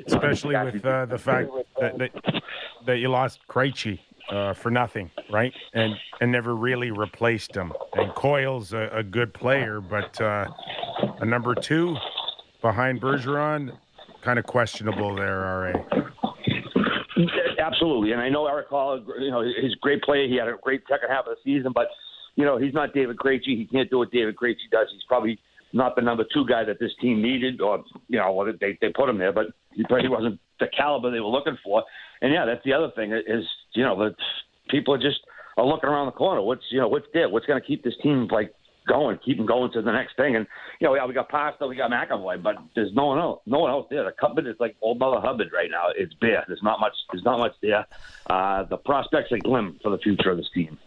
Especially 0.06 0.56
with 0.56 0.85
uh, 0.85 1.06
the 1.06 1.18
fact 1.18 1.50
that, 1.80 1.98
that, 1.98 2.42
that 2.87 2.98
you 2.98 3.09
lost 3.09 3.40
Krejci 3.48 3.98
uh, 4.30 4.54
for 4.54 4.70
nothing, 4.70 5.11
right? 5.30 5.52
And 5.74 5.94
and 6.20 6.30
never 6.30 6.54
really 6.54 6.90
replaced 6.90 7.54
him. 7.54 7.72
And 7.94 8.14
Coyle's 8.14 8.72
a, 8.72 8.90
a 8.92 9.02
good 9.02 9.35
player, 9.35 9.80
but 9.80 10.20
uh, 10.20 10.46
a 11.20 11.24
number 11.26 11.54
two 11.54 11.96
behind 12.61 13.00
Bergeron, 13.00 13.76
kind 14.22 14.38
of 14.38 14.46
questionable 14.46 15.14
there, 15.14 15.40
RA. 15.40 16.02
Absolutely, 17.59 18.12
and 18.12 18.20
I 18.20 18.28
know 18.28 18.46
Erik 18.46 18.70
Haula. 18.70 19.04
you 19.18 19.30
know, 19.30 19.42
he's 19.42 19.72
a 19.72 19.80
great 19.80 20.02
player. 20.02 20.26
He 20.26 20.37
had 20.37 20.48
a 20.48 20.56
great 20.62 20.83
second 20.88 21.09
half 21.11 21.26
of 21.26 21.37
the 21.37 21.37
season, 21.44 21.72
but 21.74 21.88
you 22.37 22.44
know, 22.44 22.56
he's 22.56 22.74
not 22.74 22.94
David 22.94 23.16
Krejci. 23.16 23.56
He 23.56 23.68
can't 23.70 23.90
do 23.90 23.98
what 23.98 24.11
David 24.11 24.37
Krejci 24.37 24.70
does. 24.70 24.88
He's 24.92 25.02
probably 25.09 25.38
not 25.72 25.96
the 25.96 26.02
number 26.02 26.24
two 26.33 26.44
guy 26.46 26.64
that 26.64 26.78
this 26.80 26.92
team 27.00 27.22
needed, 27.22 27.61
or 27.61 27.85
you 28.09 28.18
know, 28.18 28.52
they 28.61 28.78
they 28.80 28.88
put 28.90 29.09
him 29.09 29.18
there, 29.18 29.33
but 29.33 29.46
he 29.72 29.85
probably 29.85 30.09
wasn't 30.09 30.40
the 30.59 30.66
caliber 30.68 31.11
they 31.11 31.20
were 31.20 31.26
looking 31.26 31.59
for. 31.62 31.85
And 32.20 32.33
yeah, 32.33 32.44
that's 32.44 32.64
the 32.64 32.72
other 32.72 32.90
thing 32.94 33.12
is 33.12 33.44
you 33.74 33.85
know 33.85 33.96
the 33.96 34.14
people 34.68 34.94
are 34.94 34.98
just 34.98 35.20
are 35.56 35.66
looking 35.66 35.88
around 35.88 36.06
the 36.06 36.12
corner. 36.12 36.42
What's 36.42 36.64
you 36.70 36.80
know 36.80 36.88
what's 36.88 37.06
there? 37.12 37.28
What's 37.28 37.46
going 37.46 37.61
to 37.61 37.66
keep 37.66 37.85
this 37.85 37.94
team 38.02 38.28
like 38.30 38.54
going, 38.88 39.18
keep 39.24 39.37
them 39.37 39.46
going 39.46 39.70
to 39.72 39.83
the 39.83 39.92
next 39.92 40.16
thing? 40.16 40.37
And 40.37 40.46
you 40.80 40.87
know, 40.88 40.94
yeah, 40.94 41.06
we 41.06 41.14
got 41.14 41.28
Pasta, 41.28 41.66
we 41.66 41.76
got 41.76 41.90
McAvoy, 41.90 42.42
but 42.42 42.56
there's 42.74 42.92
no 42.94 43.06
one 43.06 43.18
else, 43.18 43.40
no 43.46 43.61
one 43.61 43.70
else 43.70 43.87
there. 43.90 44.04
The 44.04 44.12
cupboard 44.12 44.46
is 44.46 44.56
like 44.59 44.76
old 44.83 44.98
Mother 44.98 45.20
Hubbard 45.20 45.50
right 45.52 45.70
now. 45.70 45.87
It's 45.96 46.14
bare. 46.14 46.44
There's 46.46 46.62
not 46.62 46.80
much. 46.80 46.94
There's 47.12 47.24
not 47.24 47.38
much 47.38 47.54
there. 47.62 47.87
Uh, 48.28 48.64
the 48.64 48.76
prospects 48.76 49.33
are 49.33 49.38
glim 49.38 49.78
for 49.83 49.90
the 49.90 49.98
future 49.98 50.30
of 50.30 50.37
this 50.37 50.50
team. 50.54 50.78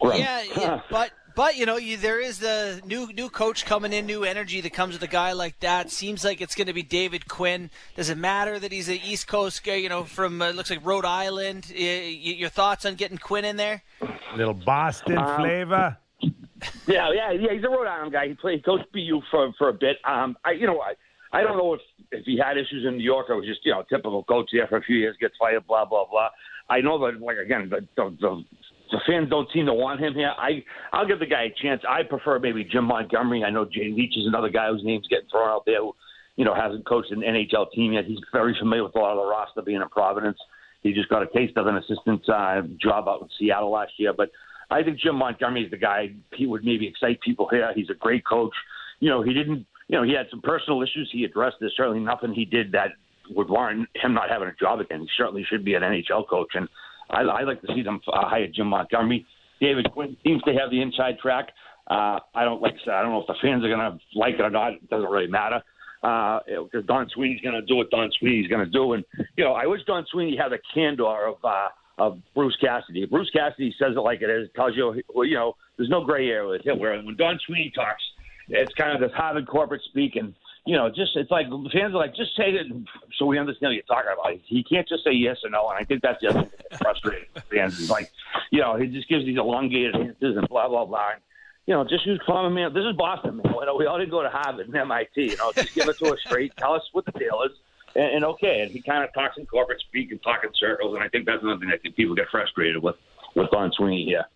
Yeah, 0.00 0.44
yeah, 0.56 0.80
but 0.90 1.10
but 1.38 1.56
you 1.56 1.66
know, 1.66 1.76
you, 1.76 1.96
there 1.96 2.20
is 2.20 2.40
the 2.40 2.80
new 2.84 3.12
new 3.12 3.30
coach 3.30 3.64
coming 3.64 3.92
in, 3.92 4.06
new 4.06 4.24
energy 4.24 4.60
that 4.60 4.72
comes 4.72 4.94
with 4.94 5.02
a 5.04 5.06
guy 5.06 5.30
like 5.30 5.60
that. 5.60 5.88
Seems 5.88 6.24
like 6.24 6.40
it's 6.40 6.56
going 6.56 6.66
to 6.66 6.72
be 6.72 6.82
David 6.82 7.28
Quinn. 7.28 7.70
Does 7.94 8.10
it 8.10 8.18
matter 8.18 8.58
that 8.58 8.72
he's 8.72 8.88
an 8.88 8.98
East 9.04 9.28
Coast 9.28 9.62
guy? 9.62 9.76
You 9.76 9.88
know, 9.88 10.02
from 10.02 10.42
uh, 10.42 10.50
looks 10.50 10.68
like 10.68 10.84
Rhode 10.84 11.04
Island. 11.04 11.70
your 11.70 12.48
thoughts 12.48 12.84
on 12.84 12.96
getting 12.96 13.18
Quinn 13.18 13.44
in 13.44 13.54
there? 13.54 13.84
A 14.00 14.36
Little 14.36 14.52
Boston 14.52 15.16
um, 15.16 15.40
flavor. 15.40 15.96
Yeah, 16.88 17.12
yeah, 17.14 17.30
yeah. 17.30 17.52
He's 17.52 17.62
a 17.62 17.68
Rhode 17.68 17.86
Island 17.86 18.10
guy. 18.10 18.26
He 18.26 18.34
played 18.34 18.64
coach 18.64 18.80
BU 18.92 19.22
for 19.30 19.52
for 19.56 19.68
a 19.68 19.72
bit. 19.72 19.98
Um, 20.04 20.36
I 20.44 20.50
you 20.50 20.66
know 20.66 20.80
I. 20.80 20.94
I 21.30 21.42
don't 21.42 21.58
know 21.58 21.74
if, 21.74 21.80
if 22.10 22.24
he 22.24 22.38
had 22.42 22.56
issues 22.56 22.86
in 22.86 22.96
New 22.96 23.04
York 23.04 23.28
or 23.28 23.36
was 23.36 23.44
just, 23.44 23.60
you 23.62 23.70
know, 23.70 23.82
typical 23.82 24.24
coach 24.24 24.48
there 24.50 24.66
for 24.66 24.78
a 24.78 24.82
few 24.82 24.96
years, 24.96 25.14
gets 25.20 25.34
fired, 25.38 25.66
blah, 25.66 25.84
blah, 25.84 26.06
blah. 26.10 26.30
I 26.70 26.80
know 26.80 26.98
that, 27.00 27.20
like, 27.20 27.36
again, 27.36 27.68
the, 27.68 27.86
the, 27.96 28.16
the 28.18 28.44
the 28.90 29.00
fans 29.06 29.28
don't 29.30 29.48
seem 29.52 29.66
to 29.66 29.74
want 29.74 30.00
him 30.00 30.14
here. 30.14 30.32
I 30.36 30.64
I'll 30.92 31.06
give 31.06 31.18
the 31.18 31.26
guy 31.26 31.44
a 31.44 31.62
chance. 31.62 31.82
I 31.88 32.02
prefer 32.02 32.38
maybe 32.38 32.64
Jim 32.64 32.84
Montgomery. 32.84 33.44
I 33.44 33.50
know 33.50 33.64
Jay 33.64 33.92
Leach 33.94 34.16
is 34.16 34.26
another 34.26 34.48
guy 34.48 34.70
whose 34.70 34.84
name's 34.84 35.06
getting 35.08 35.28
thrown 35.30 35.48
out 35.48 35.62
there. 35.66 35.80
Who, 35.80 35.94
you 36.36 36.44
know, 36.44 36.54
hasn't 36.54 36.86
coached 36.86 37.10
an 37.10 37.20
NHL 37.20 37.72
team 37.72 37.92
yet. 37.94 38.04
He's 38.04 38.20
very 38.32 38.56
familiar 38.58 38.84
with 38.84 38.94
a 38.94 38.98
lot 38.98 39.12
of 39.12 39.18
the 39.18 39.28
roster 39.28 39.62
being 39.62 39.82
in 39.82 39.88
Providence. 39.88 40.38
He 40.82 40.92
just 40.92 41.08
got 41.08 41.22
a 41.22 41.26
taste 41.26 41.56
of 41.56 41.66
an 41.66 41.76
assistant 41.76 42.28
uh, 42.28 42.62
job 42.80 43.08
out 43.08 43.22
in 43.22 43.28
Seattle 43.38 43.72
last 43.72 43.92
year. 43.96 44.12
But 44.16 44.30
I 44.70 44.82
think 44.82 45.00
Jim 45.00 45.16
Montgomery 45.16 45.64
is 45.64 45.70
the 45.70 45.76
guy. 45.76 46.14
He 46.34 46.46
would 46.46 46.64
maybe 46.64 46.86
excite 46.86 47.20
people 47.20 47.48
here. 47.50 47.72
He's 47.74 47.90
a 47.90 47.94
great 47.94 48.24
coach. 48.24 48.54
You 49.00 49.10
know, 49.10 49.22
he 49.22 49.32
didn't. 49.32 49.66
You 49.88 49.96
know, 49.96 50.02
he 50.04 50.12
had 50.12 50.26
some 50.30 50.42
personal 50.42 50.82
issues. 50.82 51.08
He 51.12 51.24
addressed. 51.24 51.56
There's 51.60 51.74
certainly 51.76 52.00
nothing 52.00 52.34
he 52.34 52.44
did 52.44 52.72
that 52.72 52.90
would 53.30 53.48
warrant 53.48 53.88
him 53.94 54.14
not 54.14 54.30
having 54.30 54.48
a 54.48 54.54
job 54.54 54.80
again. 54.80 55.00
He 55.00 55.08
certainly 55.16 55.44
should 55.48 55.64
be 55.64 55.74
an 55.74 55.82
NHL 55.82 56.28
coach. 56.28 56.50
And 56.54 56.68
I, 57.10 57.22
I 57.22 57.42
like 57.42 57.60
to 57.62 57.68
see 57.74 57.82
them 57.82 58.00
uh, 58.12 58.28
hire 58.28 58.46
Jim 58.48 58.68
Montgomery. 58.68 59.26
David 59.60 59.90
Quinn 59.92 60.16
seems 60.24 60.42
to 60.42 60.52
have 60.52 60.70
the 60.70 60.80
inside 60.80 61.18
track. 61.18 61.48
Uh, 61.90 62.20
I 62.34 62.44
don't 62.44 62.60
like. 62.60 62.74
I 62.86 63.02
don't 63.02 63.12
know 63.12 63.20
if 63.20 63.26
the 63.26 63.34
fans 63.40 63.64
are 63.64 63.68
going 63.68 63.80
to 63.80 63.98
like 64.14 64.34
it 64.34 64.42
or 64.42 64.50
not. 64.50 64.74
It 64.74 64.90
doesn't 64.90 65.08
really 65.08 65.26
matter 65.26 65.62
because 66.00 66.68
uh, 66.74 66.86
Don 66.86 67.08
Sweeney's 67.08 67.40
going 67.40 67.54
to 67.54 67.62
do 67.62 67.76
what 67.76 67.90
Don 67.90 68.10
Sweeney's 68.18 68.48
going 68.48 68.64
to 68.64 68.70
do. 68.70 68.92
And 68.92 69.04
you 69.36 69.44
know, 69.44 69.52
I 69.52 69.66
wish 69.66 69.80
Don 69.86 70.04
Sweeney 70.10 70.36
had 70.36 70.52
the 70.52 70.58
candor 70.74 71.26
of 71.26 71.36
uh, 71.42 71.68
of 71.98 72.18
Bruce 72.34 72.56
Cassidy. 72.60 73.06
Bruce 73.06 73.30
Cassidy 73.30 73.74
says 73.78 73.94
it 73.96 74.00
like 74.00 74.22
it 74.22 74.30
is. 74.30 74.48
Tells 74.54 74.76
you, 74.76 74.94
you 75.24 75.34
know, 75.34 75.56
there's 75.76 75.88
no 75.88 76.04
gray 76.04 76.28
area 76.28 76.48
with 76.48 76.64
him. 76.64 76.78
Where 76.78 77.00
when 77.02 77.16
Don 77.16 77.38
Sweeney 77.46 77.72
talks, 77.74 78.02
it's 78.48 78.72
kind 78.74 78.92
of 78.92 79.00
this 79.00 79.16
Harvard 79.16 79.48
corporate 79.48 79.82
speak 79.84 80.16
and 80.16 80.34
you 80.68 80.76
know, 80.76 80.90
just 80.90 81.16
it's 81.16 81.30
like 81.30 81.48
the 81.48 81.70
fans 81.72 81.94
are 81.94 81.96
like, 81.96 82.14
just 82.14 82.36
say 82.36 82.50
it 82.50 82.66
so 83.16 83.24
we 83.24 83.38
understand 83.38 83.70
what 83.70 83.74
you're 83.74 83.82
talking 83.84 84.12
about. 84.12 84.38
He 84.44 84.62
can't 84.62 84.86
just 84.86 85.02
say 85.02 85.12
yes 85.12 85.38
or 85.42 85.48
no, 85.48 85.66
and 85.70 85.78
I 85.78 85.84
think 85.84 86.02
that's 86.02 86.22
that's 86.22 86.78
frustrating 86.82 87.24
fans. 87.50 87.78
He's 87.78 87.88
like, 87.88 88.12
you 88.50 88.60
know, 88.60 88.76
he 88.76 88.86
just 88.88 89.08
gives 89.08 89.24
these 89.24 89.38
elongated 89.38 89.96
answers 89.96 90.36
and 90.36 90.46
blah 90.46 90.68
blah 90.68 90.84
blah. 90.84 91.12
And, 91.12 91.22
you 91.64 91.72
know, 91.72 91.84
just 91.84 92.04
use 92.04 92.20
common 92.26 92.52
man. 92.52 92.74
This 92.74 92.84
is 92.84 92.94
Boston, 92.98 93.38
man. 93.38 93.54
We 93.78 93.86
all 93.86 93.98
didn't 93.98 94.10
go 94.10 94.22
to 94.22 94.28
Harvard 94.28 94.66
and 94.66 94.76
MIT. 94.76 95.10
You 95.16 95.36
know, 95.38 95.52
just 95.52 95.74
give 95.74 95.88
it 95.88 95.96
to 96.00 96.12
us 96.12 96.18
straight. 96.26 96.54
Tell 96.58 96.74
us 96.74 96.82
what 96.92 97.06
the 97.06 97.12
deal 97.12 97.40
is, 97.46 97.52
and, 97.96 98.16
and 98.16 98.24
okay. 98.26 98.60
And 98.60 98.70
he 98.70 98.82
kind 98.82 99.02
of 99.02 99.14
talks 99.14 99.38
in 99.38 99.46
corporate 99.46 99.80
speak 99.80 100.10
and 100.10 100.22
talk 100.22 100.44
in 100.44 100.50
circles, 100.52 100.94
and 100.94 101.02
I 101.02 101.08
think 101.08 101.24
that's 101.24 101.42
another 101.42 101.60
thing 101.60 101.70
that 101.70 101.96
people 101.96 102.14
get 102.14 102.28
frustrated 102.30 102.82
with 102.82 102.96
with 103.34 103.50
Don 103.52 103.72
Sweeney 103.72 104.04
here. 104.04 104.26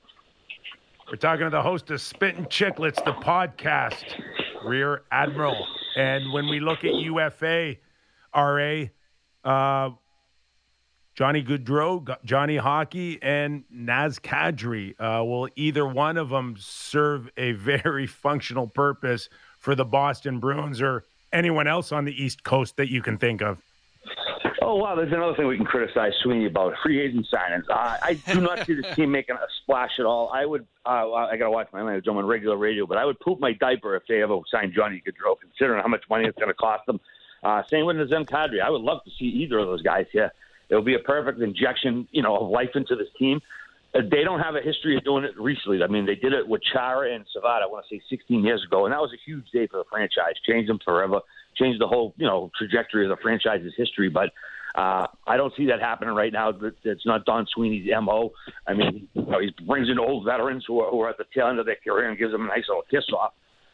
We're 1.13 1.19
talking 1.19 1.45
to 1.45 1.51
the 1.51 1.61
host 1.61 1.91
of 1.91 2.01
Spittin' 2.01 2.47
Chicklets, 2.47 3.05
the 3.05 3.13
podcast, 3.13 4.19
Rear 4.65 5.03
Admiral. 5.13 5.67
And 5.95 6.33
when 6.33 6.49
we 6.49 6.59
look 6.59 6.85
at 6.85 6.95
UFA, 6.95 7.77
RA, 8.35 8.85
uh, 9.45 9.91
Johnny 11.15 11.45
Gaudreau, 11.45 12.17
Johnny 12.25 12.57
Hockey, 12.57 13.19
and 13.23 13.65
Naz 13.71 14.21
Kadri, 14.21 14.95
uh, 14.99 15.23
will 15.23 15.51
either 15.55 15.87
one 15.87 16.17
of 16.17 16.31
them 16.31 16.57
serve 16.59 17.29
a 17.37 17.53
very 17.53 18.07
functional 18.07 18.67
purpose 18.67 19.29
for 19.59 19.75
the 19.75 19.85
Boston 19.85 20.41
Bruins 20.41 20.81
or 20.81 21.05
anyone 21.31 21.67
else 21.69 21.93
on 21.93 22.07
the 22.07 22.25
East 22.25 22.43
Coast 22.43 22.79
that 22.79 22.91
you 22.91 23.03
can 23.03 23.19
think 23.19 23.43
of? 23.43 23.59
Oh 24.65 24.77
wow, 24.77 24.95
there's 24.95 25.13
another 25.13 25.35
thing 25.35 25.49
we 25.49 25.57
can 25.57 25.67
criticize 25.67 26.13
Sweeney 26.23 26.47
about 26.47 26.75
free 26.85 27.01
agent 27.01 27.27
signings. 27.33 27.65
Uh, 27.69 27.97
I 28.01 28.15
do 28.15 28.41
not 28.41 28.65
see 28.65 28.75
this 28.75 28.95
team 28.95 29.11
making 29.11 29.35
a 29.35 29.47
splash 29.61 29.99
at 29.99 30.07
all. 30.07 30.31
I 30.33 30.47
would, 30.47 30.67
uh, 30.87 31.13
I 31.13 31.37
got 31.37 31.47
to 31.47 31.51
watch 31.51 31.69
my 31.73 31.83
language. 31.83 32.07
on 32.07 32.25
regular 32.25 32.57
radio, 32.57 32.87
but 32.87 32.97
I 32.97 33.05
would 33.05 33.19
poop 33.19 33.41
my 33.41 33.55
diaper 33.55 33.97
if 33.97 34.05
they 34.09 34.23
ever 34.23 34.39
signed 34.51 34.73
Johnny 34.73 35.03
Gaudreau, 35.05 35.35
considering 35.41 35.83
how 35.83 35.89
much 35.89 36.05
money 36.09 36.27
it's 36.27 36.39
going 36.39 36.49
to 36.49 36.55
cost 36.55 36.87
them. 36.87 37.01
Uh, 37.43 37.63
same 37.69 37.87
with 37.87 37.97
Nazem 37.97 38.25
Kadri. 38.25 38.61
I 38.63 38.71
would 38.71 38.83
love 38.83 39.03
to 39.05 39.11
see 39.19 39.25
either 39.25 39.59
of 39.59 39.67
those 39.67 39.83
guys 39.83 40.07
here. 40.13 40.31
It 40.69 40.77
would 40.77 40.85
be 40.85 40.95
a 40.95 41.01
perfect 41.01 41.41
injection, 41.41 42.07
you 42.13 42.23
know, 42.23 42.37
of 42.37 42.49
life 42.49 42.71
into 42.77 42.95
this 42.95 43.09
team. 43.19 43.41
Uh, 43.95 44.03
they 44.09 44.23
don't 44.23 44.41
have 44.41 44.55
a 44.55 44.61
history 44.61 44.97
of 44.97 45.03
doing 45.03 45.25
it 45.25 45.39
recently. 45.39 45.83
I 45.83 45.89
mean, 45.89 46.07
they 46.07 46.15
did 46.15 46.33
it 46.33 46.47
with 46.47 46.63
Chara 46.63 47.13
and 47.13 47.27
Savard. 47.33 47.63
I 47.63 47.67
want 47.67 47.85
to 47.89 47.97
say 47.97 48.03
16 48.09 48.45
years 48.45 48.65
ago, 48.65 48.87
and 48.87 48.93
that 48.93 49.01
was 49.01 49.13
a 49.13 49.21
huge 49.27 49.51
day 49.51 49.67
for 49.67 49.79
the 49.79 49.85
franchise. 49.91 50.35
Changed 50.47 50.71
them 50.71 50.79
forever. 50.85 51.21
Changed 51.57 51.81
the 51.81 51.87
whole, 51.87 52.15
you 52.17 52.27
know, 52.27 52.51
trajectory 52.57 53.05
of 53.05 53.11
the 53.11 53.23
franchise's 53.23 53.73
history. 53.77 54.09
But 54.09 54.31
uh, 54.75 55.07
I 55.27 55.37
don't 55.37 55.53
see 55.57 55.67
that 55.67 55.81
happening 55.81 56.15
right 56.15 56.33
now. 56.33 56.53
It's 56.85 57.07
not 57.07 57.25
Don 57.25 57.47
Sweeney's 57.55 57.89
mo. 58.03 58.31
I 58.67 58.73
mean, 58.73 59.09
you 59.15 59.23
know, 59.27 59.41
he 59.41 59.55
brings 59.67 59.91
in 59.91 59.99
old 59.99 60.25
veterans 60.25 60.65
who 60.67 60.81
are, 60.81 60.91
who 60.91 61.01
are 61.01 61.11
at 61.11 61.19
the 61.19 61.25
tail 61.35 61.49
end 61.49 61.59
of 61.59 61.67
their 61.67 61.77
career 61.85 62.09
and 62.09 62.19
gives 62.19 62.33
them 62.33 62.45
a 62.45 62.49
nice 62.49 62.65
little 62.69 62.85
kiss 62.91 63.05
off. 63.13 63.33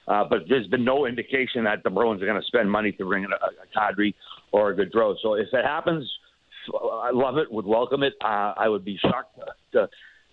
Uh, 0.08 0.24
but 0.28 0.40
there's 0.48 0.66
been 0.68 0.84
no 0.84 1.06
indication 1.06 1.64
that 1.64 1.82
the 1.84 1.90
Bruins 1.90 2.22
are 2.22 2.26
going 2.26 2.40
to 2.40 2.46
spend 2.46 2.70
money 2.70 2.92
to 2.92 3.04
bring 3.04 3.24
in 3.24 3.30
a, 3.30 3.36
a 3.36 3.78
Kadri 3.78 4.14
or 4.52 4.70
a 4.70 4.76
Gaudreau. 4.76 5.14
So 5.22 5.34
if 5.34 5.48
it 5.52 5.64
happens, 5.64 6.10
I 6.74 7.10
love 7.12 7.36
it. 7.36 7.52
Would 7.52 7.66
welcome 7.66 8.02
it. 8.02 8.14
Uh, 8.22 8.54
I 8.56 8.68
would 8.68 8.84
be 8.84 8.98
shocked 9.00 9.38
to, 9.38 9.78
to 9.78 9.88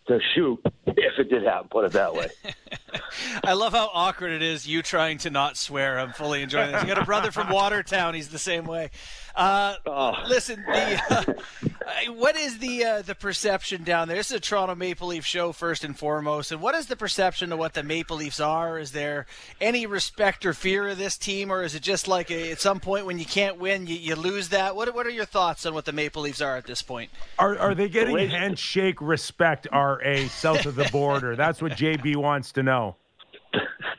to 0.07 0.19
shoot 0.33 0.59
if 0.87 1.19
it 1.19 1.29
did 1.29 1.43
happen. 1.43 1.67
Put 1.69 1.85
it 1.85 1.91
that 1.93 2.13
way. 2.13 2.27
I 3.43 3.53
love 3.53 3.73
how 3.73 3.89
awkward 3.93 4.31
it 4.31 4.41
is. 4.41 4.67
You 4.67 4.81
trying 4.81 5.17
to 5.19 5.29
not 5.29 5.57
swear. 5.57 5.99
I'm 5.99 6.13
fully 6.13 6.41
enjoying 6.41 6.71
this. 6.71 6.81
You 6.81 6.87
got 6.87 6.97
a 7.01 7.05
brother 7.05 7.31
from 7.31 7.49
Watertown. 7.49 8.13
He's 8.13 8.29
the 8.29 8.39
same 8.39 8.65
way. 8.65 8.91
Uh, 9.35 9.75
Oh. 9.85 10.13
Listen, 10.27 10.63
the, 10.65 11.01
uh, 11.09 12.11
what 12.13 12.35
is 12.35 12.59
the 12.59 12.83
uh, 12.83 13.01
the 13.01 13.15
perception 13.15 13.83
down 13.83 14.07
there? 14.07 14.17
This 14.17 14.31
is 14.31 14.37
a 14.37 14.39
Toronto 14.39 14.75
Maple 14.75 15.09
Leaf 15.09 15.25
show 15.25 15.51
first 15.51 15.83
and 15.83 15.97
foremost. 15.97 16.51
And 16.51 16.61
what 16.61 16.75
is 16.75 16.87
the 16.87 16.95
perception 16.95 17.51
of 17.51 17.59
what 17.59 17.73
the 17.73 17.83
Maple 17.83 18.17
Leafs 18.17 18.39
are? 18.39 18.79
Is 18.79 18.91
there 18.91 19.25
any 19.61 19.85
respect 19.85 20.45
or 20.45 20.53
fear 20.53 20.87
of 20.87 20.97
this 20.97 21.17
team, 21.17 21.51
or 21.51 21.63
is 21.63 21.75
it 21.75 21.81
just 21.83 22.07
like 22.07 22.31
a, 22.31 22.51
at 22.51 22.59
some 22.61 22.79
point 22.79 23.05
when 23.05 23.19
you 23.19 23.25
can't 23.25 23.57
win, 23.57 23.87
you, 23.87 23.95
you 23.95 24.15
lose 24.15 24.49
that? 24.49 24.75
What 24.75 24.93
what 24.95 25.05
are 25.05 25.11
your 25.11 25.25
thoughts 25.25 25.65
on 25.65 25.73
what 25.73 25.85
the 25.85 25.93
Maple 25.93 26.21
Leafs 26.23 26.41
are 26.41 26.55
at 26.57 26.65
this 26.65 26.81
point? 26.81 27.09
Are 27.37 27.57
are 27.57 27.75
they 27.75 27.89
getting 27.89 28.15
Wait. 28.15 28.29
handshake 28.29 29.01
respect? 29.01 29.67
RA 30.03 30.27
south 30.27 30.65
of 30.65 30.75
the 30.75 30.85
border. 30.91 31.35
That's 31.35 31.61
what 31.61 31.73
JB 31.73 32.15
wants 32.17 32.51
to 32.53 32.63
know. 32.63 32.95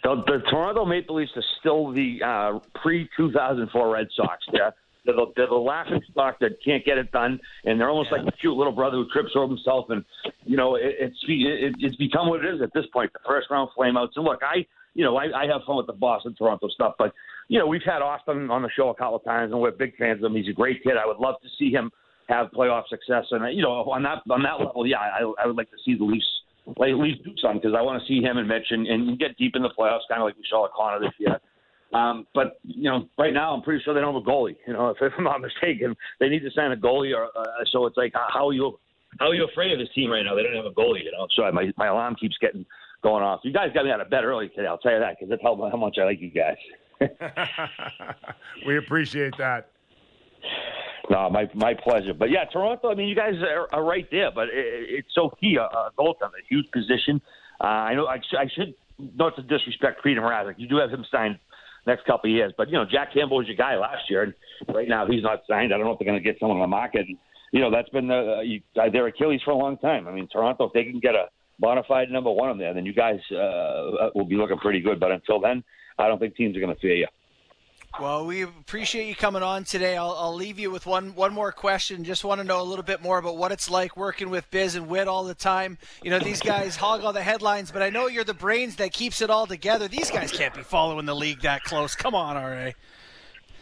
The, 0.02 0.22
the 0.26 0.42
Toronto 0.50 0.84
Maple 0.84 1.16
Leafs 1.16 1.32
are 1.36 1.42
still 1.60 1.90
the 1.92 2.20
uh, 2.24 2.58
pre 2.80 3.08
2004 3.16 3.90
Red 3.92 4.06
Sox. 4.14 4.44
They're, 4.52 4.72
they're, 5.04 5.14
the, 5.16 5.26
they're 5.34 5.46
the 5.48 5.54
laughing 5.54 6.00
stock 6.10 6.38
that 6.40 6.62
can't 6.64 6.84
get 6.84 6.96
it 6.98 7.10
done, 7.10 7.40
and 7.64 7.80
they're 7.80 7.88
almost 7.88 8.10
Yeah. 8.12 8.18
like 8.18 8.26
the 8.26 8.32
cute 8.40 8.56
little 8.56 8.72
brother 8.72 8.98
who 8.98 9.08
trips 9.12 9.30
over 9.34 9.48
himself. 9.48 9.86
And 9.90 10.04
you 10.44 10.56
know, 10.56 10.76
it, 10.76 10.94
it's 11.00 11.16
it, 11.26 11.74
it's 11.80 11.96
become 11.96 12.28
what 12.28 12.44
it 12.44 12.54
is 12.54 12.60
at 12.62 12.72
this 12.72 12.84
point. 12.92 13.12
The 13.12 13.18
first 13.26 13.48
round 13.50 13.70
flameouts. 13.76 14.10
And 14.16 14.24
look, 14.24 14.40
I 14.42 14.64
you 14.94 15.04
know 15.04 15.16
I, 15.16 15.24
I 15.42 15.46
have 15.46 15.62
fun 15.66 15.76
with 15.76 15.86
the 15.86 15.92
Boston 15.92 16.34
Toronto 16.38 16.68
stuff, 16.68 16.94
but 16.98 17.12
you 17.48 17.58
know 17.58 17.66
we've 17.66 17.82
had 17.84 18.00
Austin 18.02 18.48
on 18.50 18.62
the 18.62 18.70
show 18.76 18.90
a 18.90 18.94
couple 18.94 19.16
of 19.16 19.24
times, 19.24 19.50
and 19.52 19.60
we're 19.60 19.72
big 19.72 19.96
fans 19.96 20.22
of 20.22 20.30
him. 20.30 20.36
He's 20.36 20.48
a 20.48 20.52
great 20.52 20.82
kid. 20.84 20.96
I 20.96 21.06
would 21.06 21.18
love 21.18 21.36
to 21.42 21.48
see 21.58 21.70
him 21.72 21.90
have 22.28 22.48
playoff 22.48 22.88
success, 22.88 23.24
and 23.30 23.56
you 23.56 23.62
know 23.62 23.70
on 23.90 24.02
that 24.02 24.22
on 24.30 24.42
that 24.42 24.58
level, 24.64 24.86
yeah, 24.86 24.98
I, 24.98 25.32
I 25.42 25.46
would 25.46 25.56
like 25.56 25.70
to 25.70 25.76
see 25.84 25.96
the 25.96 26.04
Leafs. 26.04 26.26
Like 26.76 26.90
at 26.90 26.98
least 26.98 27.22
do 27.22 27.30
something 27.40 27.60
because 27.60 27.76
I 27.78 27.82
want 27.82 28.02
to 28.02 28.08
see 28.08 28.20
him 28.20 28.38
and 28.38 28.48
Mitch 28.48 28.66
and, 28.70 28.88
and 28.88 29.16
get 29.20 29.36
deep 29.38 29.54
in 29.54 29.62
the 29.62 29.70
playoffs, 29.78 30.02
kind 30.08 30.20
of 30.20 30.26
like 30.26 30.36
we 30.36 30.42
saw 30.50 30.64
at 30.64 30.72
Connor 30.72 30.98
this 30.98 31.14
year. 31.18 31.38
Um, 31.92 32.26
but 32.34 32.58
you 32.64 32.90
know, 32.90 33.08
right 33.16 33.32
now 33.32 33.54
I'm 33.54 33.62
pretty 33.62 33.84
sure 33.84 33.94
they 33.94 34.00
don't 34.00 34.14
have 34.14 34.22
a 34.22 34.26
goalie. 34.26 34.56
You 34.66 34.72
know, 34.72 34.88
if, 34.90 34.96
if 35.00 35.12
I'm 35.16 35.24
not 35.24 35.40
mistaken, 35.40 35.94
they 36.20 36.28
need 36.28 36.40
to 36.40 36.50
sign 36.50 36.72
a 36.72 36.76
goalie. 36.76 37.14
Or 37.16 37.26
uh, 37.26 37.44
so 37.70 37.86
it's 37.86 37.96
like, 37.96 38.12
how 38.14 38.48
are 38.48 38.52
you? 38.52 38.78
How 39.20 39.28
are 39.28 39.34
you 39.34 39.46
afraid 39.50 39.72
of 39.72 39.78
this 39.78 39.88
team 39.94 40.10
right 40.10 40.22
now? 40.22 40.34
They 40.34 40.42
don't 40.42 40.56
have 40.56 40.66
a 40.66 40.74
goalie. 40.74 41.04
You 41.04 41.12
know, 41.12 41.26
sorry, 41.34 41.52
my 41.52 41.72
my 41.76 41.86
alarm 41.86 42.16
keeps 42.16 42.36
getting 42.40 42.66
going 43.02 43.22
off. 43.22 43.40
You 43.44 43.52
guys 43.52 43.70
got 43.72 43.84
me 43.84 43.90
out 43.90 44.00
of 44.00 44.10
bed 44.10 44.24
early 44.24 44.48
today. 44.48 44.66
I'll 44.66 44.78
tell 44.78 44.92
you 44.92 44.98
that 44.98 45.16
because 45.18 45.30
that's 45.30 45.42
how 45.42 45.56
how 45.70 45.76
much 45.76 45.96
I 46.00 46.04
like 46.04 46.20
you 46.20 46.30
guys. 46.30 46.56
we 48.66 48.76
appreciate 48.78 49.34
that. 49.38 49.70
No, 51.10 51.30
my 51.30 51.48
my 51.54 51.74
pleasure. 51.74 52.14
But 52.14 52.30
yeah, 52.30 52.44
Toronto. 52.52 52.90
I 52.90 52.94
mean, 52.94 53.08
you 53.08 53.14
guys 53.14 53.34
are, 53.42 53.68
are 53.72 53.84
right 53.84 54.06
there, 54.10 54.30
but 54.34 54.48
it, 54.48 54.86
it's 54.90 55.14
so 55.14 55.30
key. 55.40 55.56
A, 55.56 55.62
a 55.62 55.90
goaltender, 55.98 56.38
a 56.42 56.46
huge 56.48 56.70
position. 56.72 57.20
Uh, 57.60 57.64
I 57.64 57.94
know. 57.94 58.06
I, 58.06 58.16
I 58.36 58.48
should 58.54 58.74
not 58.98 59.36
to 59.36 59.42
disrespect 59.42 60.02
Freedom 60.02 60.24
Mrazek. 60.24 60.54
You 60.58 60.68
do 60.68 60.76
have 60.76 60.90
him 60.90 61.04
signed 61.10 61.38
next 61.86 62.04
couple 62.04 62.30
of 62.30 62.34
years, 62.34 62.52
but 62.56 62.68
you 62.68 62.74
know 62.74 62.84
Jack 62.90 63.14
Campbell 63.14 63.36
was 63.38 63.46
your 63.46 63.56
guy 63.56 63.76
last 63.76 64.10
year, 64.10 64.22
and 64.24 64.34
right 64.74 64.88
now 64.88 65.06
he's 65.06 65.22
not 65.22 65.42
signed. 65.48 65.72
I 65.72 65.76
don't 65.76 65.86
know 65.86 65.92
if 65.92 65.98
they're 65.98 66.06
going 66.06 66.18
to 66.18 66.24
get 66.24 66.38
someone 66.40 66.58
on 66.58 66.62
the 66.62 66.68
market. 66.68 67.06
And, 67.06 67.16
you 67.52 67.60
know 67.60 67.70
that's 67.70 67.88
been 67.90 68.10
uh, 68.10 68.42
uh, 68.76 68.90
their 68.90 69.06
Achilles 69.06 69.40
for 69.44 69.52
a 69.52 69.56
long 69.56 69.78
time. 69.78 70.08
I 70.08 70.12
mean, 70.12 70.28
Toronto, 70.32 70.66
if 70.66 70.72
they 70.72 70.84
can 70.84 70.98
get 70.98 71.14
a 71.14 71.26
bona 71.58 71.82
fide 71.86 72.10
number 72.10 72.30
one 72.30 72.50
on 72.50 72.58
there, 72.58 72.74
then 72.74 72.84
you 72.84 72.92
guys 72.92 73.20
uh, 73.30 74.10
will 74.14 74.26
be 74.26 74.36
looking 74.36 74.58
pretty 74.58 74.80
good. 74.80 74.98
But 74.98 75.12
until 75.12 75.40
then, 75.40 75.62
I 75.98 76.08
don't 76.08 76.18
think 76.18 76.34
teams 76.36 76.56
are 76.56 76.60
going 76.60 76.74
to 76.74 76.80
fear 76.80 76.94
you. 76.94 77.06
Well, 78.00 78.26
we 78.26 78.42
appreciate 78.42 79.08
you 79.08 79.14
coming 79.14 79.42
on 79.42 79.64
today. 79.64 79.96
I'll, 79.96 80.14
I'll 80.18 80.34
leave 80.34 80.58
you 80.58 80.70
with 80.70 80.84
one 80.84 81.14
one 81.14 81.32
more 81.32 81.50
question. 81.50 82.04
Just 82.04 82.24
want 82.24 82.40
to 82.40 82.46
know 82.46 82.60
a 82.60 82.64
little 82.64 82.82
bit 82.82 83.00
more 83.02 83.16
about 83.16 83.38
what 83.38 83.52
it's 83.52 83.70
like 83.70 83.96
working 83.96 84.28
with 84.28 84.50
Biz 84.50 84.74
and 84.74 84.86
Whit 84.86 85.08
all 85.08 85.24
the 85.24 85.34
time. 85.34 85.78
You 86.02 86.10
know, 86.10 86.18
these 86.18 86.40
guys 86.40 86.76
hog 86.86 87.02
all 87.04 87.14
the 87.14 87.22
headlines, 87.22 87.70
but 87.70 87.82
I 87.82 87.88
know 87.88 88.06
you're 88.06 88.24
the 88.24 88.34
brains 88.34 88.76
that 88.76 88.92
keeps 88.92 89.22
it 89.22 89.30
all 89.30 89.46
together. 89.46 89.88
These 89.88 90.10
guys 90.10 90.30
can't 90.30 90.54
be 90.54 90.62
following 90.62 91.06
the 91.06 91.16
league 91.16 91.40
that 91.40 91.62
close. 91.64 91.94
Come 91.94 92.14
on, 92.14 92.36
RA. 92.36 92.72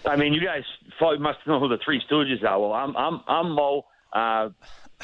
I 0.06 0.16
mean, 0.16 0.32
you 0.32 0.44
guys 0.44 0.64
probably 0.98 1.18
must 1.18 1.38
know 1.46 1.60
who 1.60 1.68
the 1.68 1.78
Three 1.84 2.02
Stooges 2.10 2.42
are. 2.44 2.58
Well, 2.58 2.72
I'm 2.72 2.96
I'm 2.96 3.20
I'm 3.28 3.52
Mo, 3.52 3.84
uh, 4.12 4.48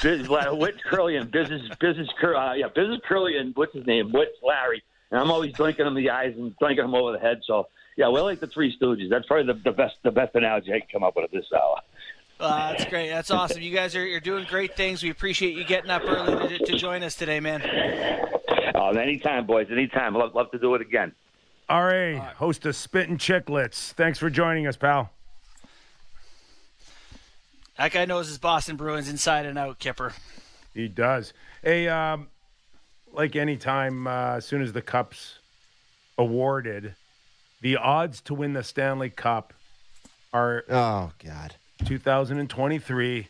Biz, 0.02 0.28
Whit 0.28 0.82
Curly 0.84 1.16
and 1.16 1.30
Business 1.30 1.62
Business 1.80 2.08
Cur- 2.20 2.36
uh, 2.36 2.54
yeah 2.54 2.66
Business 2.66 3.00
Curly 3.06 3.36
and 3.36 3.54
what's 3.54 3.74
his 3.74 3.86
name 3.86 4.10
Whit 4.12 4.32
Larry, 4.42 4.82
and 5.10 5.20
I'm 5.20 5.30
always 5.30 5.52
blinking 5.52 5.86
him 5.86 5.94
the 5.94 6.10
eyes 6.10 6.34
and 6.36 6.56
blinking 6.58 6.84
them 6.84 6.94
over 6.94 7.12
the 7.12 7.18
head. 7.18 7.40
So 7.46 7.68
yeah, 7.96 8.08
we're 8.08 8.22
like 8.22 8.40
the 8.40 8.46
Three 8.46 8.76
Stooges. 8.76 9.10
That's 9.10 9.26
probably 9.26 9.52
the, 9.52 9.60
the 9.60 9.72
best 9.72 9.96
the 10.02 10.10
best 10.10 10.34
analogy 10.34 10.72
I 10.72 10.80
can 10.80 10.88
come 10.92 11.02
up 11.02 11.16
with 11.16 11.24
at 11.24 11.32
this 11.32 11.46
hour. 11.54 11.80
Uh, 12.38 12.70
that's 12.70 12.86
great. 12.86 13.10
That's 13.10 13.30
awesome. 13.30 13.60
You 13.60 13.74
guys 13.74 13.94
are 13.94 14.06
you're 14.06 14.20
doing 14.20 14.46
great 14.48 14.76
things. 14.76 15.02
We 15.02 15.10
appreciate 15.10 15.54
you 15.54 15.64
getting 15.64 15.90
up 15.90 16.02
early 16.04 16.58
to, 16.58 16.64
to 16.64 16.78
join 16.78 17.02
us 17.02 17.14
today, 17.14 17.40
man. 17.40 17.62
Uh, 18.74 18.88
anytime, 18.90 19.46
boys. 19.46 19.68
Anytime. 19.70 20.14
Love 20.14 20.34
love 20.34 20.50
to 20.52 20.58
do 20.58 20.74
it 20.74 20.80
again. 20.80 21.12
RA, 21.68 22.18
host 22.36 22.66
of 22.66 22.74
Spittin' 22.74 23.16
Chicklets. 23.16 23.92
Thanks 23.92 24.18
for 24.18 24.28
joining 24.28 24.66
us, 24.66 24.76
pal. 24.76 25.10
That 27.76 27.92
guy 27.92 28.04
knows 28.06 28.26
his 28.28 28.38
Boston 28.38 28.76
Bruins 28.76 29.08
inside 29.08 29.46
and 29.46 29.56
out, 29.56 29.78
Kyper. 29.78 30.12
He 30.74 30.88
does. 30.88 31.32
Hey, 31.62 31.88
um, 31.88 32.28
like 33.12 33.36
any 33.36 33.56
time, 33.56 34.06
uh, 34.06 34.36
as 34.36 34.44
soon 34.46 34.62
as 34.62 34.72
the 34.72 34.82
cup's 34.82 35.38
awarded, 36.18 36.94
the 37.60 37.76
odds 37.76 38.20
to 38.22 38.34
win 38.34 38.52
the 38.52 38.62
Stanley 38.62 39.10
Cup 39.10 39.52
are 40.32 40.64
Oh 40.68 41.12
God. 41.24 41.54
2023, 41.86 43.28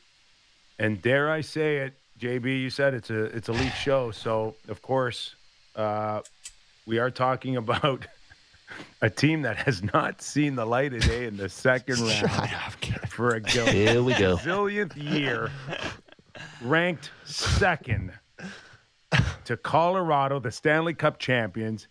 and 0.78 1.01
dare 1.01 1.31
I 1.31 1.41
say 1.41 1.78
it, 1.78 1.95
JB, 2.18 2.61
you 2.61 2.70
said 2.70 2.95
it's 2.95 3.11
a 3.11 3.24
it's 3.24 3.49
a 3.49 3.53
Leaf 3.53 3.74
show, 3.76 4.11
so 4.11 4.55
of 4.68 4.83
course, 4.83 5.35
uh, 5.76 6.20
we 6.87 6.99
are 6.99 7.11
talking 7.11 7.57
about 7.57 8.07
a 9.03 9.09
team 9.09 9.43
that 9.43 9.57
has 9.57 9.83
not 9.83 10.20
seen 10.20 10.57
the 10.57 10.66
light 10.66 10.93
of 10.93 11.01
day 11.03 11.26
in 11.26 11.37
the 11.37 11.49
second 11.49 11.97
Shut 11.97 12.28
round 12.31 12.51
up, 12.55 13.09
for 13.09 13.31
a 13.31 13.41
gil- 13.41 13.66
Here 13.66 14.03
we 14.03 14.14
go. 14.14 14.37
zillionth 14.37 14.97
year, 14.97 15.51
ranked 16.61 17.11
second 17.24 18.12
to 19.51 19.57
Colorado, 19.57 20.38
the 20.38 20.53
Stanley 20.53 20.94
Cup 20.94 21.18
champions. 21.18 21.88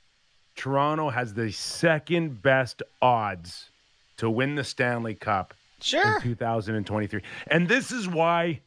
Toronto 0.55 1.09
has 1.09 1.33
the 1.33 1.51
second 1.51 2.41
best 2.41 2.81
odds 3.01 3.69
to 4.15 4.29
win 4.29 4.55
the 4.55 4.63
Stanley 4.63 5.13
Cup 5.13 5.53
Sure. 5.81 6.15
in 6.15 6.21
2023. 6.21 7.21
And 7.47 7.67
this 7.67 7.91
is 7.91 8.07
why 8.07 8.61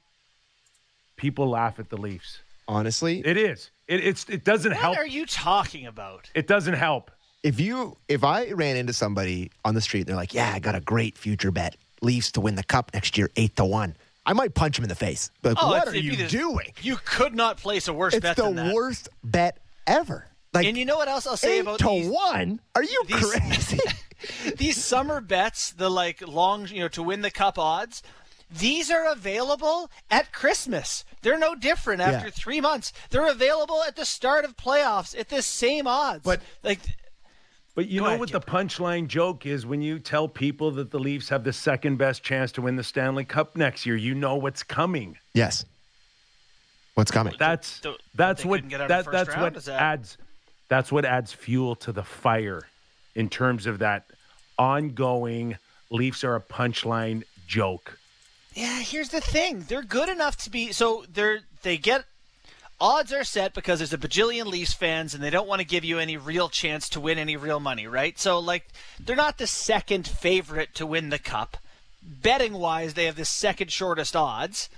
people 1.16 1.48
laugh 1.48 1.78
at 1.78 1.88
the 1.88 1.96
Leafs. 1.96 2.40
Honestly, 2.68 3.22
It 3.24 3.38
is. 3.38 3.70
It, 3.88 4.00
it's. 4.04 4.28
It 4.28 4.44
doesn't 4.44 4.72
What 4.72 4.80
help. 4.80 4.96
What 4.96 5.04
are 5.04 5.06
you 5.08 5.24
talking 5.24 5.86
about? 5.86 6.30
It 6.34 6.46
doesn't 6.46 6.74
help. 6.74 7.10
if 7.42 7.58
you 7.60 7.96
if 8.08 8.22
I 8.24 8.52
ran 8.52 8.76
into 8.76 8.92
somebody 8.92 9.50
on 9.64 9.74
the 9.74 9.80
street, 9.80 10.06
they're 10.06 10.16
like, 10.16 10.32
"Yeah, 10.34 10.52
I 10.54 10.58
got 10.58 10.74
a 10.74 10.80
great 10.80 11.16
future 11.18 11.50
bet, 11.50 11.76
Leafs 12.02 12.30
to 12.32 12.40
win 12.42 12.54
the 12.56 12.62
cup 12.62 12.90
next 12.94 13.16
year, 13.18 13.30
eight 13.36 13.56
to 13.56 13.64
one." 13.64 13.96
I 14.24 14.32
might 14.34 14.54
punch 14.54 14.78
him 14.78 14.84
in 14.84 14.88
the 14.88 14.94
face. 14.94 15.30
But 15.42 15.56
Oh, 15.60 15.68
what 15.68 15.88
are 15.88 15.96
you 15.96 16.14
the- 16.16 16.28
doing? 16.28 16.72
You 16.80 16.96
could 17.04 17.34
not 17.34 17.56
place 17.58 17.88
a 17.88 17.92
worse 17.92 18.14
It's 18.14 18.22
bet 18.22 18.36
the 18.36 18.44
than 18.44 18.56
that. 18.56 18.74
worst 18.74 19.08
bet 19.24 19.58
ever. 19.86 20.28
Like 20.54 20.66
And 20.66 20.76
you 20.76 20.84
know 20.84 20.96
what 20.96 21.08
else 21.08 21.26
I'll 21.26 21.36
say 21.36 21.58
about 21.60 21.78
to 21.80 21.86
these, 21.88 22.08
one? 22.08 22.60
Are 22.74 22.82
you 22.84 23.02
these- 23.06 23.30
crazy? 23.32 23.80
these 24.56 24.82
summer 24.82 25.20
bets, 25.20 25.72
the 25.72 25.90
like 25.90 26.26
long, 26.26 26.68
you 26.68 26.80
know, 26.80 26.88
to 26.88 27.02
win 27.02 27.22
the 27.22 27.30
cup 27.30 27.58
odds? 27.58 28.02
These 28.50 28.90
are 28.90 29.10
available 29.10 29.90
at 30.10 30.30
Christmas. 30.32 31.04
They're 31.22 31.38
no 31.38 31.54
different 31.54 32.02
after 32.02 32.26
Yeah. 32.28 32.32
three 32.34 32.60
months. 32.60 32.92
They're 33.10 33.26
available 33.30 33.82
at 33.82 33.96
the 33.96 34.04
start 34.04 34.44
of 34.44 34.56
playoffs 34.58 35.18
at 35.18 35.30
the 35.30 35.40
same 35.42 35.86
odds. 35.86 36.22
But- 36.22 36.42
like, 36.62 36.80
But 37.74 37.88
you 37.88 38.00
Go 38.00 38.04
know 38.04 38.08
ahead, 38.10 38.20
what 38.20 38.32
the 38.32 38.40
punchline 38.40 39.06
joke 39.08 39.46
is 39.46 39.64
when 39.64 39.80
you 39.80 39.98
tell 39.98 40.28
people 40.28 40.70
that 40.72 40.90
the 40.90 40.98
Leafs 40.98 41.30
have 41.30 41.42
the 41.44 41.52
second 41.54 41.96
best 41.96 42.22
chance 42.22 42.52
to 42.52 42.62
win 42.62 42.76
the 42.76 42.84
Stanley 42.84 43.24
Cup 43.24 43.56
next 43.56 43.86
year, 43.86 43.96
you 43.96 44.14
know 44.14 44.36
what's 44.36 44.62
coming. 44.62 45.18
yes. 45.34 45.64
What's 46.94 47.10
coming? 47.10 47.34
That's 47.38 47.80
Don't- 47.80 47.98
that's 48.14 48.44
what 48.44 48.58
couldn't 48.58 48.68
get 48.68 48.80
out 48.82 48.90
of 48.90 49.04
that 49.06 49.10
that's 49.12 49.28
round? 49.30 49.40
what 49.40 49.56
Is 49.56 49.64
that- 49.64 49.80
adds 49.80 50.18
that's 50.68 50.92
what 50.92 51.06
adds 51.06 51.32
fuel 51.32 51.74
to 51.76 51.90
the 51.92 52.02
fire 52.02 52.68
in 53.14 53.30
terms 53.30 53.66
of 53.66 53.78
that 53.78 54.04
ongoing 54.58 55.56
Leafs 55.90 56.22
are 56.24 56.36
a 56.36 56.40
punchline 56.40 57.22
joke. 57.46 57.98
yeah, 58.54 58.80
here's 58.80 59.08
the 59.08 59.20
thing. 59.22 59.60
They're 59.68 59.82
good 59.82 60.10
enough 60.10 60.36
to 60.44 60.50
be 60.50 60.72
so 60.72 61.06
they're 61.10 61.40
they 61.62 61.78
get 61.78 62.04
odds 62.82 63.12
are 63.12 63.22
set 63.24 63.54
because 63.54 63.78
there's 63.78 63.92
a 63.92 63.98
bajillion 63.98 64.46
Leafs 64.46 64.74
fans 64.74 65.14
and 65.14 65.22
they 65.22 65.30
don't 65.30 65.46
want 65.48 65.60
to 65.60 65.66
give 65.66 65.84
you 65.84 65.98
any 66.00 66.16
real 66.16 66.48
chance 66.48 66.88
to 66.90 67.00
win 67.00 67.16
any 67.16 67.36
real 67.36 67.60
money, 67.60 67.86
right? 67.86 68.18
So 68.18 68.38
like 68.40 68.66
they're 68.98 69.14
not 69.16 69.38
the 69.38 69.46
second 69.46 70.06
favorite 70.08 70.74
to 70.74 70.84
win 70.84 71.08
the 71.10 71.18
cup. 71.18 71.56
Betting 72.02 72.54
wise, 72.54 72.94
they 72.94 73.04
have 73.04 73.14
the 73.16 73.24
second 73.24 73.70
shortest 73.70 74.16
odds. 74.16 74.68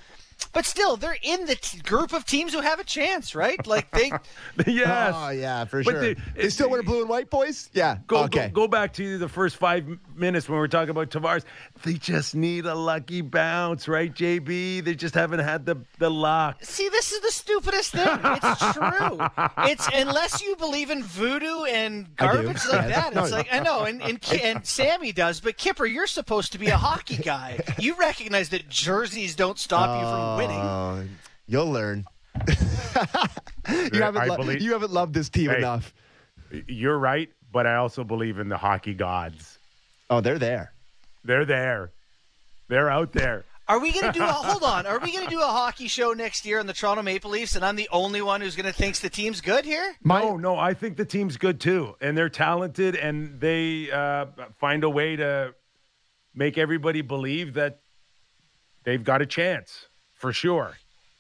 But 0.52 0.66
still, 0.66 0.96
they're 0.96 1.16
in 1.22 1.46
the 1.46 1.55
t- 1.55 1.78
group 1.78 2.12
of 2.12 2.26
teams 2.26 2.52
who 2.52 2.61
have 2.61 2.78
a 2.80 2.84
chance, 2.84 3.34
right? 3.34 3.64
Like 3.66 3.90
they. 3.92 4.11
yes. 4.66 5.14
Oh 5.16 5.30
yeah, 5.30 5.64
for 5.64 5.82
But 5.82 5.90
sure. 5.92 6.00
they- 6.00 6.16
They, 6.36 6.48
still 6.50 6.68
wear 6.68 6.80
the 6.82 6.86
blue 6.86 7.00
and 7.00 7.09
white, 7.09 7.30
boys. 7.30 7.70
Yeah. 7.72 7.98
Go, 8.09 8.24
okay. 8.24 8.48
go, 8.48 8.62
go 8.62 8.68
back 8.68 8.92
to 8.94 9.16
the 9.16 9.28
first 9.28 9.57
five 9.57 9.86
minutes 10.16 10.48
when 10.48 10.58
we're 10.58 10.68
talking 10.68 10.90
about 10.90 11.10
Tavares. 11.10 11.44
They 11.84 11.94
just 11.94 12.34
need 12.34 12.66
a 12.66 12.74
lucky 12.74 13.20
bounce, 13.20 13.88
right, 13.88 14.12
JB? 14.12 14.84
They 14.84 14.94
just 14.94 15.14
haven't 15.14 15.40
had 15.40 15.66
the, 15.66 15.76
the 15.98 16.10
luck. 16.10 16.62
See, 16.64 16.88
this 16.88 17.12
is 17.12 17.20
the 17.20 17.30
stupidest 17.30 17.92
thing. 17.92 18.06
It's 18.06 18.72
true. 18.72 19.20
It's 19.70 19.88
unless 19.92 20.42
you 20.42 20.56
believe 20.56 20.90
in 20.90 21.02
voodoo 21.02 21.64
and 21.64 22.14
garbage 22.16 22.64
like 22.66 22.88
yes. 22.88 22.94
that. 22.94 23.14
No, 23.14 23.22
It's 23.22 23.32
like 23.32 23.48
I 23.52 23.60
know, 23.60 23.84
and, 23.84 24.02
and 24.02 24.18
and 24.42 24.66
Sammy 24.66 25.12
does, 25.12 25.40
but 25.40 25.56
Kyper, 25.58 25.90
you're 25.92 26.06
supposed 26.06 26.52
to 26.52 26.58
be 26.58 26.68
a 26.68 26.76
hockey 26.76 27.16
guy. 27.16 27.58
You 27.78 27.94
recognize 27.96 28.48
that 28.50 28.68
jerseys 28.68 29.34
don't 29.36 29.58
stop 29.58 30.00
you 30.00 30.08
from 30.08 30.36
winning. 30.38 30.60
Oh, 30.60 31.04
you'll 31.46 31.70
learn. 31.70 32.04
you 33.92 34.00
haven't. 34.02 34.28
Lo- 34.28 34.36
believe- 34.36 34.60
you 34.62 34.72
haven't 34.72 34.92
loved 34.92 35.14
this 35.14 35.28
team 35.28 35.50
Hey. 35.50 35.58
enough. 35.58 35.94
You're 36.68 36.98
right, 36.98 37.30
but 37.52 37.66
I 37.66 37.76
also 37.76 38.04
believe 38.04 38.38
in 38.38 38.48
the 38.48 38.56
hockey 38.56 38.94
gods. 38.94 39.58
Oh, 40.14 40.20
they're 40.20 40.38
there. 40.38 40.72
They're 41.24 41.44
there. 41.44 41.90
They're 42.68 42.88
out 42.88 43.12
there. 43.12 43.44
Are 43.66 43.80
we 43.80 43.90
going 43.90 44.06
to 44.06 44.12
do 44.12 44.22
a 44.22 44.26
hold 44.26 44.62
on? 44.74 44.86
Are 44.86 45.00
we 45.00 45.12
going 45.12 45.24
to 45.24 45.30
do 45.30 45.40
a 45.40 45.46
hockey 45.46 45.88
show 45.88 46.12
next 46.12 46.46
year 46.46 46.60
on 46.60 46.68
the 46.68 46.72
Toronto 46.72 47.02
Maple 47.02 47.32
Leafs, 47.32 47.56
and 47.56 47.64
I'm 47.64 47.74
the 47.74 47.88
only 47.90 48.22
one 48.22 48.40
who's 48.40 48.54
going 48.54 48.66
to 48.66 48.72
thinks 48.72 49.00
the 49.00 49.10
team's 49.10 49.40
good 49.40 49.64
here? 49.64 49.96
My, 50.04 50.20
no, 50.20 50.36
no, 50.36 50.56
I 50.56 50.72
think 50.72 50.96
the 50.96 51.04
team's 51.04 51.36
good 51.36 51.60
too, 51.60 51.96
and 52.00 52.16
they're 52.16 52.28
talented, 52.28 52.94
and 52.94 53.40
they 53.40 53.90
uh, 53.90 54.26
find 54.60 54.84
a 54.84 54.90
way 54.90 55.16
to 55.16 55.52
make 56.32 56.58
everybody 56.58 57.00
believe 57.00 57.54
that 57.54 57.80
they've 58.84 59.02
got 59.02 59.20
a 59.20 59.26
chance 59.26 59.88
for 60.12 60.32
sure. 60.32 60.74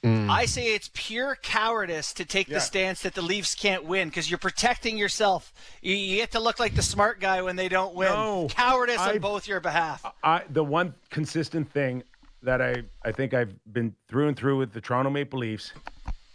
Mm. 0.04 0.28
I 0.30 0.44
say 0.44 0.74
it's 0.74 0.90
pure 0.92 1.36
cowardice 1.42 2.12
to 2.14 2.24
take 2.26 2.48
Yeah. 2.48 2.56
the 2.56 2.60
stance 2.60 3.00
that 3.02 3.14
the 3.14 3.22
Leafs 3.22 3.54
can't 3.54 3.84
win 3.84 4.08
because 4.10 4.28
you're 4.30 4.38
protecting 4.38 4.98
yourself. 4.98 5.52
You, 5.80 5.94
you 5.96 6.16
get 6.16 6.32
to 6.32 6.40
look 6.40 6.60
like 6.60 6.74
the 6.74 6.82
smart 6.82 7.20
guy 7.20 7.40
when 7.40 7.56
they 7.56 7.68
don't 7.70 7.94
win. 7.94 8.08
No, 8.12 8.46
cowardice 8.50 8.98
on 9.00 9.08
I've- 9.08 9.18
both 9.20 9.48
your 9.48 9.60
behalf. 9.60 10.04
I 10.22 10.42
the 10.50 10.62
one 10.62 10.94
consistent 11.10 11.72
thing 11.72 12.02
that 12.42 12.60
I 12.60 12.82
I 13.02 13.12
think 13.12 13.32
I've 13.32 13.54
been 13.72 13.94
through 14.08 14.28
and 14.28 14.36
through 14.36 14.58
with 14.58 14.72
the 14.74 14.80
Toronto 14.82 15.08
Maple 15.10 15.38
Leafs 15.38 15.72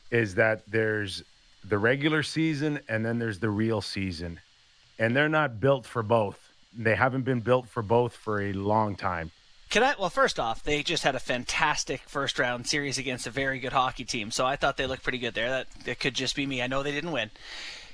is 0.09 0.33
that 0.35 0.63
there's 0.67 1.21
the 1.63 1.77
regular 1.77 2.23
season 2.23 2.79
and 2.89 3.05
then 3.05 3.19
there's 3.19 3.37
the 3.37 3.49
real 3.51 3.81
season. 3.81 4.39
And 4.97 5.15
they're 5.15 5.29
not 5.29 5.59
built 5.59 5.85
for 5.85 6.01
both. 6.01 6.39
They 6.75 6.95
haven't 6.95 7.21
been 7.23 7.39
built 7.41 7.67
for 7.69 7.83
both 7.83 8.15
for 8.15 8.41
a 8.41 8.53
long 8.53 8.95
time. 8.95 9.29
Can 9.69 9.83
I? 9.83 9.93
Well, 9.99 10.09
first 10.09 10.39
off, 10.39 10.63
they 10.63 10.81
just 10.81 11.03
had 11.03 11.15
a 11.15 11.19
fantastic 11.19 12.01
first 12.07 12.39
round 12.39 12.65
series 12.65 12.97
against 12.97 13.27
a 13.27 13.31
very 13.31 13.59
good 13.59 13.73
hockey 13.73 14.03
team, 14.03 14.31
so 14.31 14.45
I 14.45 14.55
thought 14.55 14.77
they 14.77 14.87
looked 14.87 15.03
pretty 15.03 15.19
good 15.19 15.35
there. 15.35 15.49
That 15.49 15.67
that 15.85 15.99
could 15.99 16.15
just 16.15 16.35
be 16.35 16.47
me. 16.47 16.61
I 16.61 16.67
know 16.67 16.81
they 16.81 16.91
didn't 16.91 17.11
win. 17.11 17.29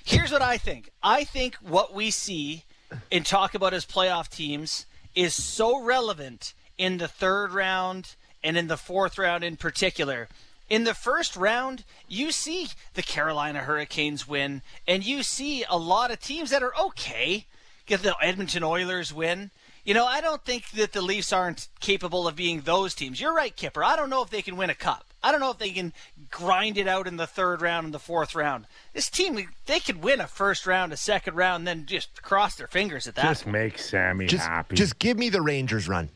Here's 0.06 0.32
what 0.32 0.42
I 0.42 0.58
think. 0.58 0.92
I 1.04 1.26
think 1.26 1.56
what 1.56 1.94
we 1.94 2.12
see 2.12 2.64
and 3.12 3.26
talk 3.26 3.56
about 3.56 3.74
as 3.74 3.86
playoff 3.86 4.30
teams 4.30 4.86
is 5.16 5.34
so 5.34 5.82
relevant 5.82 6.54
in 6.78 6.98
the 6.98 7.08
third 7.08 7.52
round 7.52 8.16
and 8.44 8.56
in 8.56 8.68
the 8.68 8.78
fourth 8.78 9.18
round 9.18 9.44
in 9.44 9.58
particular. 9.58 10.30
In 10.70 10.84
the 10.84 10.94
first 10.94 11.36
round, 11.36 11.84
you 12.08 12.32
see 12.32 12.70
the 12.94 13.04
Carolina 13.04 13.60
Hurricanes 13.60 14.28
win, 14.28 14.62
and 14.88 15.04
you 15.04 15.24
see 15.24 15.66
a 15.70 15.78
lot 15.78 16.10
of 16.10 16.20
teams 16.22 16.52
that 16.52 16.64
are 16.64 16.74
okay. 16.80 17.48
Get 17.86 18.02
the 18.02 18.16
Edmonton 18.22 18.64
Oilers 18.64 19.14
win. 19.14 19.52
You 19.86 19.94
know, 19.94 20.06
I 20.06 20.20
don't 20.20 20.44
think 20.44 20.72
that 20.72 20.94
the 20.94 21.02
Leafs 21.02 21.32
aren't 21.32 21.68
capable 21.80 22.28
of 22.28 22.36
being 22.36 22.62
those 22.62 22.96
teams. 22.96 23.22
You're 23.22 23.36
right, 23.36 23.56
Kyper. 23.56 23.86
I 23.86 23.96
don't 23.96 24.10
know 24.10 24.24
if 24.24 24.32
they 24.32 24.42
can 24.42 24.58
win 24.58 24.72
a 24.72 24.76
cup. 24.76 25.06
I 25.24 25.32
don't 25.32 25.40
know 25.40 25.52
if 25.52 25.60
they 25.60 25.70
can 25.70 25.94
grind 26.32 26.78
it 26.78 26.88
out 26.88 27.08
in 27.08 27.18
the 27.18 27.28
third 27.28 27.62
round 27.62 27.86
and 27.86 27.94
the 27.94 28.00
fourth 28.00 28.34
round. 28.34 28.66
This 28.94 29.10
team, 29.12 29.48
they 29.68 29.80
could 29.80 30.04
win 30.04 30.22
a 30.22 30.28
first 30.28 30.66
round, 30.66 30.92
a 30.92 30.98
second 30.98 31.36
round, 31.36 31.62
and 31.62 31.68
then 31.68 31.86
just 31.86 32.24
cross 32.24 32.56
their 32.56 32.68
fingers 32.68 33.08
at 33.08 33.16
that. 33.16 33.24
Just 33.24 33.46
make 33.46 33.78
Sammy 33.78 34.26
just, 34.26 34.46
happy. 34.46 34.76
just 34.76 34.98
give 34.98 35.18
me 35.18 35.30
the 35.30 35.42
Rangers 35.42 35.88
run. 35.88 36.10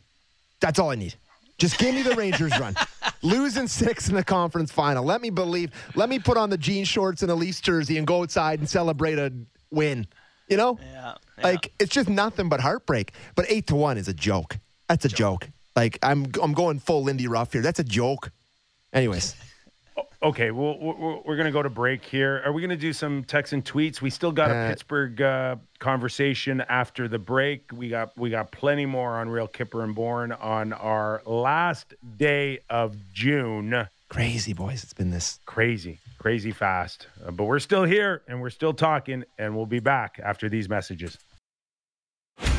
That's 0.59 0.80
all 0.80 0.89
I 0.89 0.95
need. 0.95 1.15
Just 1.59 1.78
give 1.78 1.93
me 1.93 2.01
the 2.01 2.15
Rangers 2.15 2.57
run. 2.59 2.76
Losing 3.22 3.67
six 3.67 4.09
in 4.09 4.15
the 4.15 4.24
conference 4.24 4.72
final. 4.72 5.03
Let 5.03 5.22
me 5.22 5.30
believe. 5.30 5.72
Let 5.93 6.09
me 6.09 6.17
put 6.17 6.38
on 6.38 6.49
the 6.49 6.57
jean 6.57 6.86
shorts 6.86 7.22
and 7.22 7.30
a 7.30 7.36
Leafs 7.36 7.61
jersey 7.61 7.97
and 7.97 8.07
go 8.07 8.22
outside 8.22 8.59
and 8.59 8.70
celebrate 8.70 9.20
a 9.20 9.32
win. 9.70 10.07
You 10.47 10.57
know? 10.57 10.80
Yeah, 10.82 11.15
yeah. 11.39 11.47
Like 11.47 11.71
it's 11.79 11.91
just 11.91 12.09
nothing 12.09 12.49
but 12.49 12.59
heartbreak. 12.59 13.13
But 13.35 13.45
eight 13.49 13.67
to 13.67 13.75
one 13.75 13.97
is 13.97 14.07
a 14.07 14.13
joke. 14.13 14.57
That's 14.87 15.05
a 15.05 15.09
joke. 15.09 15.47
Like 15.75 15.97
I'm 16.03 16.27
I'm 16.41 16.53
going 16.53 16.79
full 16.79 17.03
Lindy 17.03 17.27
Ruff 17.27 17.53
here. 17.53 17.61
That's 17.61 17.79
a 17.79 17.83
joke. 17.83 18.31
Anyways, 18.93 19.35
Okay, 20.21 20.51
well, 20.51 20.77
we're, 20.79 21.15
we're 21.23 21.35
going 21.37 21.45
to 21.45 21.51
go 21.51 21.63
to 21.63 21.69
break 21.69 22.03
here. 22.03 22.41
Are 22.45 22.51
we 22.51 22.61
going 22.61 22.71
to 22.71 22.75
do 22.75 22.91
some 22.91 23.23
texts 23.23 23.53
and 23.53 23.63
tweets? 23.63 24.01
We 24.01 24.09
still 24.09 24.33
got 24.33 24.51
a 24.51 24.53
Uh, 24.53 24.69
Pittsburgh 24.69 25.21
uh, 25.21 25.55
conversation 25.79 26.59
after 26.67 27.07
the 27.07 27.19
break. 27.19 27.71
We 27.73 27.87
got 27.89 28.17
we 28.17 28.29
got 28.29 28.51
plenty 28.51 28.85
more 28.85 29.17
on 29.17 29.29
Real 29.29 29.47
Kyper 29.47 29.81
and 29.83 29.95
Bourne 29.95 30.33
on 30.33 30.73
our 30.73 31.21
last 31.25 31.93
day 32.17 32.59
of 32.69 32.97
June. 33.13 33.87
crazy 34.09 34.51
boys. 34.53 34.83
It's 34.83 34.93
been 34.93 35.11
this. 35.11 35.39
Crazy, 35.45 35.99
crazy 36.17 36.51
fast. 36.51 37.07
Uh, 37.25 37.31
but 37.31 37.45
we're 37.45 37.59
still 37.59 37.85
here 37.85 38.21
and 38.27 38.41
we're 38.41 38.49
still 38.49 38.73
talking, 38.73 39.23
and 39.37 39.55
we'll 39.55 39.65
be 39.65 39.79
back 39.79 40.19
after 40.21 40.49
these 40.49 40.67
messages. 40.67 41.17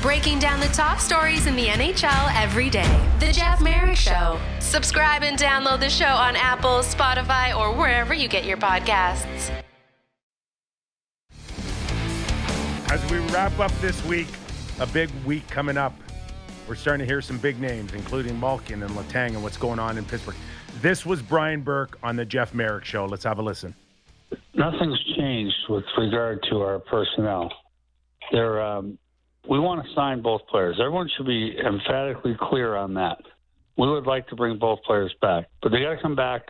Breaking 0.03 0.39
down 0.39 0.61
the 0.61 0.68
top 0.68 0.99
stories 0.99 1.47
in 1.47 1.57
the 1.57 1.66
NHL 1.66 2.33
every 2.35 2.70
day. 2.70 3.09
The 3.20 3.33
Jeff 3.33 3.61
Marek 3.61 3.97
Show. 3.97 4.41
Subscribe 4.59 5.22
and 5.22 5.39
download 5.39 5.81
the 5.81 5.91
show 5.91 6.07
on 6.07 6.37
Apple, 6.37 6.81
Spotify, 6.81 7.57
or 7.57 7.74
wherever 7.74 8.14
you 8.14 8.28
get 8.28 8.45
your 8.45 8.57
podcasts. 8.57 9.51
As 12.91 13.11
we 13.11 13.18
wrap 13.28 13.59
up 13.59 13.70
this 13.81 14.05
week, 14.07 14.28
a 14.81 14.87
big 14.87 15.11
week 15.24 15.47
coming 15.49 15.76
up. 15.76 15.95
We're 16.66 16.74
starting 16.76 17.07
to 17.07 17.12
hear 17.12 17.20
some 17.20 17.39
big 17.39 17.61
names, 17.61 17.93
including 17.93 18.39
Malkin 18.41 18.83
and 18.83 18.91
Letang 18.93 19.35
and 19.35 19.43
what's 19.43 19.57
going 19.57 19.78
on 19.78 19.99
in 19.99 20.05
Pittsburgh. 20.05 20.37
This 20.81 21.05
was 21.05 21.20
Brian 21.20 21.61
Burke 21.61 21.99
on 22.03 22.16
the 22.16 22.24
Jeff 22.24 22.55
Marek 22.55 22.85
Show. 22.85 23.07
Let's 23.07 23.24
have 23.24 23.39
a 23.39 23.43
listen. 23.43 23.74
nothing's 24.55 25.03
changed 25.16 25.57
with 25.68 25.85
regard 25.99 26.43
to 26.51 26.61
our 26.61 26.78
personnel. 26.78 27.53
There, 28.33 28.62
um, 28.62 28.99
we 29.49 29.59
want 29.59 29.84
to 29.86 29.95
sign 29.95 30.22
both 30.22 30.43
players. 30.49 30.76
Everyone 30.80 31.09
should 31.16 31.26
be 31.26 31.57
emphatically 31.59 32.36
clear 32.38 32.76
on 32.76 32.95
that. 32.95 33.18
We 33.76 33.88
would 33.91 34.07
like 34.07 34.28
to 34.28 34.36
bring 34.36 34.59
both 34.59 34.82
players 34.82 35.14
back, 35.22 35.47
but 35.62 35.72
they 35.72 35.80
got 35.80 35.95
to 35.95 36.03
come 36.03 36.14
back 36.14 36.43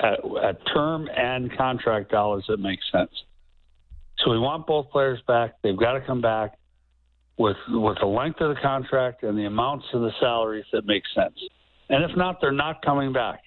at, 0.00 0.20
at 0.42 0.58
term 0.74 1.08
and 1.14 1.56
contract 1.56 2.10
dollars 2.10 2.44
that 2.48 2.58
make 2.58 2.80
sense. 2.92 3.10
So 4.18 4.30
we 4.30 4.38
want 4.38 4.66
both 4.66 4.90
players 4.90 5.20
back. 5.26 5.54
They've 5.62 5.76
got 5.78 5.92
to 5.92 6.00
come 6.00 6.20
back 6.20 6.58
with 7.38 7.56
with 7.68 7.98
the 8.00 8.06
length 8.06 8.40
of 8.40 8.54
the 8.54 8.60
contract 8.60 9.22
and 9.22 9.38
the 9.38 9.44
amounts 9.46 9.86
of 9.94 10.00
the 10.02 10.10
salaries 10.20 10.64
that 10.72 10.84
make 10.86 11.04
sense. 11.14 11.38
And 11.88 12.04
if 12.04 12.16
not, 12.16 12.40
they're 12.40 12.52
not 12.52 12.82
coming 12.82 13.12
back. 13.12 13.40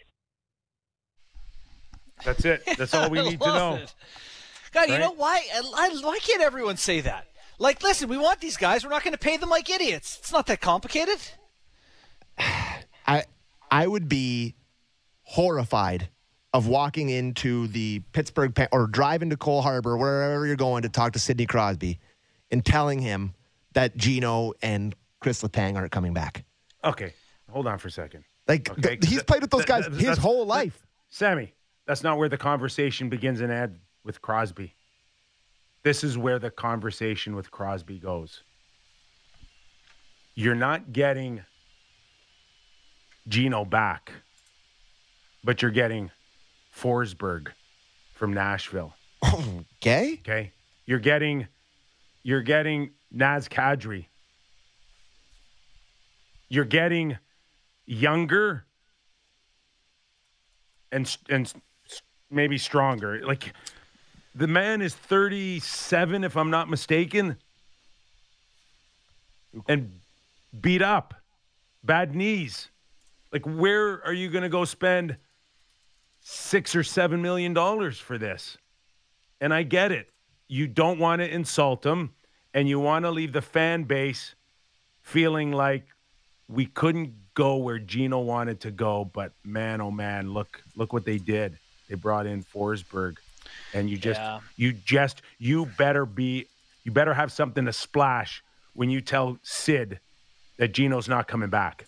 That's 2.23 2.43
it. 2.45 2.63
That's 2.77 2.93
all 2.93 3.09
we 3.09 3.21
need 3.29 3.41
to 3.41 3.47
know. 3.47 3.75
it. 3.75 3.93
God, 4.71 4.89
you 4.89 4.97
know 4.97 5.11
why? 5.11 5.41
I- 5.53 5.99
Why 6.01 6.19
can't 6.19 6.41
everyone 6.41 6.77
say 6.77 7.01
that? 7.01 7.27
Like, 7.61 7.83
listen, 7.83 8.09
we 8.09 8.17
want 8.17 8.39
these 8.41 8.57
guys. 8.57 8.83
We're 8.83 8.89
not 8.89 9.03
going 9.03 9.13
to 9.13 9.19
pay 9.19 9.37
them 9.37 9.49
like 9.49 9.69
idiots. 9.69 10.17
It's 10.19 10.31
not 10.31 10.47
that 10.47 10.61
complicated. 10.61 11.19
I 12.39 13.23
I 13.69 13.85
would 13.85 14.09
be 14.09 14.55
horrified 15.21 16.09
of 16.53 16.67
walking 16.67 17.09
into 17.09 17.67
the 17.67 17.99
Pittsburgh 18.13 18.55
Pen- 18.55 18.67
or 18.71 18.87
driving 18.87 19.29
to 19.29 19.37
Cole 19.37 19.61
Harbor, 19.61 19.95
wherever 19.95 20.45
you're 20.47 20.55
going 20.55 20.81
to 20.81 20.89
talk 20.89 21.13
to 21.13 21.19
Sidney 21.19 21.45
Crosby, 21.45 21.99
and 22.49 22.65
telling 22.65 22.99
him 22.99 23.35
that 23.73 23.95
Gino 23.95 24.53
and 24.63 24.95
Chris 25.19 25.43
Letang 25.43 25.75
aren't 25.75 25.91
coming 25.91 26.13
back. 26.15 26.43
Okay, 26.83 27.13
hold 27.49 27.67
on 27.67 27.77
for 27.77 27.87
a 27.89 27.91
second. 27.91 28.23
Like 28.47 28.71
Okay, 28.71 28.97
th- 28.97 29.05
he's 29.07 29.17
that- 29.19 29.27
played 29.27 29.41
with 29.43 29.51
those 29.51 29.65
that- 29.65 29.67
guys 29.67 29.85
that- 29.85 29.93
his 30.01 30.17
whole 30.17 30.47
life. 30.47 30.85
Sammy, 31.09 31.53
that's 31.85 32.01
not 32.01 32.17
where 32.17 32.27
the 32.27 32.37
conversation 32.37 33.07
begins 33.07 33.39
and 33.39 33.51
ends 33.51 33.77
with 34.03 34.19
Crosby. 34.19 34.73
This 35.83 36.03
is 36.03 36.17
where 36.17 36.39
the 36.39 36.51
conversation 36.51 37.35
with 37.35 37.49
Crosby 37.49 37.97
goes. 37.97 38.43
You're 40.35 40.55
not 40.55 40.93
getting 40.93 41.43
Gino 43.27 43.65
back, 43.65 44.11
but 45.43 45.61
you're 45.61 45.71
getting 45.71 46.11
Forsberg 46.75 47.49
from 48.13 48.33
Nashville. 48.33 48.93
Oh, 49.23 49.63
okay, 49.81 50.19
Okay, 50.21 50.51
you're 50.85 50.99
getting 50.99 51.47
you're 52.23 52.41
getting 52.41 52.91
Naz 53.11 53.47
Kadri. 53.47 54.05
You're 56.49 56.65
getting 56.65 57.17
younger 57.85 58.65
and 60.91 61.17
and 61.29 61.51
maybe 62.29 62.57
stronger. 62.57 63.25
Like 63.25 63.53
the 64.33 64.47
man 64.47 64.81
is 64.81 64.95
37 64.95 66.23
if 66.23 66.37
I'm 66.37 66.49
not 66.49 66.69
mistaken 66.69 67.37
and 69.67 69.91
beat 70.59 70.81
up. 70.81 71.13
Bad 71.83 72.15
knees. 72.15 72.69
Like 73.31 73.45
where 73.45 74.03
are 74.05 74.13
you 74.13 74.29
going 74.29 74.43
to 74.43 74.49
go 74.49 74.65
spend 74.65 75.17
six 76.21 76.75
or 76.75 76.83
seven 76.83 77.21
million 77.21 77.53
dollars 77.53 77.97
for 77.99 78.17
this. 78.17 78.57
And 79.39 79.53
I 79.53 79.63
get 79.63 79.91
it. 79.91 80.09
You 80.47 80.67
don't 80.67 80.99
want 80.99 81.21
to 81.21 81.33
insult 81.33 81.85
him 81.85 82.11
and 82.53 82.69
you 82.69 82.79
want 82.79 83.05
to 83.05 83.11
leave 83.11 83.33
the 83.33 83.41
fan 83.41 83.83
base 83.83 84.35
feeling 85.01 85.51
like 85.51 85.85
we 86.47 86.65
couldn't 86.65 87.13
go 87.33 87.55
where 87.55 87.79
Gino 87.79 88.19
wanted 88.19 88.59
to 88.61 88.71
go, 88.71 89.05
but 89.05 89.31
man, 89.43 89.81
oh 89.81 89.91
man, 89.91 90.33
look 90.33 90.61
look 90.75 90.93
what 90.93 91.05
they 91.05 91.17
did. 91.17 91.57
They 91.89 91.95
brought 91.95 92.25
in 92.25 92.43
Forsberg, 92.43 93.17
and 93.73 93.89
you 93.89 93.97
just 93.97 94.19
Yeah. 94.19 94.39
you 94.55 94.73
just 94.73 95.21
you 95.37 95.65
better 95.65 96.05
be 96.05 96.47
you 96.83 96.91
better 96.91 97.13
have 97.13 97.31
something 97.31 97.65
to 97.65 97.73
splash 97.73 98.43
when 98.73 98.89
you 98.89 99.01
tell 99.01 99.37
Sid 99.43 99.99
that 100.57 100.73
Gino's 100.73 101.07
not 101.07 101.27
coming 101.27 101.49
back. 101.49 101.85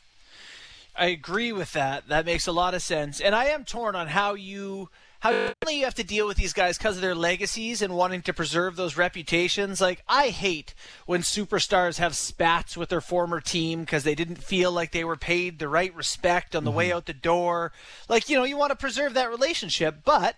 I 0.96 1.08
agree 1.08 1.52
with 1.52 1.74
that. 1.74 2.08
That 2.08 2.26
makes 2.26 2.46
a 2.46 2.52
lot 2.52 2.76
of 2.76 2.82
sense. 2.82 3.20
And 3.20 3.34
I 3.34 3.46
am 3.46 3.66
torn 3.66 3.96
on 3.96 4.08
how 4.08 4.36
you 4.36 4.90
how 5.20 5.32
you 5.70 5.86
have 5.86 5.96
to 5.96 6.04
deal 6.04 6.28
with 6.28 6.36
these 6.36 6.52
guys 6.52 6.78
because 6.78 6.98
of 6.98 7.02
their 7.02 7.16
legacies 7.16 7.82
and 7.82 7.96
wanting 7.96 8.22
to 8.22 8.34
preserve 8.34 8.76
those 8.76 8.98
reputations. 8.98 9.80
Like 9.80 10.04
I 10.08 10.30
hate 10.30 10.76
when 11.06 11.22
superstars 11.22 11.98
have 11.98 12.16
spats 12.16 12.76
with 12.76 12.90
their 12.90 13.00
former 13.00 13.40
team 13.40 13.82
because 13.82 14.04
they 14.04 14.16
didn't 14.16 14.44
feel 14.44 14.70
like 14.72 14.92
they 14.92 15.06
were 15.06 15.16
paid 15.16 15.60
the 15.60 15.70
right 15.70 15.96
respect 15.96 16.58
on 16.58 16.66
the 16.66 16.72
way 16.72 16.90
mm-hmm. 16.90 16.98
out 16.98 17.06
the 17.06 17.14
door. 17.14 17.72
Like 18.10 18.30
you 18.30 18.36
know, 18.36 18.44
you 18.44 18.58
want 18.58 18.72
to 18.72 18.76
preserve 18.76 19.14
that 19.14 19.30
relationship, 19.30 20.00
but 20.04 20.36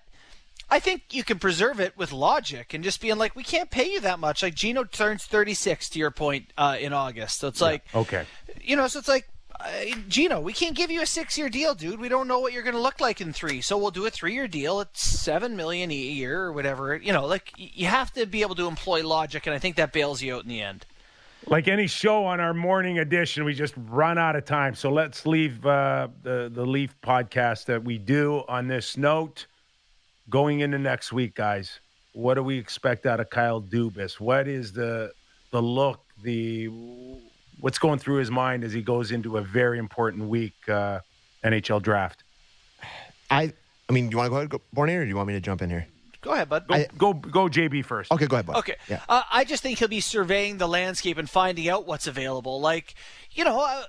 I 0.70 0.80
think 0.80 1.04
you 1.12 1.24
can 1.24 1.38
preserve 1.40 1.80
it 1.80 1.96
with 1.98 2.12
logic 2.12 2.74
and 2.74 2.84
just 2.84 3.00
being 3.00 3.18
like, 3.18 3.36
we 3.36 3.44
can't 3.44 3.70
pay 3.70 3.92
you 3.92 4.00
that 4.02 4.20
much. 4.20 4.42
Like 4.44 4.56
Gino 4.56 4.84
turns 4.84 5.24
36 5.26 5.90
to 5.90 6.00
your 6.00 6.12
point 6.12 6.52
uh, 6.58 6.78
in 6.80 6.92
August, 6.94 7.40
so 7.40 7.48
it's 7.48 7.62
like 7.62 7.84
Okay. 7.94 8.26
you 8.62 8.76
know, 8.76 8.88
so 8.88 9.00
it's 9.00 9.08
like, 9.08 9.28
uh, 9.60 9.70
Gino, 10.10 10.42
we 10.42 10.52
can't 10.54 10.76
give 10.76 10.92
you 10.92 11.02
a 11.02 11.06
six-year 11.06 11.48
deal, 11.50 11.76
dude. 11.76 12.00
We 12.00 12.10
don't 12.10 12.28
know 12.28 12.40
what 12.40 12.52
you're 12.52 12.64
going 12.64 12.76
to 12.76 12.82
look 12.82 13.00
like 13.00 13.22
in 13.22 13.32
three, 13.32 13.62
so 13.62 13.78
we'll 13.78 13.92
do 13.92 14.06
a 14.06 14.10
three-year 14.10 14.48
deal. 14.50 14.82
It's 14.82 15.02
seven 15.02 15.56
million 15.56 15.92
a 15.92 15.96
year 15.96 16.42
or 16.42 16.52
whatever. 16.52 16.96
You 16.96 17.14
know, 17.14 17.26
like 17.26 17.54
you 17.56 17.86
have 17.86 18.12
to 18.14 18.26
be 18.26 18.42
able 18.42 18.56
to 18.56 18.68
employ 18.68 19.08
logic, 19.08 19.46
and 19.48 19.56
I 19.56 19.60
think 19.60 19.78
that 19.78 19.94
bails 19.94 20.22
you 20.22 20.36
out 20.36 20.44
in 20.44 20.50
the 20.50 20.62
end. 20.62 20.86
Like 21.48 21.68
any 21.68 21.86
show 21.88 22.26
on 22.26 22.40
our 22.40 22.54
morning 22.56 22.98
edition, 23.00 23.46
we 23.46 23.54
just 23.54 23.76
run 23.78 24.18
out 24.18 24.36
of 24.36 24.46
time. 24.46 24.74
So 24.76 24.90
let's 24.92 25.26
leave 25.28 25.64
uh, 25.66 26.08
the 26.24 26.52
the 26.54 26.66
Leaf 26.66 26.96
podcast 27.02 27.66
that 27.66 27.84
we 27.84 27.98
do 28.00 28.44
on 28.50 28.68
this 28.68 28.98
note. 28.98 29.46
Going 30.30 30.62
into 30.62 30.80
next 30.80 31.14
week, 31.14 31.36
guys, 31.36 31.80
what 32.14 32.36
do 32.36 32.44
we 32.44 32.58
expect 32.58 33.06
out 33.06 33.20
of 33.20 33.30
Kyle 33.30 33.62
Dubas? 33.62 34.20
What 34.20 34.48
is 34.48 34.72
the 34.72 35.12
the 35.52 35.62
look, 35.62 36.02
the 36.24 36.68
what's 37.60 37.78
going 37.78 38.00
through 38.00 38.18
his 38.18 38.32
mind 38.32 38.64
as 38.64 38.74
he 38.74 38.82
goes 38.82 39.12
into 39.12 39.38
a 39.38 39.42
very 39.42 39.78
important 39.78 40.28
week 40.28 40.54
uh, 40.68 41.00
NHL 41.44 41.82
draft? 41.82 42.24
I 43.30 43.54
I 43.90 43.94
mean, 43.94 44.10
do 44.10 44.12
you 44.12 44.18
want 44.18 44.28
to 44.28 44.30
go 44.32 44.36
ahead, 44.38 44.50
go, 44.50 44.62
Borneo, 44.74 45.00
or 45.00 45.04
do 45.04 45.10
you 45.10 45.16
want 45.16 45.28
me 45.28 45.34
to 45.34 45.42
jump 45.42 45.62
in 45.62 45.70
here? 45.70 45.88
Go 46.26 46.32
ahead, 46.32 46.50
bud. 46.50 46.66
Go 46.68 46.84
go 46.98 47.14
go, 47.14 47.48
JB 47.48 47.86
first. 47.86 48.12
Okay, 48.12 48.26
go 48.26 48.36
ahead, 48.36 48.48
bud. 48.48 48.56
Okay. 48.56 48.78
Yeah. 48.90 49.02
Uh, 49.08 49.22
I 49.32 49.44
just 49.44 49.62
think 49.62 49.78
he'll 49.78 49.88
be 49.88 50.00
surveying 50.00 50.58
the 50.58 50.68
landscape 50.68 51.20
and 51.20 51.30
finding 51.30 51.70
out 51.70 51.86
what's 51.86 52.08
available. 52.08 52.60
Like, 52.60 52.96
you 53.32 53.44
know, 53.44 53.60
uh, 53.62 53.84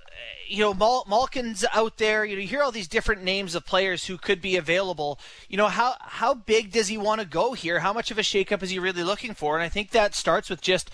you 0.46 0.58
know, 0.58 0.74
Mal- 0.74 1.06
Malkin's 1.08 1.64
out 1.72 1.96
there. 1.96 2.26
You 2.26 2.36
know, 2.36 2.42
you 2.42 2.46
hear 2.46 2.62
all 2.62 2.72
these 2.72 2.88
different 2.88 3.24
names 3.24 3.54
of 3.54 3.64
players 3.64 4.04
who 4.04 4.18
could 4.18 4.42
be 4.42 4.56
available. 4.56 5.18
You 5.48 5.56
know, 5.56 5.68
how 5.68 5.94
how 5.98 6.34
big 6.34 6.72
does 6.72 6.88
he 6.88 6.98
want 6.98 7.22
to 7.22 7.26
go 7.26 7.54
here? 7.54 7.80
How 7.80 7.94
much 7.94 8.10
of 8.10 8.18
a 8.18 8.22
shakeup 8.22 8.62
is 8.62 8.68
he 8.68 8.78
really 8.78 9.02
looking 9.02 9.32
for? 9.32 9.54
And 9.56 9.64
I 9.64 9.70
think 9.70 9.92
that 9.92 10.14
starts 10.14 10.50
with 10.50 10.60
just 10.60 10.90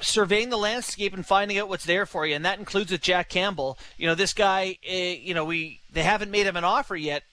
surveying 0.00 0.50
the 0.50 0.56
landscape 0.56 1.12
and 1.12 1.26
finding 1.26 1.58
out 1.58 1.68
what's 1.68 1.86
there 1.86 2.06
for 2.06 2.24
you, 2.24 2.36
and 2.36 2.44
that 2.44 2.60
includes 2.60 2.92
with 2.92 3.02
Jack 3.02 3.28
Campbell. 3.30 3.76
You 3.96 4.06
know, 4.06 4.14
this 4.14 4.32
guy. 4.32 4.78
Uh, 4.88 4.94
you 4.94 5.34
know, 5.34 5.44
we 5.44 5.80
they 5.92 6.04
haven't 6.04 6.30
made 6.30 6.46
him 6.46 6.56
an 6.56 6.62
offer 6.62 6.94
yet. 6.94 7.24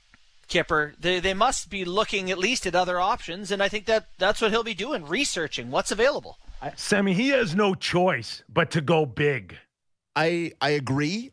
Kyper, 0.49 0.93
they, 0.99 1.19
they 1.19 1.33
must 1.33 1.69
be 1.69 1.85
looking 1.85 2.31
at 2.31 2.37
least 2.37 2.65
at 2.65 2.75
other 2.75 2.99
options, 2.99 3.51
and 3.51 3.61
I 3.61 3.67
think 3.67 3.85
that 3.85 4.07
that's 4.17 4.41
what 4.41 4.51
he'll 4.51 4.63
be 4.63 4.73
doing, 4.73 5.05
researching 5.05 5.71
what's 5.71 5.91
available. 5.91 6.37
Sammy, 6.75 7.13
he 7.13 7.29
has 7.29 7.55
no 7.55 7.75
choice 7.75 8.43
but 8.49 8.71
to 8.71 8.81
go 8.81 9.05
big. 9.05 9.55
I 10.15 10.53
I 10.61 10.71
agree. 10.71 11.31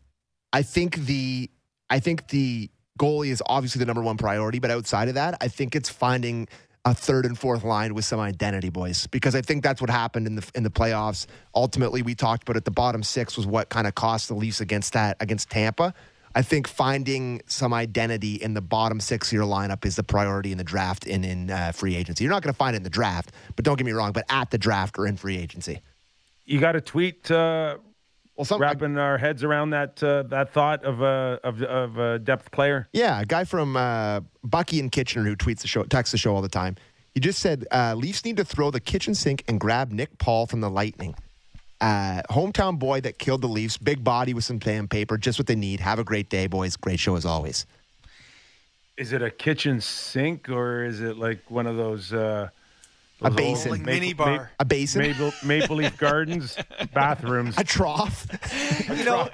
I 0.52 0.62
think 0.62 0.96
the 0.96 1.50
I 1.88 2.00
think 2.00 2.28
the 2.28 2.70
goalie 2.98 3.28
is 3.28 3.42
obviously 3.46 3.78
the 3.78 3.86
number 3.86 4.02
one 4.02 4.16
priority, 4.16 4.58
but 4.58 4.70
outside 4.70 5.08
of 5.08 5.14
that, 5.14 5.36
I 5.40 5.48
think 5.48 5.74
it's 5.74 5.88
finding 5.88 6.48
a 6.84 6.94
third 6.94 7.24
and 7.24 7.38
fourth 7.38 7.64
line 7.64 7.94
with 7.94 8.04
some 8.04 8.18
identity, 8.18 8.68
boys. 8.68 9.06
Because 9.06 9.34
I 9.34 9.40
think 9.40 9.62
that's 9.62 9.80
what 9.80 9.88
happened 9.88 10.26
in 10.26 10.34
the 10.34 10.50
in 10.54 10.62
the 10.64 10.70
playoffs. 10.70 11.26
Ultimately, 11.54 12.02
we 12.02 12.14
talked 12.14 12.42
about 12.42 12.56
it. 12.56 12.64
The 12.64 12.70
bottom 12.70 13.02
six 13.02 13.36
was 13.36 13.46
what 13.46 13.68
kind 13.68 13.86
of 13.86 13.94
cost 13.94 14.28
the 14.28 14.34
Leafs 14.34 14.60
against 14.60 14.92
that 14.92 15.16
against 15.20 15.48
Tampa. 15.50 15.94
I 16.34 16.42
think 16.42 16.66
finding 16.66 17.42
some 17.46 17.74
identity 17.74 18.36
in 18.36 18.54
the 18.54 18.60
bottom 18.60 19.00
six 19.00 19.28
of 19.28 19.32
your 19.32 19.44
lineup 19.44 19.84
is 19.84 19.96
the 19.96 20.02
priority 20.02 20.52
in 20.52 20.58
the 20.58 20.64
draft 20.64 21.06
and 21.06 21.24
in 21.24 21.50
uh, 21.50 21.72
free 21.72 21.94
agency. 21.94 22.24
You're 22.24 22.32
not 22.32 22.42
going 22.42 22.52
to 22.52 22.56
find 22.56 22.74
it 22.74 22.78
in 22.78 22.82
the 22.82 22.90
draft, 22.90 23.32
but 23.54 23.64
don't 23.64 23.76
get 23.76 23.84
me 23.84 23.92
wrong. 23.92 24.12
But 24.12 24.24
at 24.28 24.50
the 24.50 24.58
draft 24.58 24.98
or 24.98 25.06
in 25.06 25.16
free 25.16 25.36
agency. 25.36 25.80
You 26.44 26.58
got 26.58 26.74
a 26.74 26.80
tweet 26.80 27.30
uh, 27.30 27.76
Well, 28.36 28.44
some 28.44 28.60
wrapping 28.60 28.98
our 28.98 29.18
heads 29.18 29.44
around 29.44 29.70
that 29.70 30.02
uh, 30.02 30.22
that 30.24 30.52
thought 30.52 30.84
of 30.84 31.02
a 31.02 31.38
of, 31.44 31.62
of 31.62 31.98
a 31.98 32.18
depth 32.18 32.50
player. 32.50 32.88
Yeah, 32.92 33.20
a 33.20 33.26
guy 33.26 33.44
from 33.44 33.76
uh, 33.76 34.20
Bucky 34.42 34.80
and 34.80 34.90
Kitchener 34.90 35.24
who 35.24 35.36
tweets 35.36 35.60
the 35.60 35.68
show, 35.68 35.84
texts 35.84 36.12
the 36.12 36.18
show 36.18 36.34
all 36.34 36.42
the 36.42 36.48
time. 36.48 36.76
He 37.12 37.20
just 37.20 37.40
said 37.40 37.66
uh, 37.70 37.94
Leafs 37.96 38.24
need 38.24 38.38
to 38.38 38.44
throw 38.44 38.70
the 38.70 38.80
kitchen 38.80 39.14
sink 39.14 39.44
and 39.46 39.60
grab 39.60 39.92
Nick 39.92 40.18
Paul 40.18 40.46
from 40.46 40.60
the 40.62 40.70
Lightning. 40.70 41.14
Uh, 41.82 42.22
hometown 42.30 42.78
boy 42.78 43.00
that 43.00 43.18
killed 43.18 43.40
the 43.42 43.48
Leafs, 43.48 43.76
big 43.76 44.04
body 44.04 44.32
with 44.34 44.44
some 44.44 44.60
sandpaper, 44.62 45.18
just 45.18 45.38
what 45.38 45.46
they 45.48 45.56
need. 45.56 45.80
Have 45.80 45.98
a 45.98 46.04
great 46.04 46.28
day, 46.30 46.46
boys. 46.46 46.76
Great 46.76 47.00
show 47.00 47.16
as 47.16 47.26
always. 47.26 47.66
Is 48.96 49.12
it 49.12 49.20
a 49.20 49.30
kitchen 49.30 49.80
sink 49.80 50.48
or 50.48 50.84
is 50.84 51.00
it 51.00 51.18
like 51.18 51.50
one 51.50 51.66
of 51.66 51.76
those? 51.76 52.12
Uh, 52.12 52.50
A 53.22 53.30
those 53.30 53.36
basin. 53.36 53.70
old 53.70 53.78
Like 53.80 53.86
mini 53.86 54.12
bar. 54.12 54.52
A 54.60 54.64
basin, 54.64 55.00
Maple, 55.02 55.32
Maple 55.44 55.76
Leaf 55.76 55.96
Gardens 55.98 56.56
bathrooms. 56.94 57.56
a 57.58 57.64
trough. 57.64 58.26
You 58.96 59.04
know, 59.04 59.28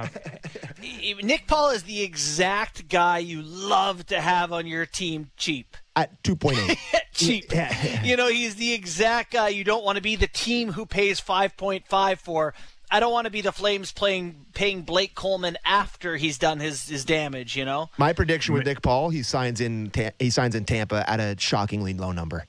Nick 1.22 1.46
Paul 1.46 1.70
is 1.70 1.82
the 1.82 2.02
exact 2.02 2.88
guy 2.88 3.18
you 3.18 3.42
love 3.42 4.06
to 4.06 4.20
have 4.20 4.52
on 4.52 4.66
your 4.66 4.86
team 4.86 5.30
cheap. 5.36 5.76
At 5.98 6.22
2.8. 6.22 6.78
cheap. 7.12 7.52
Yeah. 7.52 8.02
You 8.04 8.16
know, 8.16 8.28
he's 8.28 8.54
the 8.54 8.72
exact 8.72 9.32
guy 9.32 9.48
you 9.48 9.64
don't 9.64 9.84
want 9.84 9.96
to 9.96 10.02
be 10.02 10.16
the 10.16 10.28
team 10.28 10.72
who 10.72 10.86
pays 10.86 11.20
5.5 11.20 12.18
for. 12.18 12.54
I 12.90 13.00
don't 13.00 13.12
want 13.12 13.26
to 13.26 13.30
be 13.30 13.42
the 13.42 13.52
Flames 13.52 13.92
playing 13.92 14.46
paying 14.54 14.82
Blake 14.82 15.14
Coleman 15.14 15.58
after 15.64 16.16
he's 16.16 16.38
done 16.38 16.58
his, 16.58 16.88
his 16.88 17.04
damage, 17.04 17.54
you 17.54 17.66
know? 17.66 17.90
My 17.98 18.14
prediction 18.14 18.54
with 18.54 18.64
Nick 18.64 18.80
Paul, 18.80 19.10
he 19.10 19.22
signs 19.22 19.60
in 19.60 19.92
he 20.18 20.30
signs 20.30 20.54
in 20.54 20.64
Tampa 20.64 21.08
at 21.08 21.20
a 21.20 21.36
shockingly 21.38 21.92
low 21.92 22.12
number. 22.12 22.46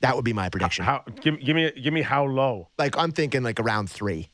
That 0.00 0.16
would 0.16 0.24
be 0.24 0.32
my 0.32 0.48
prediction. 0.48 0.84
How? 0.84 1.02
Give, 1.20 1.38
give 1.40 1.56
me 1.56 1.70
give 1.72 1.92
me 1.92 2.02
how 2.02 2.24
low? 2.24 2.68
like 2.78 2.96
I'm 2.96 3.12
thinking 3.12 3.42
like 3.42 3.60
around 3.60 3.90
three. 3.90 4.30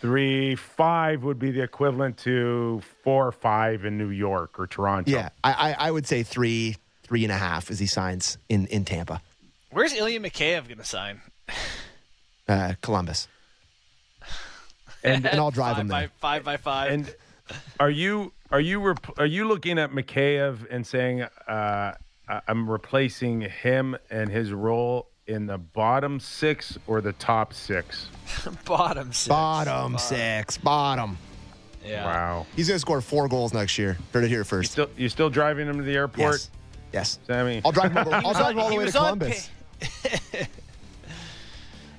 Three 0.00 0.56
five 0.56 1.22
would 1.22 1.38
be 1.38 1.52
the 1.52 1.62
equivalent 1.62 2.18
to 2.18 2.82
four 3.04 3.28
or 3.28 3.32
five 3.32 3.84
in 3.84 3.98
New 3.98 4.10
York 4.10 4.58
or 4.58 4.66
Toronto. 4.66 5.10
Yeah, 5.10 5.28
I, 5.44 5.52
I 5.52 5.86
I 5.86 5.90
would 5.92 6.08
say 6.08 6.24
three 6.24 6.76
three 7.06 7.22
and 7.24 7.32
a 7.32 7.36
half 7.36 7.70
as 7.70 7.78
he 7.78 7.86
signs 7.86 8.38
in 8.48 8.66
in 8.66 8.84
Tampa, 8.84 9.20
Where's 9.70 9.92
Ilya 9.94 10.20
Mikheyev 10.20 10.66
going 10.68 10.78
to 10.78 10.84
sign? 10.84 11.20
uh, 12.48 12.74
Columbus. 12.80 13.28
And 15.04 15.26
and 15.26 15.38
I'll 15.40 15.50
drive 15.60 15.76
five 15.76 15.80
him 15.82 15.88
by 15.88 16.00
there. 16.00 16.10
five 16.18 16.44
by 16.44 16.56
five. 16.56 16.90
and 16.92 17.14
are 17.78 17.90
you 17.90 18.32
are 18.50 18.60
you 18.60 18.80
rep- 18.80 19.18
are 19.18 19.26
you 19.26 19.46
looking 19.46 19.78
at 19.78 19.90
Mikheyev 19.92 20.66
and 20.70 20.86
saying 20.86 21.22
uh, 21.22 21.28
I- 22.28 22.40
I'm 22.48 22.68
replacing 22.68 23.42
him 23.42 23.96
and 24.10 24.30
his 24.30 24.52
role 24.52 25.08
in 25.26 25.46
the 25.46 25.58
bottom 25.58 26.18
six 26.20 26.78
or 26.86 27.00
the 27.00 27.12
top 27.12 27.52
six? 27.52 28.08
bottom 28.64 29.12
six. 29.12 29.28
Bottom 29.28 29.98
six, 29.98 30.58
bottom. 30.58 31.18
Yeah. 31.84 32.04
Wow. 32.04 32.46
He's 32.56 32.66
gonna 32.66 32.80
score 32.80 33.00
four 33.00 33.28
goals 33.28 33.52
next 33.54 33.78
year. 33.78 33.96
Heard 34.12 34.24
it 34.24 34.28
here 34.28 34.38
You 34.38 34.44
first. 34.44 34.72
still 34.72 34.88
you 34.96 35.08
still 35.08 35.30
driving 35.30 35.68
him 35.68 35.76
to 35.76 35.84
the 35.84 35.94
airport, 35.94 36.32
Yes, 36.32 36.50
yes. 36.92 37.18
Sammy? 37.26 37.60
I'll 37.64 37.72
drive 37.72 37.92
him. 37.92 37.98
All 37.98 38.04
the, 38.04 38.16
I'll 38.16 38.32
drive 38.34 38.52
him 38.52 38.60
all 38.60 38.70
the 38.70 38.76
way 38.76 38.86
to 38.86 38.92
Columbus. 38.92 39.50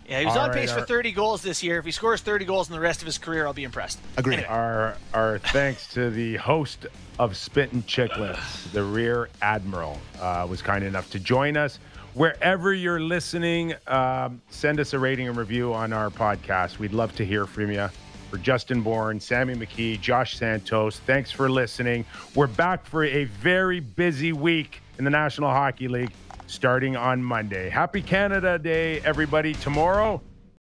Yeah, 0.08 0.22
he 0.22 0.26
was 0.26 0.36
All 0.38 0.44
on 0.44 0.50
right, 0.52 0.60
pace 0.60 0.72
all 0.72 0.80
for 0.80 0.86
30 0.86 1.12
goals 1.12 1.42
this 1.42 1.62
year. 1.62 1.80
If 1.80 1.86
he 1.86 1.92
scores 1.92 2.22
30 2.22 2.46
goals 2.46 2.70
in 2.70 2.74
the 2.74 2.80
rest 2.80 3.02
of 3.02 3.06
his 3.06 3.18
career, 3.18 3.46
I'll 3.46 3.54
be 3.54 3.66
impressed. 3.66 4.00
Agreed. 4.16 4.46
Our 4.46 4.96
our 5.14 5.40
thanks 5.40 5.88
to 5.94 6.10
the 6.10 6.38
host 6.38 6.88
of 7.20 7.36
Spittin' 7.36 7.84
Chicklets, 7.84 8.72
the 8.72 8.84
Rear 8.84 9.28
Admiral, 9.42 10.00
uh, 10.22 10.48
was 10.50 10.62
kind 10.62 10.86
enough 10.86 11.10
to 11.12 11.20
join 11.20 11.58
us. 11.58 11.80
Wherever 12.14 12.74
you're 12.74 13.02
listening, 13.02 13.76
um, 13.88 14.42
send 14.50 14.80
us 14.80 14.94
a 14.94 15.00
rating 15.00 15.28
and 15.28 15.38
review 15.38 15.74
on 15.74 15.92
our 15.92 16.10
podcast. 16.10 16.80
We'd 16.80 16.94
love 16.94 17.14
to 17.18 17.26
hear 17.26 17.46
from 17.46 17.72
you. 17.72 17.90
For 18.30 18.38
Justin 18.38 18.82
Bourne, 18.82 19.22
Sammy 19.22 19.56
McKee, 19.56 20.00
Josh 20.02 20.36
Santos, 20.36 21.00
thanks 21.00 21.32
for 21.32 21.50
listening. 21.50 22.06
We're 22.36 22.48
back 22.48 22.86
for 22.86 23.06
a 23.06 23.24
very 23.24 23.80
busy 23.80 24.34
week 24.34 24.82
in 24.98 25.06
the 25.06 25.10
National 25.10 25.50
Hockey 25.50 25.88
League 25.88 26.12
starting 26.46 26.98
on 26.98 27.24
Monday. 27.24 27.70
Happy 27.70 28.02
Canada 28.02 28.60
Day, 28.60 29.00
everybody. 29.02 29.54
Tomorrow, 29.54 30.22